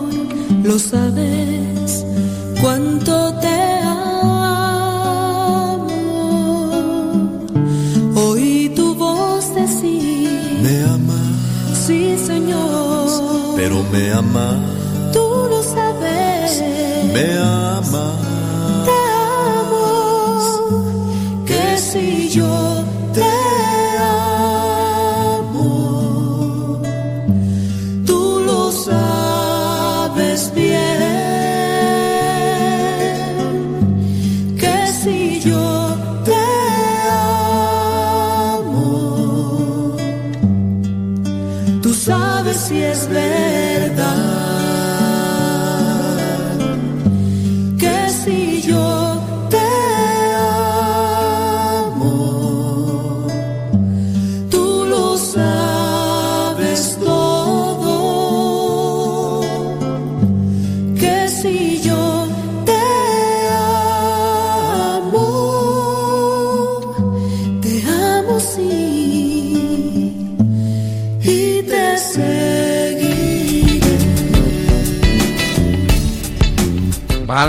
lo 0.63 0.79
sabes 0.79 1.54
me 13.95 14.11
ama. 14.11 14.64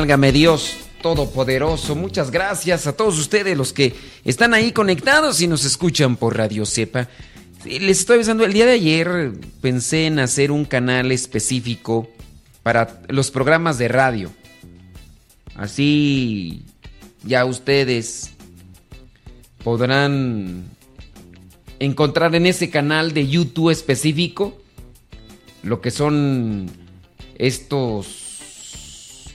Válgame 0.06 0.30
Dios 0.30 0.76
Todopoderoso. 1.02 1.96
Muchas 1.96 2.30
gracias 2.30 2.86
a 2.86 2.92
todos 2.92 3.18
ustedes 3.18 3.58
los 3.58 3.72
que 3.72 3.92
están 4.24 4.54
ahí 4.54 4.70
conectados 4.70 5.40
y 5.40 5.48
nos 5.48 5.64
escuchan 5.64 6.14
por 6.14 6.36
Radio 6.36 6.64
Cepa. 6.64 7.08
Les 7.64 7.98
estoy 7.98 8.14
avisando, 8.14 8.44
el 8.44 8.52
día 8.52 8.66
de 8.66 8.74
ayer 8.74 9.32
pensé 9.60 10.06
en 10.06 10.20
hacer 10.20 10.52
un 10.52 10.64
canal 10.64 11.10
específico 11.10 12.08
para 12.62 13.00
los 13.08 13.32
programas 13.32 13.78
de 13.78 13.88
radio. 13.88 14.30
Así 15.56 16.62
ya 17.24 17.44
ustedes 17.44 18.30
podrán 19.64 20.66
encontrar 21.80 22.32
en 22.36 22.46
ese 22.46 22.70
canal 22.70 23.12
de 23.12 23.26
YouTube 23.26 23.70
específico 23.70 24.56
lo 25.64 25.80
que 25.80 25.90
son 25.90 26.70
estos 27.38 28.25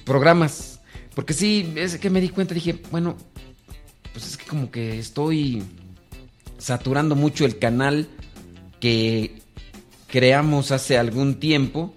programas. 0.06 0.80
Porque 1.16 1.34
sí, 1.34 1.74
es 1.76 1.98
que 1.98 2.10
me 2.10 2.22
di 2.22 2.30
cuenta, 2.30 2.54
dije, 2.54 2.82
bueno, 2.92 3.18
pues 4.14 4.28
es 4.28 4.38
que 4.38 4.46
como 4.46 4.72
que 4.72 5.00
estoy 5.00 5.64
saturando 6.58 7.16
mucho 7.16 7.46
el 7.46 7.58
canal 7.60 8.08
que 8.80 9.42
creamos 10.08 10.72
hace 10.72 10.98
algún 10.98 11.40
tiempo 11.40 11.94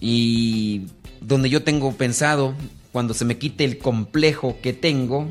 y 0.00 0.86
donde 1.20 1.50
yo 1.50 1.64
tengo 1.64 1.92
pensado, 1.92 2.54
cuando 2.92 3.14
se 3.14 3.24
me 3.24 3.38
quite 3.38 3.64
el 3.64 3.78
complejo 3.78 4.58
que 4.62 4.72
tengo, 4.72 5.28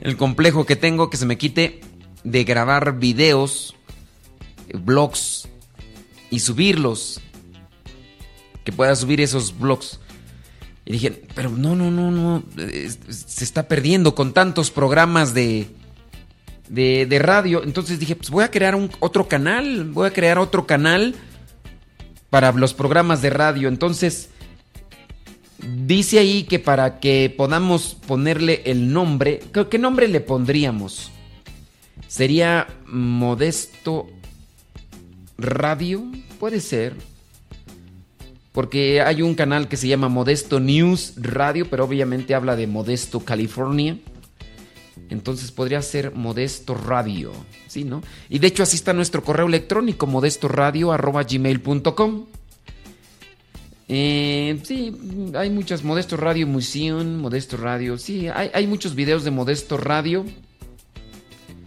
el 0.00 0.16
complejo 0.16 0.64
que 0.64 0.76
tengo 0.76 1.10
que 1.10 1.16
se 1.16 1.26
me 1.26 1.38
quite 1.38 1.80
de 2.24 2.44
grabar 2.44 2.98
videos, 2.98 3.74
blogs 4.72 5.48
y 6.32 6.40
subirlos. 6.40 7.20
Que 8.64 8.72
pueda 8.72 8.96
subir 8.96 9.20
esos 9.20 9.56
blogs. 9.56 10.00
Y 10.84 10.92
dije, 10.92 11.22
pero 11.34 11.50
no, 11.50 11.76
no, 11.76 11.90
no, 11.90 12.10
no. 12.10 12.42
Se 12.56 13.44
está 13.44 13.68
perdiendo 13.68 14.14
con 14.14 14.32
tantos 14.32 14.70
programas 14.70 15.34
de, 15.34 15.68
de, 16.68 17.18
radio. 17.20 17.62
Entonces 17.62 18.00
dije, 18.00 18.16
pues 18.16 18.30
voy 18.30 18.44
a 18.44 18.50
crear 18.50 18.74
un, 18.74 18.90
otro 18.98 19.28
canal. 19.28 19.84
Voy 19.90 20.08
a 20.08 20.12
crear 20.12 20.38
otro 20.38 20.66
canal 20.66 21.14
para 22.30 22.50
los 22.52 22.72
programas 22.72 23.20
de 23.20 23.30
radio. 23.30 23.68
Entonces, 23.68 24.30
dice 25.86 26.18
ahí 26.18 26.44
que 26.44 26.58
para 26.58 26.98
que 26.98 27.32
podamos 27.36 27.94
ponerle 28.06 28.62
el 28.64 28.92
nombre, 28.92 29.40
¿qué 29.70 29.78
nombre 29.78 30.08
le 30.08 30.20
pondríamos? 30.20 31.10
Sería 32.08 32.68
Modesto 32.86 34.08
radio, 35.42 36.04
puede 36.38 36.60
ser. 36.60 36.94
porque 38.52 39.00
hay 39.00 39.22
un 39.22 39.34
canal 39.34 39.66
que 39.66 39.78
se 39.78 39.88
llama 39.88 40.08
Modesto 40.08 40.60
News 40.60 41.14
Radio, 41.16 41.70
pero 41.70 41.84
obviamente 41.84 42.34
habla 42.34 42.54
de 42.54 42.66
Modesto, 42.66 43.20
California. 43.20 43.96
Entonces 45.08 45.50
podría 45.52 45.80
ser 45.82 46.14
Modesto 46.14 46.74
Radio, 46.74 47.32
¿sí, 47.66 47.84
no? 47.84 48.02
Y 48.28 48.38
de 48.38 48.46
hecho 48.46 48.62
así 48.62 48.76
está 48.76 48.92
nuestro 48.92 49.22
correo 49.22 49.46
electrónico, 49.46 50.06
modestoradio.gmail.com. 50.06 52.26
Eh, 53.88 54.60
sí, 54.62 54.92
hay 55.34 55.50
muchas, 55.50 55.82
Modesto 55.84 56.16
Radio 56.16 56.46
Museum, 56.46 57.20
Modesto 57.20 57.58
Radio, 57.58 57.98
sí, 57.98 58.28
hay, 58.28 58.50
hay 58.54 58.66
muchos 58.66 58.94
videos 58.94 59.22
de 59.24 59.30
Modesto 59.30 59.76
Radio. 59.76 60.24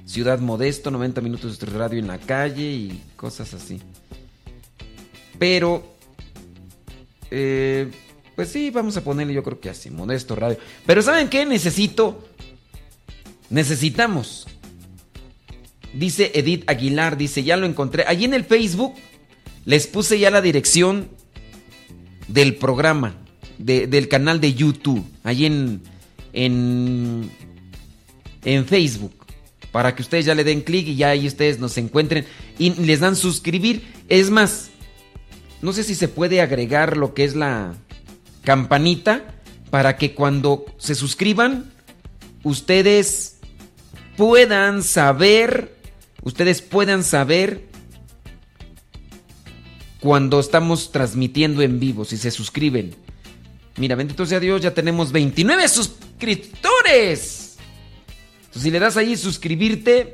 Ciudad 0.05 0.39
Modesto, 0.39 0.91
90 0.91 1.19
minutos 1.21 1.59
de 1.59 1.65
radio 1.65 1.99
en 1.99 2.07
la 2.07 2.19
calle 2.19 2.63
y 2.63 3.01
cosas 3.15 3.53
así. 3.55 3.81
Pero, 5.39 5.83
eh, 7.31 7.91
pues 8.35 8.49
sí, 8.49 8.69
vamos 8.69 8.95
a 8.97 9.03
ponerle 9.03 9.33
yo 9.33 9.43
creo 9.43 9.59
que 9.59 9.69
así, 9.69 9.89
Modesto 9.89 10.35
Radio. 10.35 10.57
Pero 10.85 11.01
¿saben 11.01 11.27
qué? 11.27 11.45
Necesito, 11.45 12.23
necesitamos. 13.49 14.47
Dice 15.93 16.31
Edith 16.35 16.69
Aguilar, 16.69 17.17
dice, 17.17 17.43
ya 17.43 17.57
lo 17.57 17.65
encontré. 17.65 18.03
Allí 18.07 18.25
en 18.25 18.35
el 18.35 18.45
Facebook 18.45 18.93
les 19.65 19.87
puse 19.87 20.19
ya 20.19 20.29
la 20.29 20.41
dirección 20.41 21.09
del 22.27 22.55
programa, 22.55 23.15
del 23.57 24.07
canal 24.07 24.39
de 24.39 24.53
YouTube, 24.53 25.03
allí 25.23 25.47
en, 25.47 25.81
en, 26.33 27.31
en 28.43 28.65
Facebook 28.65 29.24
para 29.75 29.93
que 29.93 30.03
ustedes 30.03 30.23
ya 30.23 30.33
le 30.33 30.45
den 30.45 30.61
clic 30.61 30.87
y 30.87 30.95
ya 30.95 31.09
ahí 31.09 31.27
ustedes 31.27 31.59
nos 31.59 31.77
encuentren 31.77 32.25
y 32.57 32.69
les 32.75 33.01
dan 33.01 33.17
suscribir. 33.17 33.83
Es 34.07 34.29
más, 34.29 34.69
no 35.61 35.73
sé 35.73 35.83
si 35.83 35.95
se 35.95 36.07
puede 36.07 36.39
agregar 36.39 36.95
lo 36.95 37.13
que 37.13 37.25
es 37.25 37.35
la 37.35 37.73
campanita 38.45 39.35
para 39.71 39.97
que 39.97 40.15
cuando 40.15 40.63
se 40.77 40.95
suscriban 40.95 41.73
ustedes 42.43 43.39
puedan 44.15 44.81
saber, 44.81 45.75
ustedes 46.23 46.61
puedan 46.61 47.03
saber 47.03 47.67
cuando 49.99 50.39
estamos 50.39 50.93
transmitiendo 50.93 51.61
en 51.61 51.81
vivo, 51.81 52.05
si 52.05 52.15
se 52.15 52.31
suscriben. 52.31 52.95
Mira, 53.75 53.95
bendito 53.95 54.25
sea 54.25 54.39
Dios, 54.39 54.61
ya 54.61 54.73
tenemos 54.73 55.11
29 55.11 55.67
suscriptores 55.67 57.44
si 58.61 58.71
le 58.71 58.79
das 58.79 58.97
ahí 58.97 59.17
suscribirte, 59.17 60.13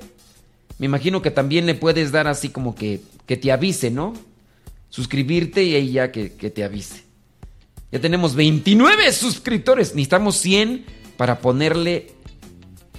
me 0.79 0.85
imagino 0.85 1.21
que 1.21 1.31
también 1.31 1.65
le 1.65 1.75
puedes 1.75 2.11
dar 2.11 2.27
así 2.27 2.49
como 2.49 2.75
que, 2.75 3.01
que 3.25 3.37
te 3.37 3.51
avise, 3.51 3.91
¿no? 3.91 4.13
Suscribirte 4.89 5.63
y 5.63 5.75
ahí 5.75 5.91
ya 5.91 6.11
que, 6.11 6.33
que 6.33 6.49
te 6.49 6.63
avise. 6.63 7.03
Ya 7.91 7.99
tenemos 7.99 8.35
29 8.35 9.11
suscriptores. 9.11 9.89
Necesitamos 9.89 10.37
100 10.37 10.85
para 11.17 11.39
ponerle 11.39 12.11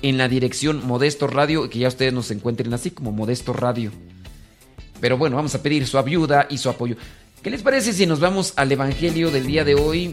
en 0.02 0.18
la 0.18 0.28
dirección 0.28 0.86
Modesto 0.86 1.26
Radio 1.26 1.68
que 1.70 1.78
ya 1.78 1.88
ustedes 1.88 2.12
nos 2.12 2.30
encuentren 2.30 2.72
así 2.74 2.90
como 2.90 3.12
Modesto 3.12 3.52
Radio. 3.52 3.90
Pero 5.00 5.16
bueno, 5.16 5.36
vamos 5.36 5.54
a 5.54 5.62
pedir 5.62 5.86
su 5.86 5.98
ayuda 5.98 6.46
y 6.50 6.58
su 6.58 6.68
apoyo. 6.68 6.96
¿Qué 7.42 7.50
les 7.50 7.62
parece 7.62 7.92
si 7.92 8.06
nos 8.06 8.20
vamos 8.20 8.52
al 8.56 8.70
Evangelio 8.70 9.30
del 9.30 9.46
día 9.46 9.64
de 9.64 9.74
hoy? 9.74 10.12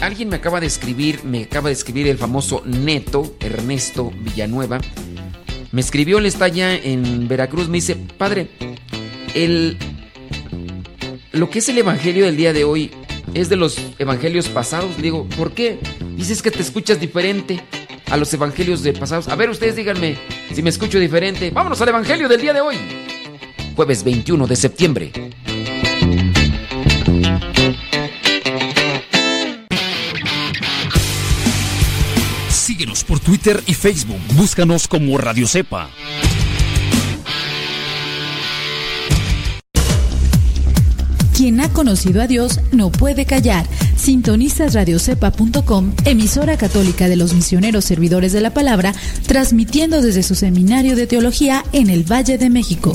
Alguien 0.00 0.30
me 0.30 0.36
acaba 0.36 0.60
de 0.60 0.66
escribir, 0.66 1.24
me 1.24 1.42
acaba 1.44 1.68
de 1.68 1.74
escribir 1.74 2.08
el 2.08 2.16
famoso 2.16 2.62
Neto, 2.64 3.36
Ernesto 3.38 4.10
Villanueva. 4.20 4.80
Me 5.72 5.80
escribió, 5.82 6.18
él 6.18 6.26
está 6.26 6.46
allá 6.46 6.74
en 6.74 7.28
Veracruz, 7.28 7.68
me 7.68 7.76
dice, 7.76 7.96
padre, 7.96 8.48
el, 9.34 9.76
lo 11.32 11.50
que 11.50 11.58
es 11.58 11.68
el 11.68 11.78
Evangelio 11.78 12.24
del 12.24 12.36
día 12.36 12.52
de 12.54 12.64
hoy 12.64 12.90
es 13.34 13.50
de 13.50 13.56
los 13.56 13.78
Evangelios 13.98 14.48
pasados. 14.48 14.96
Digo, 14.96 15.28
¿por 15.36 15.52
qué? 15.52 15.78
Dices 16.16 16.42
que 16.42 16.50
te 16.50 16.62
escuchas 16.62 16.98
diferente 16.98 17.60
a 18.10 18.16
los 18.16 18.32
Evangelios 18.32 18.82
de 18.82 18.94
pasados. 18.94 19.28
A 19.28 19.36
ver, 19.36 19.50
ustedes 19.50 19.76
díganme 19.76 20.16
si 20.52 20.62
me 20.62 20.70
escucho 20.70 20.98
diferente. 20.98 21.50
Vámonos 21.50 21.80
al 21.82 21.90
Evangelio 21.90 22.26
del 22.26 22.40
día 22.40 22.54
de 22.54 22.62
hoy. 22.62 22.76
Jueves 23.76 24.02
21 24.02 24.46
de 24.46 24.56
septiembre. 24.56 25.12
Twitter 33.30 33.62
y 33.68 33.74
Facebook. 33.74 34.18
Búscanos 34.34 34.88
como 34.88 35.16
Radio 35.16 35.46
Cepa. 35.46 35.88
Quien 41.36 41.60
ha 41.60 41.72
conocido 41.72 42.22
a 42.22 42.26
Dios 42.26 42.58
no 42.72 42.90
puede 42.90 43.26
callar. 43.26 43.68
Sintonizas 43.94 44.74
radiocepa.com, 44.74 45.92
emisora 46.06 46.56
católica 46.56 47.08
de 47.08 47.14
los 47.14 47.32
misioneros 47.32 47.84
servidores 47.84 48.32
de 48.32 48.40
la 48.40 48.52
palabra, 48.52 48.92
transmitiendo 49.28 50.02
desde 50.02 50.24
su 50.24 50.34
seminario 50.34 50.96
de 50.96 51.06
teología 51.06 51.64
en 51.72 51.88
el 51.88 52.02
Valle 52.02 52.36
de 52.36 52.50
México. 52.50 52.92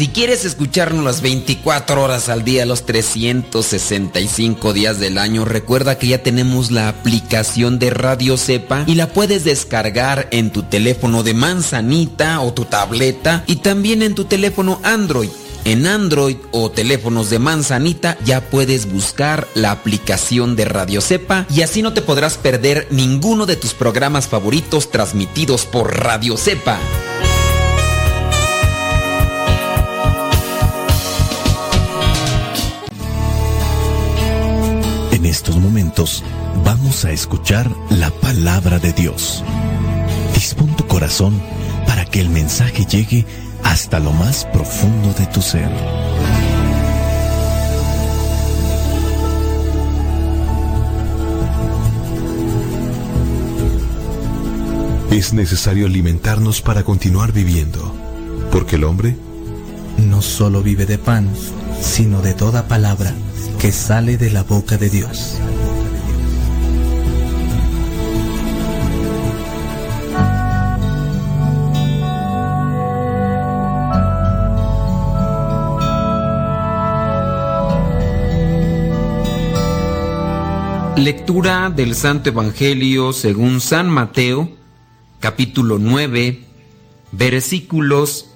Si 0.00 0.08
quieres 0.08 0.46
escucharnos 0.46 1.04
las 1.04 1.20
24 1.20 2.02
horas 2.02 2.30
al 2.30 2.42
día, 2.42 2.64
los 2.64 2.86
365 2.86 4.72
días 4.72 4.98
del 4.98 5.18
año, 5.18 5.44
recuerda 5.44 5.98
que 5.98 6.06
ya 6.06 6.22
tenemos 6.22 6.70
la 6.70 6.88
aplicación 6.88 7.78
de 7.78 7.90
Radio 7.90 8.38
Cepa 8.38 8.84
y 8.86 8.94
la 8.94 9.08
puedes 9.08 9.44
descargar 9.44 10.26
en 10.30 10.52
tu 10.52 10.62
teléfono 10.62 11.22
de 11.22 11.34
manzanita 11.34 12.40
o 12.40 12.54
tu 12.54 12.64
tableta 12.64 13.44
y 13.46 13.56
también 13.56 14.00
en 14.00 14.14
tu 14.14 14.24
teléfono 14.24 14.80
Android. 14.84 15.28
En 15.66 15.86
Android 15.86 16.38
o 16.50 16.70
teléfonos 16.70 17.28
de 17.28 17.38
manzanita 17.38 18.16
ya 18.24 18.40
puedes 18.40 18.90
buscar 18.90 19.46
la 19.54 19.70
aplicación 19.70 20.56
de 20.56 20.64
Radio 20.64 21.02
Cepa 21.02 21.44
y 21.54 21.60
así 21.60 21.82
no 21.82 21.92
te 21.92 22.00
podrás 22.00 22.38
perder 22.38 22.88
ninguno 22.90 23.44
de 23.44 23.56
tus 23.56 23.74
programas 23.74 24.28
favoritos 24.28 24.90
transmitidos 24.90 25.66
por 25.66 25.94
Radio 25.94 26.38
Cepa. 26.38 26.78
Estos 35.30 35.56
momentos 35.56 36.24
vamos 36.64 37.04
a 37.04 37.12
escuchar 37.12 37.70
la 37.88 38.10
palabra 38.10 38.80
de 38.80 38.92
Dios. 38.92 39.44
Dispón 40.34 40.74
tu 40.74 40.86
corazón 40.88 41.40
para 41.86 42.04
que 42.04 42.20
el 42.20 42.28
mensaje 42.28 42.84
llegue 42.84 43.24
hasta 43.62 44.00
lo 44.00 44.12
más 44.12 44.44
profundo 44.46 45.14
de 45.14 45.26
tu 45.26 45.40
ser. 45.40 45.70
Es 55.12 55.32
necesario 55.32 55.86
alimentarnos 55.86 56.60
para 56.60 56.82
continuar 56.82 57.32
viviendo, 57.32 57.94
porque 58.50 58.76
el 58.76 58.84
hombre 58.84 59.16
no 59.96 60.22
solo 60.22 60.60
vive 60.62 60.86
de 60.86 60.98
pan, 60.98 61.28
sino 61.80 62.22
de 62.22 62.34
toda 62.34 62.68
palabra 62.68 63.14
que 63.58 63.72
sale 63.72 64.16
de 64.16 64.30
la 64.30 64.42
boca 64.42 64.76
de 64.76 64.90
Dios. 64.90 65.38
Lectura 80.96 81.70
del 81.70 81.94
Santo 81.94 82.28
Evangelio 82.28 83.14
según 83.14 83.62
San 83.62 83.88
Mateo, 83.88 84.50
capítulo 85.18 85.78
9, 85.78 86.44
versículos 87.12 88.28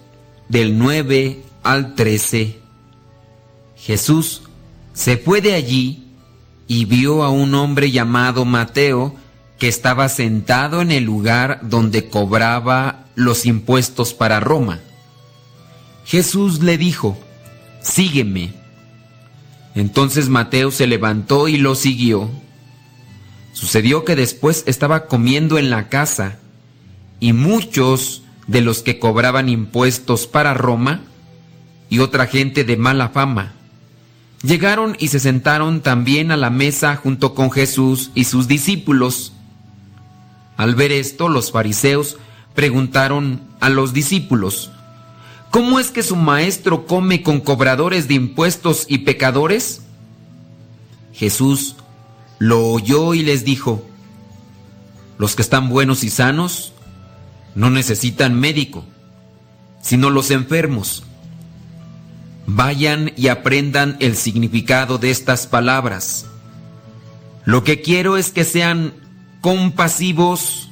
del 0.48 0.78
9 0.78 1.42
al 1.62 1.94
13. 1.94 2.63
Jesús 3.76 4.42
se 4.92 5.16
fue 5.16 5.40
de 5.40 5.54
allí 5.54 6.04
y 6.66 6.84
vio 6.84 7.22
a 7.22 7.30
un 7.30 7.54
hombre 7.54 7.90
llamado 7.90 8.44
Mateo 8.44 9.14
que 9.58 9.68
estaba 9.68 10.08
sentado 10.08 10.80
en 10.80 10.90
el 10.90 11.04
lugar 11.04 11.60
donde 11.62 12.08
cobraba 12.08 13.06
los 13.14 13.46
impuestos 13.46 14.14
para 14.14 14.40
Roma. 14.40 14.80
Jesús 16.04 16.62
le 16.62 16.78
dijo, 16.78 17.18
sígueme. 17.82 18.54
Entonces 19.74 20.28
Mateo 20.28 20.70
se 20.70 20.86
levantó 20.86 21.48
y 21.48 21.56
lo 21.56 21.74
siguió. 21.74 22.30
Sucedió 23.52 24.04
que 24.04 24.16
después 24.16 24.64
estaba 24.66 25.06
comiendo 25.06 25.58
en 25.58 25.70
la 25.70 25.88
casa 25.88 26.38
y 27.20 27.32
muchos 27.32 28.22
de 28.46 28.60
los 28.60 28.82
que 28.82 28.98
cobraban 28.98 29.48
impuestos 29.48 30.26
para 30.26 30.54
Roma 30.54 31.00
y 31.88 32.00
otra 32.00 32.26
gente 32.26 32.64
de 32.64 32.76
mala 32.76 33.10
fama 33.10 33.54
Llegaron 34.44 34.94
y 35.00 35.08
se 35.08 35.20
sentaron 35.20 35.80
también 35.80 36.30
a 36.30 36.36
la 36.36 36.50
mesa 36.50 36.96
junto 36.96 37.34
con 37.34 37.50
Jesús 37.50 38.10
y 38.14 38.24
sus 38.24 38.46
discípulos. 38.46 39.32
Al 40.58 40.74
ver 40.74 40.92
esto, 40.92 41.30
los 41.30 41.50
fariseos 41.50 42.18
preguntaron 42.54 43.40
a 43.60 43.70
los 43.70 43.94
discípulos, 43.94 44.70
¿cómo 45.50 45.80
es 45.80 45.90
que 45.90 46.02
su 46.02 46.16
maestro 46.16 46.86
come 46.86 47.22
con 47.22 47.40
cobradores 47.40 48.06
de 48.06 48.14
impuestos 48.14 48.84
y 48.86 48.98
pecadores? 48.98 49.80
Jesús 51.14 51.76
lo 52.38 52.66
oyó 52.66 53.14
y 53.14 53.22
les 53.22 53.46
dijo, 53.46 53.82
los 55.16 55.36
que 55.36 55.42
están 55.42 55.70
buenos 55.70 56.04
y 56.04 56.10
sanos 56.10 56.74
no 57.54 57.70
necesitan 57.70 58.38
médico, 58.38 58.84
sino 59.80 60.10
los 60.10 60.30
enfermos. 60.30 61.02
Vayan 62.46 63.12
y 63.16 63.28
aprendan 63.28 63.96
el 64.00 64.16
significado 64.16 64.98
de 64.98 65.10
estas 65.10 65.46
palabras. 65.46 66.26
Lo 67.44 67.64
que 67.64 67.80
quiero 67.80 68.16
es 68.16 68.30
que 68.30 68.44
sean 68.44 68.94
compasivos 69.40 70.70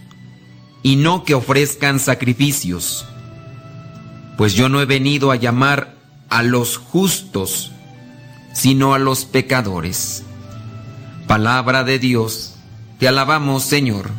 y 0.83 0.97
no 0.97 1.25
que 1.25 1.35
ofrezcan 1.35 2.01
sacrificios, 2.01 3.07
pues 4.37 4.55
yo 4.55 4.69
no 4.69 4.81
he 4.81 4.87
venido 4.87 5.31
a 5.31 5.37
llamar 5.37 5.95
a 6.29 6.43
los 6.43 6.79
justos, 6.79 7.73
sino 8.53 8.95
a 8.95 8.99
los 8.99 9.25
pecadores. 9.25 10.25
Palabra 11.27 11.85
de 11.85 11.99
Dios, 11.99 12.55
te 12.99 13.09
alabamos 13.09 13.63
Señor. 13.63 14.11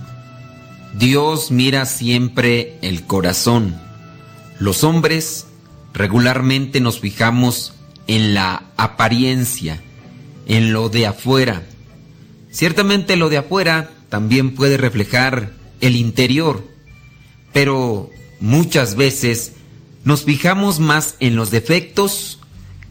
Dios 0.93 1.49
mira 1.49 1.85
siempre 1.85 2.77
el 2.81 3.05
corazón. 3.05 3.75
Los 4.59 4.83
hombres 4.83 5.47
regularmente 5.93 6.79
nos 6.79 6.99
fijamos 6.99 7.73
en 8.07 8.33
la 8.33 8.63
apariencia, 8.77 9.81
en 10.47 10.73
lo 10.73 10.89
de 10.89 11.07
afuera. 11.07 11.63
Ciertamente 12.51 13.15
lo 13.15 13.29
de 13.29 13.37
afuera 13.37 13.91
también 14.09 14.55
puede 14.55 14.77
reflejar 14.77 15.53
el 15.81 15.95
interior, 15.95 16.67
pero 17.51 18.09
muchas 18.39 18.95
veces 18.95 19.53
nos 20.03 20.23
fijamos 20.23 20.79
más 20.79 21.15
en 21.19 21.35
los 21.35 21.51
defectos 21.51 22.39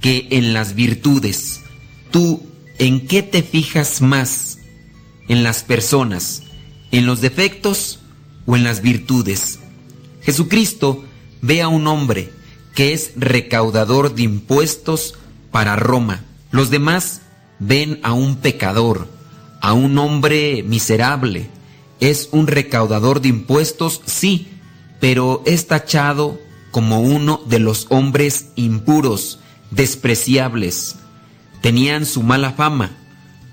que 0.00 0.28
en 0.30 0.53
las 0.53 0.74
virtudes. 0.74 1.61
¿Tú 2.11 2.42
en 2.79 3.07
qué 3.07 3.22
te 3.22 3.42
fijas 3.42 4.00
más? 4.00 4.58
¿En 5.29 5.45
las 5.45 5.62
personas? 5.62 6.42
¿En 6.91 7.07
los 7.07 7.20
defectos 7.20 8.00
o 8.46 8.57
en 8.57 8.64
las 8.64 8.83
virtudes? 8.83 9.61
Jesucristo 10.22 11.04
ve 11.41 11.62
a 11.62 11.68
un 11.68 11.87
hombre 11.87 12.33
que 12.74 12.92
es 12.92 13.12
recaudador 13.16 14.14
de 14.14 14.22
impuestos 14.22 15.14
para 15.50 15.76
Roma. 15.76 16.24
Los 16.50 16.70
demás 16.70 17.22
ven 17.58 18.00
a 18.03 18.12
un 18.12 18.36
pecador, 18.36 19.08
a 19.61 19.72
un 19.72 19.99
hombre 19.99 20.62
miserable. 20.62 21.49
Es 22.00 22.28
un 22.32 22.46
recaudador 22.46 23.20
de 23.20 23.28
impuestos, 23.28 24.00
sí, 24.07 24.49
pero 25.00 25.42
es 25.46 25.66
tachado 25.66 26.40
como 26.70 27.00
uno 27.00 27.40
de 27.46 27.58
los 27.58 27.86
hombres 27.90 28.46
impuros, 28.57 29.38
despreciables. 29.70 30.96
Tenían 31.61 32.07
su 32.07 32.22
mala 32.22 32.53
fama. 32.53 32.96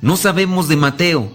No 0.02 0.18
sabemos 0.18 0.68
de 0.68 0.78
Mateo, 0.78 1.32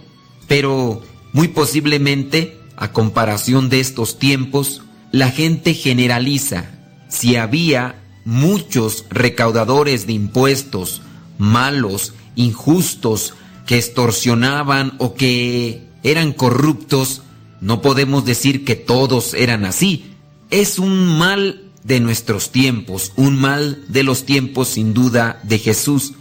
pero 0.47 1.01
muy 1.31 1.47
posiblemente, 1.47 2.59
a 2.75 2.91
comparación 2.91 3.69
de 3.69 3.79
estos 3.79 4.19
tiempos, 4.19 4.81
la 5.11 5.29
gente 5.31 5.73
generaliza. 5.73 6.74
Si 7.15 7.37
había 7.37 7.95
muchos 8.25 9.05
recaudadores 9.09 10.05
de 10.05 10.11
impuestos, 10.11 11.01
malos, 11.37 12.13
injustos, 12.35 13.35
que 13.65 13.77
extorsionaban 13.77 14.95
o 14.97 15.15
que 15.15 15.87
eran 16.03 16.33
corruptos, 16.33 17.21
no 17.61 17.81
podemos 17.81 18.25
decir 18.25 18.65
que 18.65 18.75
todos 18.75 19.33
eran 19.33 19.63
así. 19.63 20.11
Es 20.49 20.77
un 20.77 21.17
mal 21.17 21.63
de 21.85 22.01
nuestros 22.01 22.51
tiempos, 22.51 23.13
un 23.15 23.37
mal 23.37 23.85
de 23.87 24.03
los 24.03 24.25
tiempos 24.25 24.67
sin 24.67 24.93
duda 24.93 25.39
de 25.43 25.57
Jesús, 25.57 26.15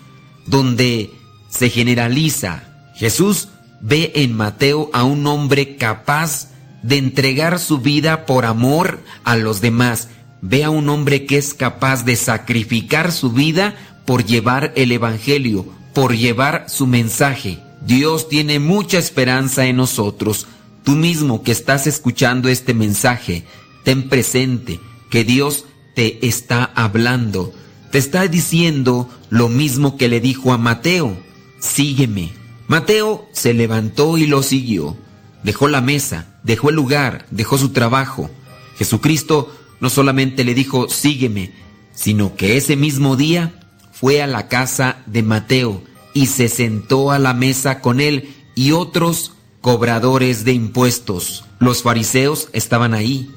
donde 0.46 1.10
se 1.48 1.70
generaliza. 1.70 2.92
Jesús 2.94 3.48
ve 3.80 4.12
en 4.14 4.32
Mateo 4.32 4.90
a 4.92 5.02
un 5.02 5.26
hombre 5.26 5.76
capaz 5.76 6.50
de 6.84 6.98
entregar 6.98 7.58
su 7.58 7.78
vida 7.78 8.26
por 8.26 8.44
amor 8.44 9.02
a 9.24 9.36
los 9.36 9.60
demás. 9.60 10.08
Ve 10.46 10.62
a 10.62 10.68
un 10.68 10.90
hombre 10.90 11.24
que 11.24 11.38
es 11.38 11.54
capaz 11.54 12.04
de 12.04 12.16
sacrificar 12.16 13.12
su 13.12 13.32
vida 13.32 13.76
por 14.04 14.26
llevar 14.26 14.74
el 14.76 14.92
Evangelio, 14.92 15.64
por 15.94 16.14
llevar 16.14 16.66
su 16.68 16.86
mensaje. 16.86 17.60
Dios 17.86 18.28
tiene 18.28 18.58
mucha 18.58 18.98
esperanza 18.98 19.64
en 19.64 19.76
nosotros. 19.76 20.46
Tú 20.82 20.92
mismo 20.92 21.42
que 21.42 21.50
estás 21.50 21.86
escuchando 21.86 22.50
este 22.50 22.74
mensaje, 22.74 23.44
ten 23.84 24.10
presente 24.10 24.80
que 25.10 25.24
Dios 25.24 25.64
te 25.94 26.26
está 26.26 26.70
hablando. 26.74 27.54
Te 27.90 27.96
está 27.96 28.28
diciendo 28.28 29.08
lo 29.30 29.48
mismo 29.48 29.96
que 29.96 30.08
le 30.08 30.20
dijo 30.20 30.52
a 30.52 30.58
Mateo. 30.58 31.16
Sígueme. 31.58 32.32
Mateo 32.68 33.26
se 33.32 33.54
levantó 33.54 34.18
y 34.18 34.26
lo 34.26 34.42
siguió. 34.42 34.94
Dejó 35.42 35.68
la 35.68 35.80
mesa, 35.80 36.26
dejó 36.42 36.68
el 36.68 36.76
lugar, 36.76 37.24
dejó 37.30 37.56
su 37.56 37.70
trabajo. 37.70 38.28
Jesucristo 38.76 39.50
no 39.80 39.90
solamente 39.90 40.44
le 40.44 40.54
dijo, 40.54 40.88
sígueme, 40.88 41.52
sino 41.94 42.36
que 42.36 42.56
ese 42.56 42.76
mismo 42.76 43.16
día 43.16 43.60
fue 43.92 44.22
a 44.22 44.26
la 44.26 44.48
casa 44.48 44.98
de 45.06 45.22
Mateo 45.22 45.82
y 46.12 46.26
se 46.26 46.48
sentó 46.48 47.10
a 47.10 47.18
la 47.18 47.34
mesa 47.34 47.80
con 47.80 48.00
él 48.00 48.34
y 48.54 48.72
otros 48.72 49.32
cobradores 49.60 50.44
de 50.44 50.52
impuestos. 50.52 51.44
Los 51.58 51.82
fariseos 51.82 52.48
estaban 52.52 52.94
ahí, 52.94 53.30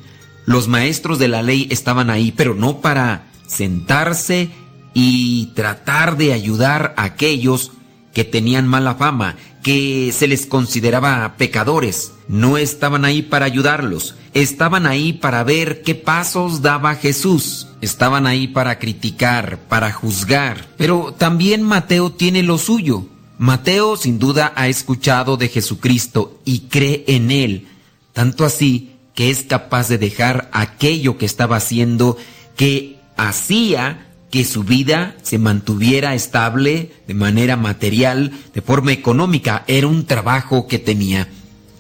los 0.46 0.68
maestros 0.68 1.20
de 1.20 1.28
la 1.28 1.42
ley 1.42 1.68
estaban 1.72 2.10
ahí, 2.10 2.32
pero 2.32 2.54
no 2.54 2.82
para 2.82 3.28
sentarse 3.48 4.50
y 4.94 5.48
tratar 5.56 6.18
de 6.18 6.34
ayudar 6.34 6.94
a 6.98 7.04
aquellos 7.04 7.72
que 8.18 8.24
tenían 8.24 8.68
mala 8.68 8.96
fama, 8.96 9.36
que 9.62 10.12
se 10.12 10.28
les 10.28 10.48
consideraba 10.48 11.36
pecadores. 11.38 12.14
No 12.28 12.58
estaban 12.58 13.06
ahí 13.06 13.22
para 13.22 13.46
ayudarlos, 13.46 14.16
estaban 14.34 14.88
ahí 14.88 15.14
para 15.14 15.44
ver 15.44 15.84
qué 15.84 15.94
pasos 15.94 16.64
daba 16.64 16.96
Jesús. 16.96 17.68
Estaban 17.80 18.26
ahí 18.26 18.48
para 18.48 18.80
criticar, 18.80 19.60
para 19.70 19.92
juzgar. 19.92 20.68
Pero 20.78 21.14
también 21.16 21.62
Mateo 21.62 22.12
tiene 22.12 22.42
lo 22.42 22.58
suyo. 22.58 23.06
Mateo 23.38 23.98
sin 23.98 24.18
duda 24.18 24.52
ha 24.56 24.68
escuchado 24.68 25.38
de 25.38 25.50
Jesucristo 25.50 26.42
y 26.44 26.62
cree 26.62 27.04
en 27.06 27.30
él, 27.30 27.68
tanto 28.14 28.46
así 28.46 28.94
que 29.14 29.30
es 29.30 29.44
capaz 29.44 29.90
de 29.90 30.00
dejar 30.00 30.50
aquello 30.54 31.20
que 31.20 31.28
estaba 31.28 31.58
haciendo, 31.58 32.18
que 32.56 32.98
hacía 33.16 34.07
que 34.30 34.44
su 34.44 34.64
vida 34.64 35.16
se 35.22 35.38
mantuviera 35.38 36.14
estable 36.14 36.92
de 37.08 37.14
manera 37.14 37.56
material, 37.56 38.32
de 38.54 38.62
forma 38.62 38.92
económica. 38.92 39.64
Era 39.68 39.88
un 39.88 40.06
trabajo 40.06 40.68
que 40.68 40.80
tenía, 40.80 41.30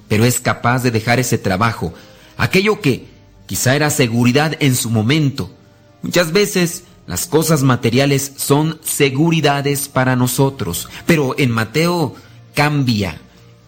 pero 0.08 0.26
es 0.26 0.40
capaz 0.40 0.84
de 0.84 0.92
dejar 0.92 1.20
ese 1.20 1.38
trabajo, 1.38 1.94
aquello 2.38 2.80
que 2.80 3.08
quizá 3.46 3.76
era 3.76 3.90
seguridad 3.90 4.56
en 4.60 4.76
su 4.76 4.90
momento. 4.90 5.52
Muchas 6.02 6.32
veces 6.32 6.84
las 7.06 7.26
cosas 7.26 7.64
materiales 7.64 8.34
son 8.38 8.80
seguridades 8.84 9.88
para 9.88 10.16
nosotros, 10.16 10.90
pero 11.06 11.36
en 11.38 11.52
Mateo 11.52 12.16
cambia. 12.54 13.20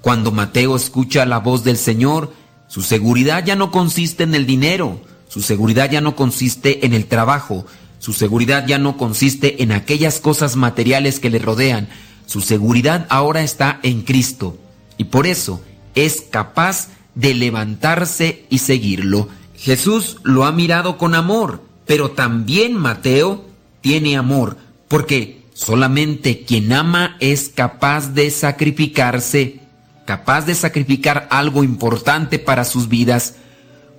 Cuando 0.01 0.31
Mateo 0.31 0.75
escucha 0.75 1.25
la 1.25 1.39
voz 1.39 1.63
del 1.63 1.77
Señor, 1.77 2.33
su 2.67 2.81
seguridad 2.81 3.43
ya 3.45 3.55
no 3.55 3.71
consiste 3.71 4.23
en 4.23 4.35
el 4.35 4.45
dinero, 4.45 5.01
su 5.27 5.41
seguridad 5.41 5.89
ya 5.91 6.01
no 6.01 6.15
consiste 6.15 6.85
en 6.85 6.93
el 6.93 7.05
trabajo, 7.05 7.65
su 7.99 8.13
seguridad 8.13 8.65
ya 8.65 8.79
no 8.79 8.97
consiste 8.97 9.61
en 9.61 9.71
aquellas 9.71 10.19
cosas 10.19 10.55
materiales 10.55 11.19
que 11.19 11.29
le 11.29 11.39
rodean. 11.39 11.89
Su 12.25 12.41
seguridad 12.41 13.05
ahora 13.09 13.43
está 13.43 13.79
en 13.83 14.01
Cristo. 14.01 14.57
Y 14.97 15.05
por 15.05 15.27
eso 15.27 15.61
es 15.95 16.21
capaz 16.21 16.87
de 17.13 17.33
levantarse 17.33 18.45
y 18.49 18.59
seguirlo. 18.59 19.27
Jesús 19.55 20.17
lo 20.23 20.45
ha 20.45 20.53
mirado 20.53 20.97
con 20.97 21.13
amor, 21.13 21.61
pero 21.85 22.11
también 22.11 22.75
Mateo 22.75 23.45
tiene 23.81 24.15
amor, 24.15 24.57
porque 24.87 25.43
solamente 25.53 26.45
quien 26.45 26.71
ama 26.71 27.17
es 27.19 27.49
capaz 27.49 28.13
de 28.13 28.31
sacrificarse, 28.31 29.59
capaz 30.05 30.45
de 30.45 30.55
sacrificar 30.55 31.27
algo 31.31 31.65
importante 31.65 32.39
para 32.39 32.63
sus 32.63 32.87
vidas. 32.87 33.35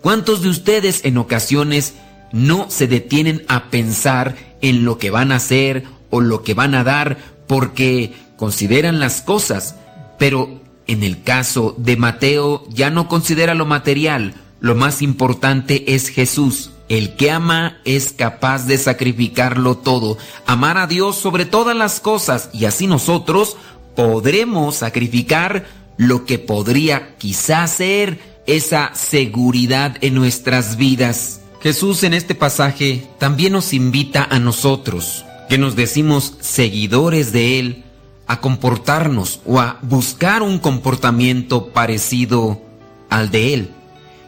¿Cuántos 0.01 0.41
de 0.41 0.49
ustedes 0.49 1.05
en 1.05 1.19
ocasiones 1.19 1.95
no 2.33 2.71
se 2.71 2.87
detienen 2.87 3.45
a 3.49 3.71
pensar 3.71 4.37
en 4.61 4.85
lo 4.85 4.99
que 4.99 5.11
van 5.11 5.33
a 5.33 5.37
hacer 5.37 5.85
o 6.11 6.21
lo 6.21 6.43
que 6.43 6.55
van 6.55 6.75
a 6.75 6.85
dar 6.85 7.19
porque 7.47 8.13
consideran 8.37 9.01
las 9.01 9.23
cosas, 9.23 9.75
pero 10.19 10.61
en 10.87 11.03
el 11.03 11.23
caso 11.23 11.75
de 11.79 11.97
Mateo 11.97 12.65
ya 12.69 12.91
no 12.91 13.09
considera 13.09 13.55
lo 13.55 13.67
material, 13.67 14.35
lo 14.61 14.75
más 14.75 15.03
importante 15.03 15.95
es 15.95 16.09
Jesús. 16.09 16.71
El 16.89 17.15
que 17.15 17.31
ama 17.31 17.79
es 17.85 18.13
capaz 18.13 18.67
de 18.67 18.77
sacrificarlo 18.77 19.77
todo, 19.77 20.19
amar 20.47 20.77
a 20.77 20.89
Dios 20.89 21.17
sobre 21.17 21.45
todas 21.45 21.77
las 21.77 22.01
cosas 22.01 22.51
y 22.53 22.65
así 22.65 22.89
nosotros 22.89 23.57
podremos 23.95 24.77
sacrificar 24.77 25.67
lo 25.97 26.25
que 26.25 26.39
podría 26.39 27.17
quizás 27.19 27.71
ser 27.73 28.19
esa 28.47 28.93
seguridad 28.95 29.97
en 30.01 30.15
nuestras 30.15 30.77
vidas. 30.77 31.40
Jesús 31.63 32.03
en 32.05 32.15
este 32.15 32.35
pasaje 32.35 33.07
también 33.19 33.53
nos 33.53 33.75
invita 33.75 34.27
a 34.31 34.39
nosotros, 34.39 35.27
que 35.51 35.59
nos 35.59 35.77
decimos 35.77 36.35
seguidores 36.41 37.33
de 37.33 37.59
Él, 37.59 37.85
a 38.27 38.41
comportarnos 38.41 39.41
o 39.45 39.61
a 39.61 39.79
buscar 39.83 40.43
un 40.43 40.59
comportamiento 40.59 41.67
parecido 41.67 42.63
al 43.11 43.31
de 43.31 43.53
Él. 43.55 43.71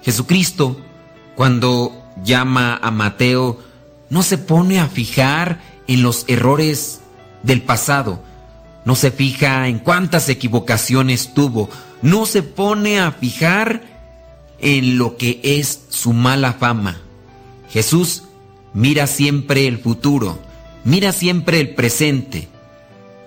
Jesucristo, 0.02 0.76
cuando 1.34 2.04
llama 2.22 2.78
a 2.82 2.90
Mateo, 2.90 3.60
no 4.10 4.22
se 4.22 4.36
pone 4.36 4.78
a 4.78 4.88
fijar 4.88 5.62
en 5.86 6.02
los 6.02 6.26
errores 6.28 7.00
del 7.42 7.62
pasado, 7.62 8.22
no 8.84 8.94
se 8.94 9.10
fija 9.10 9.68
en 9.68 9.78
cuántas 9.78 10.28
equivocaciones 10.28 11.32
tuvo, 11.32 11.70
no 12.02 12.26
se 12.26 12.42
pone 12.42 13.00
a 13.00 13.10
fijar 13.12 13.84
en 14.58 14.98
lo 14.98 15.16
que 15.16 15.40
es 15.42 15.86
su 15.88 16.12
mala 16.12 16.52
fama. 16.52 17.00
Jesús 17.72 18.24
mira 18.74 19.06
siempre 19.06 19.66
el 19.66 19.78
futuro, 19.78 20.38
mira 20.84 21.12
siempre 21.12 21.60
el 21.60 21.74
presente. 21.74 22.48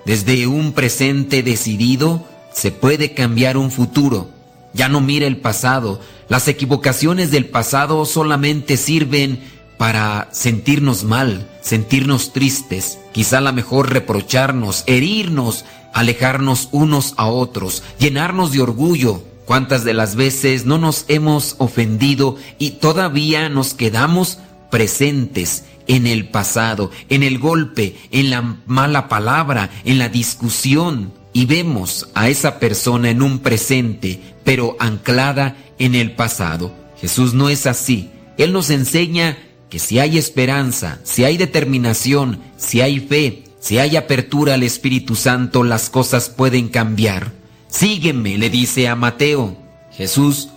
Desde 0.06 0.46
un 0.46 0.74
presente 0.74 1.42
decidido 1.42 2.26
se 2.54 2.72
puede 2.72 3.14
cambiar 3.14 3.58
un 3.58 3.72
futuro. 3.72 4.30
Ya 4.74 4.88
no 4.88 5.02
mira 5.02 5.26
el 5.26 5.38
pasado. 5.38 6.00
Las 6.30 6.48
equivocaciones 6.48 7.32
del 7.32 7.48
pasado 7.48 8.06
solamente 8.06 8.78
sirven 8.78 9.40
para 9.78 10.30
sentirnos 10.32 11.04
mal, 11.04 11.50
sentirnos 11.62 12.32
tristes, 12.32 13.00
quizá 13.14 13.42
la 13.42 13.52
mejor 13.52 13.92
reprocharnos, 13.92 14.84
herirnos, 14.86 15.66
alejarnos 15.94 16.70
unos 16.72 17.14
a 17.18 17.28
otros, 17.28 17.84
llenarnos 18.00 18.52
de 18.52 18.62
orgullo. 18.62 19.24
¿Cuántas 19.46 19.84
de 19.84 19.94
las 19.94 20.16
veces 20.16 20.66
no 20.66 20.78
nos 20.78 21.06
hemos 21.08 21.56
ofendido 21.60 22.38
y 22.58 22.72
todavía 22.72 23.48
nos 23.48 23.74
quedamos 23.76 24.40
presentes 24.72 25.66
en 25.88 26.08
el 26.08 26.30
pasado, 26.30 26.90
en 27.10 27.22
el 27.22 27.38
golpe, 27.38 27.96
en 28.12 28.32
la 28.32 28.58
mala 28.66 29.08
palabra, 29.08 29.70
en 29.86 30.00
la 30.00 30.10
discusión? 30.10 31.14
Y 31.32 31.46
vemos 31.46 32.10
a 32.16 32.30
esa 32.30 32.60
persona 32.60 33.10
en 33.10 33.22
un 33.22 33.40
presente, 33.40 34.20
pero 34.44 34.78
anclada 34.80 35.58
en 35.78 35.94
el 35.94 36.14
pasado. 36.14 36.74
Jesús 37.00 37.34
no 37.34 37.50
es 37.50 37.68
así. 37.68 38.10
Él 38.38 38.52
nos 38.52 38.70
enseña 38.70 39.38
que 39.70 39.78
si 39.78 40.00
hay 40.00 40.18
esperanza, 40.18 41.00
si 41.04 41.24
hay 41.24 41.38
determinación, 41.38 42.40
si 42.58 42.82
hay 42.82 43.00
fe, 43.00 43.44
si 43.60 43.78
hay 43.80 43.96
apertura 43.96 44.54
al 44.54 44.64
Espíritu 44.64 45.16
Santo, 45.16 45.64
las 45.64 45.90
cosas 45.90 46.30
pueden 46.30 46.70
cambiar. 46.70 47.34
Sígueme, 47.68 48.38
le 48.38 48.50
dice 48.50 48.88
a 48.88 48.96
Mateo. 48.96 49.56
Jesús 49.92 50.50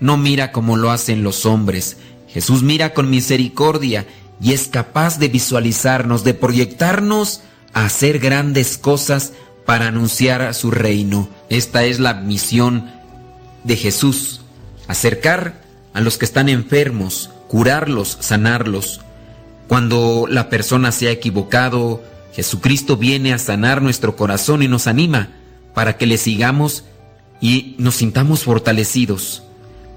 no 0.00 0.16
mira 0.16 0.52
como 0.52 0.76
lo 0.76 0.90
hacen 0.90 1.22
los 1.22 1.46
hombres. 1.46 1.96
Jesús 2.28 2.62
mira 2.62 2.94
con 2.94 3.10
misericordia 3.10 4.06
y 4.40 4.52
es 4.52 4.68
capaz 4.68 5.18
de 5.18 5.28
visualizarnos, 5.28 6.24
de 6.24 6.34
proyectarnos 6.34 7.42
a 7.72 7.84
hacer 7.84 8.18
grandes 8.18 8.76
cosas 8.78 9.32
para 9.64 9.88
anunciar 9.88 10.52
su 10.54 10.70
reino. 10.70 11.28
Esta 11.48 11.84
es 11.84 12.00
la 12.00 12.14
misión 12.14 12.90
de 13.62 13.76
Jesús, 13.76 14.42
acercar 14.88 15.62
a 15.94 16.00
los 16.00 16.18
que 16.18 16.24
están 16.24 16.48
enfermos, 16.48 17.30
curarlos, 17.48 18.18
sanarlos. 18.20 19.00
Cuando 19.68 20.26
la 20.28 20.50
persona 20.50 20.92
se 20.92 21.08
ha 21.08 21.12
equivocado, 21.12 22.02
Jesucristo 22.34 22.96
viene 22.96 23.32
a 23.32 23.38
sanar 23.38 23.80
nuestro 23.80 24.16
corazón 24.16 24.62
y 24.62 24.68
nos 24.68 24.86
anima 24.86 25.30
para 25.74 25.96
que 25.96 26.06
le 26.06 26.16
sigamos 26.16 26.84
y 27.40 27.74
nos 27.78 27.96
sintamos 27.96 28.44
fortalecidos. 28.44 29.42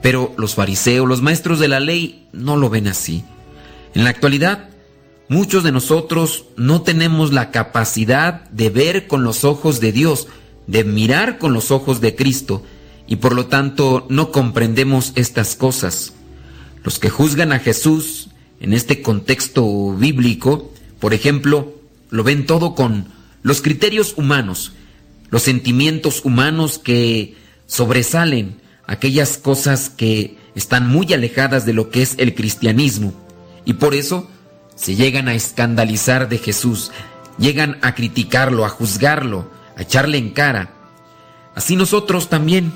Pero 0.01 0.33
los 0.37 0.55
fariseos, 0.55 1.07
los 1.07 1.21
maestros 1.21 1.59
de 1.59 1.67
la 1.67 1.79
ley, 1.79 2.27
no 2.33 2.57
lo 2.57 2.69
ven 2.69 2.87
así. 2.87 3.23
En 3.93 4.03
la 4.03 4.09
actualidad, 4.09 4.69
muchos 5.29 5.63
de 5.63 5.71
nosotros 5.71 6.45
no 6.55 6.81
tenemos 6.81 7.33
la 7.33 7.51
capacidad 7.51 8.49
de 8.49 8.69
ver 8.69 9.07
con 9.07 9.23
los 9.23 9.43
ojos 9.43 9.79
de 9.79 9.91
Dios, 9.91 10.27
de 10.67 10.83
mirar 10.83 11.37
con 11.37 11.53
los 11.53 11.71
ojos 11.71 12.01
de 12.01 12.15
Cristo, 12.15 12.63
y 13.07 13.17
por 13.17 13.33
lo 13.33 13.47
tanto 13.47 14.05
no 14.09 14.31
comprendemos 14.31 15.13
estas 15.15 15.55
cosas. 15.55 16.13
Los 16.83 16.99
que 16.99 17.09
juzgan 17.09 17.53
a 17.53 17.59
Jesús 17.59 18.29
en 18.59 18.73
este 18.73 19.01
contexto 19.01 19.93
bíblico, 19.93 20.71
por 20.99 21.13
ejemplo, 21.13 21.73
lo 22.09 22.23
ven 22.23 22.45
todo 22.45 22.75
con 22.75 23.07
los 23.43 23.61
criterios 23.61 24.13
humanos, 24.17 24.73
los 25.29 25.43
sentimientos 25.43 26.23
humanos 26.23 26.79
que 26.79 27.35
sobresalen, 27.65 28.61
aquellas 28.85 29.37
cosas 29.37 29.89
que 29.89 30.37
están 30.55 30.87
muy 30.87 31.13
alejadas 31.13 31.65
de 31.65 31.73
lo 31.73 31.89
que 31.89 32.01
es 32.01 32.15
el 32.17 32.33
cristianismo. 32.33 33.13
Y 33.65 33.73
por 33.73 33.93
eso 33.93 34.29
se 34.75 34.95
llegan 34.95 35.27
a 35.27 35.33
escandalizar 35.33 36.29
de 36.29 36.37
Jesús, 36.37 36.91
llegan 37.37 37.77
a 37.81 37.95
criticarlo, 37.95 38.65
a 38.65 38.69
juzgarlo, 38.69 39.49
a 39.75 39.81
echarle 39.81 40.17
en 40.17 40.31
cara. 40.31 40.73
Así 41.55 41.75
nosotros 41.75 42.29
también 42.29 42.71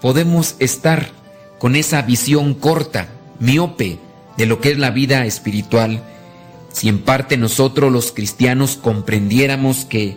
podemos 0.00 0.54
estar 0.58 1.10
con 1.58 1.74
esa 1.74 2.02
visión 2.02 2.54
corta, 2.54 3.08
miope 3.40 3.98
de 4.36 4.46
lo 4.46 4.60
que 4.60 4.70
es 4.70 4.78
la 4.78 4.90
vida 4.90 5.26
espiritual, 5.26 6.02
si 6.72 6.88
en 6.88 7.00
parte 7.00 7.36
nosotros 7.36 7.90
los 7.90 8.12
cristianos 8.12 8.76
comprendiéramos 8.76 9.84
que 9.84 10.16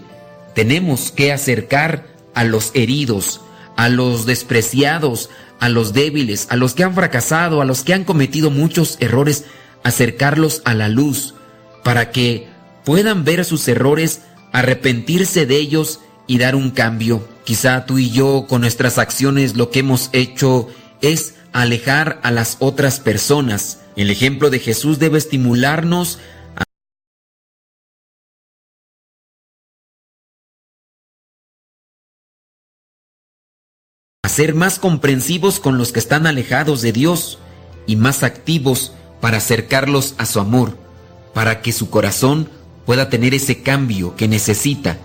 tenemos 0.56 1.12
que 1.12 1.32
acercar 1.32 2.08
a 2.34 2.44
los 2.44 2.72
heridos, 2.74 3.42
a 3.78 3.90
los 3.90 4.26
despreciados, 4.26 5.30
a 5.60 5.70
los 5.70 5.94
débiles, 5.94 6.48
a 6.50 6.56
los 6.56 6.74
que 6.74 6.84
han 6.84 6.96
fracasado, 6.96 7.62
a 7.62 7.66
los 7.66 7.84
que 7.84 7.94
han 7.94 8.04
cometido 8.04 8.50
muchos 8.50 8.98
errores, 9.00 9.46
acercarlos 9.84 10.62
a 10.66 10.74
la 10.74 10.90
luz, 10.90 11.36
para 11.84 12.12
que 12.12 12.48
puedan 12.84 13.24
ver 13.24 13.46
sus 13.46 13.68
errores, 13.68 14.22
arrepentirse 14.52 15.46
de 15.46 15.58
ellos 15.58 16.00
y 16.28 16.38
dar 16.38 16.56
un 16.56 16.72
cambio. 16.72 17.28
Quizá 17.44 17.86
tú 17.86 17.98
y 17.98 18.10
yo 18.10 18.46
con 18.48 18.62
nuestras 18.62 18.98
acciones 18.98 19.56
lo 19.56 19.70
que 19.70 19.80
hemos 19.80 20.10
hecho 20.14 20.68
es 21.02 21.36
alejar 21.54 22.20
a 22.24 22.32
las 22.32 22.58
otras 22.60 23.00
personas. 23.00 23.80
El 23.96 24.10
ejemplo 24.10 24.50
de 24.50 24.60
Jesús 24.60 25.00
debe 25.00 25.18
estimularnos 25.18 26.20
ser 34.32 34.56
más 34.56 34.80
comprensivos 34.80 35.60
con 35.60 35.78
los 35.78 35.92
que 35.92 36.00
están 36.00 36.26
alejados 36.26 36.82
de 36.82 36.92
Dios 36.92 37.38
y 37.86 37.98
más 37.98 38.24
activos 38.24 38.94
para 39.20 39.38
acercarlos 39.38 40.16
a 40.18 40.26
su 40.26 40.40
amor, 40.40 40.78
para 41.34 41.62
que 41.62 41.72
su 41.72 41.90
corazón 41.90 42.50
pueda 42.86 43.10
tener 43.10 43.34
ese 43.34 43.62
cambio 43.62 44.16
que 44.16 44.28
necesita. 44.28 44.98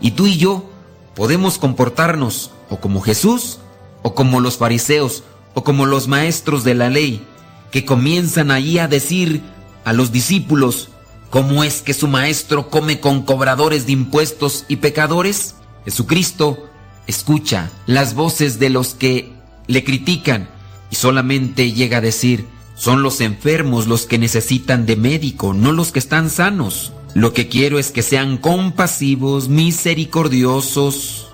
Y 0.00 0.12
tú 0.12 0.26
y 0.26 0.36
yo 0.38 0.68
podemos 1.14 1.58
comportarnos 1.58 2.50
o 2.68 2.78
como 2.78 3.00
Jesús 3.00 3.58
o 4.02 4.14
como 4.14 4.40
los 4.40 4.56
fariseos 4.56 5.22
o 5.54 5.62
como 5.62 5.86
los 5.86 6.08
maestros 6.08 6.64
de 6.64 6.74
la 6.74 6.88
ley, 6.88 7.24
que 7.70 7.84
comienzan 7.84 8.50
ahí 8.50 8.78
a 8.78 8.88
decir 8.88 9.42
a 9.84 9.92
los 9.92 10.10
discípulos, 10.12 10.88
¿cómo 11.30 11.62
es 11.62 11.82
que 11.82 11.94
su 11.94 12.08
maestro 12.08 12.70
come 12.70 13.00
con 13.00 13.22
cobradores 13.22 13.86
de 13.86 13.92
impuestos 13.92 14.64
y 14.68 14.76
pecadores? 14.76 15.56
Jesucristo 15.84 16.70
escucha 17.06 17.70
las 17.86 18.14
voces 18.14 18.58
de 18.58 18.70
los 18.70 18.94
que 18.94 19.32
le 19.66 19.84
critican 19.84 20.48
y 20.90 20.96
solamente 20.96 21.72
llega 21.72 21.98
a 21.98 22.02
decir, 22.02 22.46
son 22.74 23.02
los 23.02 23.20
enfermos 23.20 23.86
los 23.86 24.06
que 24.06 24.18
necesitan 24.18 24.86
de 24.86 24.96
médico, 24.96 25.54
no 25.54 25.72
los 25.72 25.92
que 25.92 25.98
están 25.98 26.30
sanos. 26.30 26.92
Lo 27.14 27.32
que 27.32 27.48
quiero 27.48 27.78
es 27.78 27.90
que 27.90 28.02
sean 28.02 28.38
compasivos, 28.38 29.48
misericordiosos, 29.48 31.32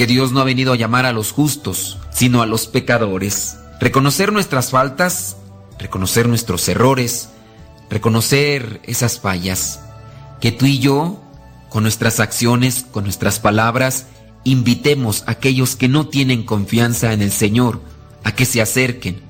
que 0.00 0.06
Dios 0.06 0.32
no 0.32 0.40
ha 0.40 0.44
venido 0.44 0.72
a 0.72 0.76
llamar 0.76 1.04
a 1.04 1.12
los 1.12 1.30
justos, 1.30 1.98
sino 2.10 2.40
a 2.40 2.46
los 2.46 2.66
pecadores. 2.66 3.58
Reconocer 3.80 4.32
nuestras 4.32 4.70
faltas, 4.70 5.36
reconocer 5.78 6.26
nuestros 6.26 6.66
errores, 6.70 7.28
reconocer 7.90 8.80
esas 8.84 9.20
fallas. 9.20 9.82
Que 10.40 10.52
tú 10.52 10.64
y 10.64 10.78
yo, 10.78 11.20
con 11.70 11.84
nuestras 11.84 12.20
acciones, 12.20 12.84
con 12.90 13.04
nuestras 13.04 13.40
palabras, 13.40 14.06
invitemos 14.44 15.24
a 15.26 15.32
aquellos 15.32 15.76
que 15.76 15.88
no 15.88 16.08
tienen 16.08 16.44
confianza 16.44 17.14
en 17.14 17.22
el 17.22 17.32
Señor 17.32 17.80
a 18.22 18.32
que 18.32 18.44
se 18.44 18.60
acerquen. 18.60 19.22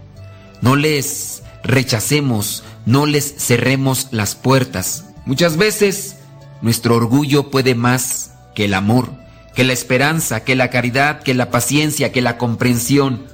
No 0.61 0.75
les 0.75 1.45
rechacemos, 1.63 2.65
no 2.87 3.07
les 3.07 3.37
cerremos 3.39 4.09
las 4.11 4.35
puertas. 4.35 5.05
Muchas 5.25 5.57
veces 5.57 6.17
nuestro 6.63 6.97
orgullo 6.97 7.51
puede 7.51 7.77
más 7.77 8.33
que 8.57 8.65
el 8.65 8.75
amor 8.75 9.21
que 9.55 9.65
la 9.65 9.73
esperanza, 9.73 10.45
que 10.45 10.57
la 10.57 10.71
caridad, 10.71 11.23
que 11.23 11.35
la 11.35 11.51
paciencia, 11.51 12.13
que 12.13 12.21
la 12.21 12.39
comprensión. 12.39 13.27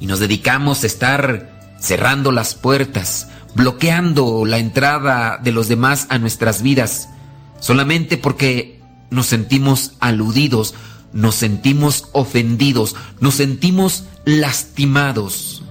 Y 0.00 0.06
nos 0.06 0.20
dedicamos 0.20 0.82
a 0.82 0.86
estar 0.86 1.76
cerrando 1.80 2.32
las 2.32 2.54
puertas, 2.54 3.28
bloqueando 3.54 4.44
la 4.44 4.58
entrada 4.58 5.38
de 5.42 5.52
los 5.52 5.68
demás 5.68 6.06
a 6.10 6.18
nuestras 6.18 6.62
vidas, 6.62 7.08
solamente 7.60 8.16
porque 8.16 8.80
nos 9.10 9.26
sentimos 9.26 9.92
aludidos, 10.00 10.74
nos 11.12 11.36
sentimos 11.36 12.08
ofendidos, 12.12 12.96
nos 13.20 13.34
sentimos 13.34 14.04
lastimados. 14.24 15.62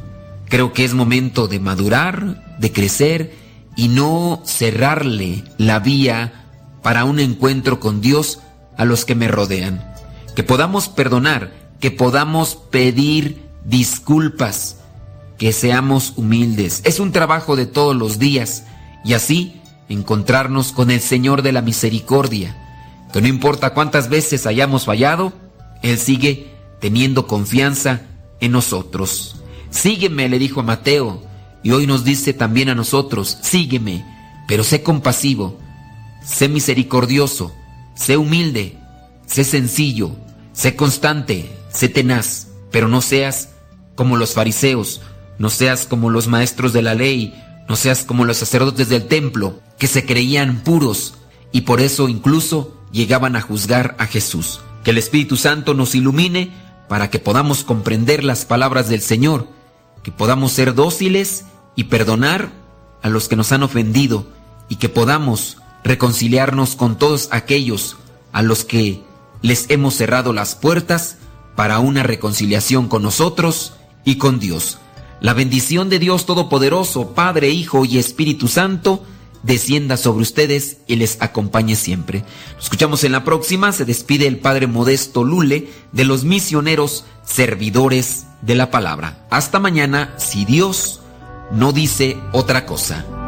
Creo 0.48 0.74
que 0.74 0.86
es 0.86 0.94
momento 0.94 1.48
de 1.48 1.60
madurar, 1.60 2.58
de 2.60 2.72
crecer 2.72 3.36
y 3.76 3.88
no 3.88 4.42
cerrarle 4.46 5.44
la 5.58 5.80
vía 5.80 6.46
para 6.82 7.06
un 7.06 7.20
encuentro 7.20 7.80
con 7.80 8.02
Dios 8.02 8.40
a 8.78 8.86
los 8.86 9.06
que 9.06 9.16
me 9.16 9.28
rodean. 9.28 9.84
Que 10.36 10.44
podamos 10.44 10.90
perdonar, 10.90 11.54
que 11.80 11.92
podamos 11.92 12.56
pedir 12.56 13.44
disculpas, 13.66 14.78
que 15.38 15.52
seamos 15.52 16.14
humildes. 16.16 16.82
Es 16.86 17.00
un 17.00 17.12
trabajo 17.12 17.56
de 17.56 17.66
todos 17.66 17.96
los 17.96 18.20
días 18.20 18.64
y 19.04 19.14
así 19.14 19.62
encontrarnos 19.90 20.72
con 20.72 20.92
el 20.92 21.00
Señor 21.00 21.42
de 21.42 21.52
la 21.52 21.62
Misericordia, 21.62 22.58
que 23.12 23.22
no 23.22 23.28
importa 23.28 23.74
cuántas 23.74 24.10
veces 24.10 24.46
hayamos 24.46 24.86
fallado, 24.86 25.34
Él 25.82 25.98
sigue 25.98 26.52
teniendo 26.80 27.28
confianza 27.28 28.02
en 28.40 28.52
nosotros. 28.52 29.38
Sígueme, 29.70 30.30
le 30.30 30.40
dijo 30.40 30.60
a 30.60 30.64
Mateo, 30.64 31.24
y 31.64 31.72
hoy 31.72 31.88
nos 31.88 32.04
dice 32.04 32.34
también 32.34 32.70
a 32.70 32.76
nosotros, 32.76 33.38
sígueme, 33.42 34.06
pero 34.48 34.64
sé 34.64 34.84
compasivo, 34.84 35.58
sé 36.24 36.50
misericordioso, 36.50 37.54
sé 37.96 38.18
humilde, 38.18 38.78
sé 39.26 39.44
sencillo, 39.44 40.12
sé 40.52 40.76
constante, 40.76 41.50
sé 41.72 41.90
tenaz, 41.90 42.50
pero 42.72 42.88
no 42.88 43.02
seas 43.02 43.50
como 43.96 44.18
los 44.18 44.34
fariseos, 44.34 45.02
no 45.40 45.50
seas 45.50 45.86
como 45.86 46.10
los 46.10 46.28
maestros 46.28 46.74
de 46.74 46.82
la 46.82 46.96
ley, 46.96 47.34
no 47.70 47.76
seas 47.76 48.04
como 48.04 48.26
los 48.26 48.38
sacerdotes 48.38 48.90
del 48.90 49.08
templo, 49.08 49.60
que 49.84 49.88
se 49.88 50.06
creían 50.06 50.62
puros 50.64 51.16
y 51.52 51.64
por 51.64 51.82
eso 51.82 52.08
incluso 52.08 52.74
llegaban 52.94 53.36
a 53.36 53.42
juzgar 53.42 53.98
a 54.00 54.06
Jesús. 54.06 54.62
Que 54.82 54.92
el 54.92 54.98
Espíritu 54.98 55.36
Santo 55.36 55.74
nos 55.74 55.94
ilumine 55.94 56.54
para 56.88 57.10
que 57.10 57.20
podamos 57.20 57.66
comprender 57.66 58.24
las 58.24 58.46
palabras 58.46 58.88
del 58.88 59.02
Señor, 59.02 59.46
que 60.02 60.10
podamos 60.10 60.54
ser 60.54 60.74
dóciles 60.74 61.44
y 61.76 61.84
perdonar 61.84 62.50
a 63.02 63.10
los 63.10 63.28
que 63.28 63.36
nos 63.36 63.52
han 63.52 63.62
ofendido 63.62 64.26
y 64.70 64.78
que 64.78 64.88
podamos 64.88 65.58
reconciliarnos 65.84 66.78
con 66.78 66.98
todos 66.98 67.28
aquellos 67.32 67.98
a 68.32 68.42
los 68.42 68.64
que 68.64 69.04
les 69.42 69.70
hemos 69.70 69.96
cerrado 69.96 70.32
las 70.32 70.56
puertas 70.56 71.18
para 71.58 71.80
una 71.80 72.04
reconciliación 72.04 72.88
con 72.88 73.04
nosotros 73.04 73.74
y 74.06 74.16
con 74.16 74.40
Dios. 74.40 74.78
La 75.20 75.34
bendición 75.34 75.90
de 75.90 76.00
Dios 76.00 76.26
Todopoderoso, 76.26 77.10
Padre, 77.14 77.50
Hijo 77.50 77.84
y 77.84 77.98
Espíritu 77.98 78.48
Santo, 78.48 79.04
descienda 79.44 79.98
sobre 79.98 80.24
ustedes 80.24 80.78
y 80.88 80.96
les 80.96 81.22
acompañe 81.22 81.76
siempre. 81.76 82.24
Nos 82.56 82.66
escuchamos 82.66 83.04
en 83.04 83.12
la 83.12 83.24
próxima. 83.24 83.72
Se 83.72 83.86
despide 83.86 84.26
el 84.28 84.40
Padre 84.40 84.68
Modesto 84.68 85.24
Lule 85.24 85.70
de 85.92 86.06
los 86.06 86.24
misioneros 86.24 87.06
servidores 87.24 88.26
de 88.42 88.56
la 88.56 88.72
palabra. 88.72 89.26
Hasta 89.30 89.60
mañana, 89.60 90.16
si 90.18 90.46
Dios 90.46 91.02
no 91.52 91.72
dice 91.72 92.18
otra 92.32 92.66
cosa. 92.66 93.23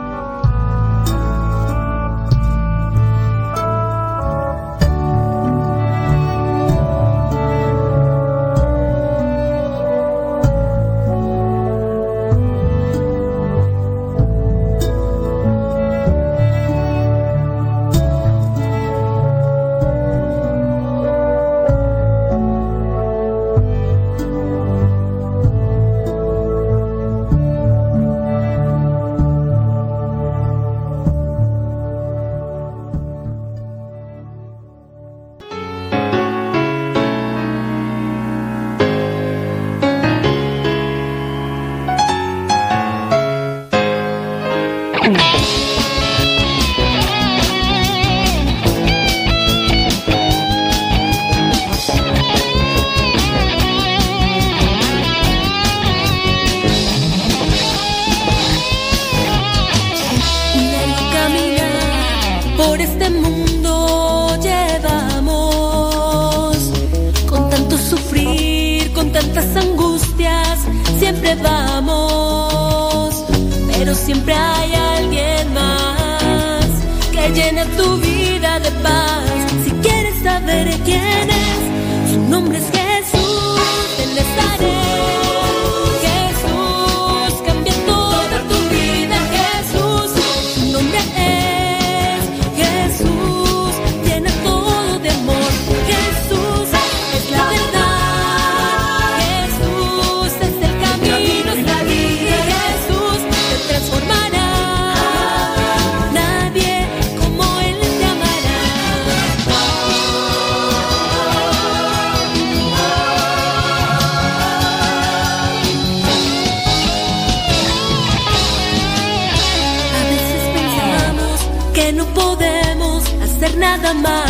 nada 123.57 123.93
más. 123.93 124.25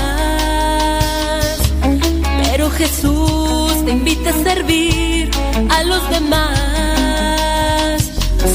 Pero 2.43 2.69
Jesús 2.69 3.85
te 3.85 3.91
invita 3.91 4.29
a 4.29 4.43
servir 4.43 5.29
a 5.69 5.83
los 5.83 6.09
demás. 6.09 6.51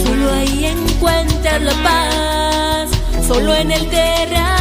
Solo 0.05 0.33
ahí 0.33 0.67
encuentras 0.67 1.63
la 1.63 1.73
paz, 1.83 2.91
solo 3.27 3.55
en 3.55 3.71
el 3.73 3.89
terreno 3.89 4.60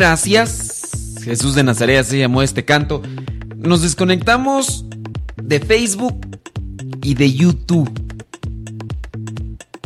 gracias. 0.00 1.18
Jesús 1.22 1.54
de 1.54 1.62
Nazaret 1.62 2.06
se 2.06 2.18
llamó 2.18 2.40
este 2.40 2.64
canto. 2.64 3.02
Nos 3.54 3.82
desconectamos 3.82 4.86
de 5.36 5.60
Facebook 5.60 6.18
y 7.02 7.12
de 7.12 7.30
YouTube. 7.34 7.90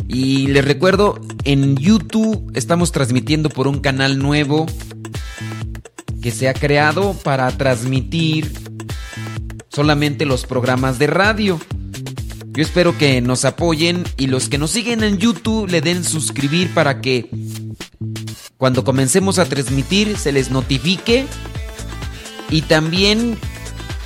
Y 0.07 0.47
les 0.47 0.63
recuerdo, 0.63 1.19
en 1.43 1.75
YouTube 1.75 2.49
estamos 2.55 2.93
transmitiendo 2.93 3.49
por 3.49 3.67
un 3.67 3.79
canal 3.79 4.17
nuevo 4.17 4.67
que 6.21 6.31
se 6.31 6.47
ha 6.47 6.53
creado 6.53 7.13
para 7.21 7.51
transmitir 7.51 8.53
solamente 9.67 10.25
los 10.25 10.45
programas 10.45 10.97
de 10.97 11.07
radio. 11.07 11.59
Yo 12.53 12.63
espero 12.63 12.97
que 12.97 13.19
nos 13.19 13.43
apoyen 13.43 14.05
y 14.15 14.27
los 14.27 14.47
que 14.47 14.57
nos 14.59 14.71
siguen 14.71 15.03
en 15.03 15.17
YouTube 15.17 15.69
le 15.69 15.81
den 15.81 16.05
suscribir 16.05 16.73
para 16.73 17.01
que 17.01 17.29
cuando 18.57 18.83
comencemos 18.83 19.39
a 19.39 19.45
transmitir 19.45 20.17
se 20.17 20.31
les 20.31 20.49
notifique 20.49 21.27
y 22.49 22.61
también 22.61 23.37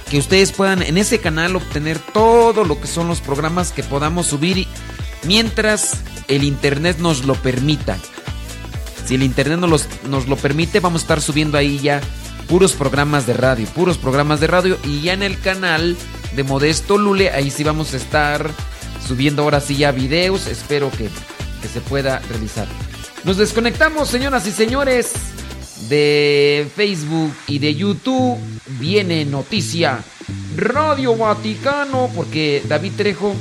que 0.09 0.17
ustedes 0.17 0.51
puedan 0.51 0.81
en 0.81 0.97
ese 0.97 1.19
canal 1.19 1.55
obtener 1.55 1.99
todo 1.99 2.63
lo 2.63 2.81
que 2.81 2.87
son 2.87 3.07
los 3.07 3.21
programas 3.21 3.71
que 3.71 3.83
podamos 3.83 4.27
subir 4.27 4.67
mientras 5.23 5.97
el 6.27 6.43
internet 6.43 6.97
nos 6.99 7.25
lo 7.25 7.35
permita. 7.35 7.97
Si 9.05 9.15
el 9.15 9.23
internet 9.23 9.59
nos, 9.59 9.87
nos 10.07 10.27
lo 10.27 10.35
permite, 10.35 10.79
vamos 10.79 11.01
a 11.01 11.03
estar 11.03 11.21
subiendo 11.21 11.57
ahí 11.57 11.79
ya 11.79 12.01
puros 12.47 12.73
programas 12.73 13.27
de 13.27 13.33
radio, 13.33 13.67
puros 13.67 13.97
programas 13.97 14.39
de 14.39 14.47
radio 14.47 14.77
y 14.83 15.01
ya 15.01 15.13
en 15.13 15.23
el 15.23 15.39
canal 15.39 15.95
de 16.35 16.43
Modesto 16.43 16.97
Lule, 16.97 17.29
ahí 17.31 17.51
sí 17.51 17.63
vamos 17.63 17.93
a 17.93 17.97
estar 17.97 18.49
subiendo 19.07 19.43
ahora 19.43 19.61
sí 19.61 19.77
ya 19.77 19.91
videos, 19.91 20.47
espero 20.47 20.89
que, 20.91 21.09
que 21.61 21.67
se 21.67 21.81
pueda 21.81 22.19
realizar. 22.29 22.67
Nos 23.25 23.37
desconectamos, 23.37 24.07
señoras 24.07 24.47
y 24.47 24.51
señores, 24.51 25.11
de 25.89 26.67
Facebook 26.75 27.33
y 27.47 27.59
de 27.59 27.75
YouTube. 27.75 28.37
Viene 28.79 29.25
noticia 29.25 29.99
Radio 30.55 31.15
Vaticano, 31.15 32.09
porque 32.15 32.63
David 32.67 32.93
Trejo, 32.95 33.35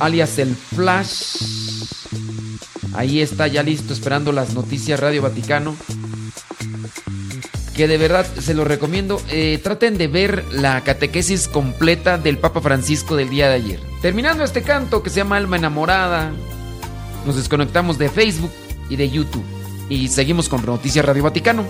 alias 0.00 0.38
el 0.38 0.54
Flash, 0.54 1.36
ahí 2.94 3.20
está 3.20 3.46
ya 3.46 3.62
listo 3.62 3.92
esperando 3.92 4.32
las 4.32 4.54
noticias 4.54 4.98
Radio 4.98 5.20
Vaticano. 5.20 5.76
Que 7.76 7.88
de 7.88 7.98
verdad 7.98 8.24
se 8.40 8.54
lo 8.54 8.64
recomiendo. 8.64 9.20
Eh, 9.28 9.60
traten 9.62 9.98
de 9.98 10.06
ver 10.08 10.44
la 10.52 10.82
catequesis 10.82 11.46
completa 11.48 12.16
del 12.16 12.38
Papa 12.38 12.60
Francisco 12.62 13.16
del 13.16 13.28
día 13.28 13.48
de 13.48 13.54
ayer. 13.54 13.80
Terminando 14.00 14.44
este 14.44 14.62
canto 14.62 15.02
que 15.02 15.10
se 15.10 15.16
llama 15.16 15.36
Alma 15.36 15.56
Enamorada, 15.56 16.32
nos 17.26 17.36
desconectamos 17.36 17.98
de 17.98 18.08
Facebook 18.08 18.52
y 18.88 18.96
de 18.96 19.10
YouTube. 19.10 19.44
Y 19.88 20.08
seguimos 20.08 20.48
con 20.48 20.64
Noticias 20.64 21.04
Radio 21.04 21.24
Vaticano. 21.24 21.64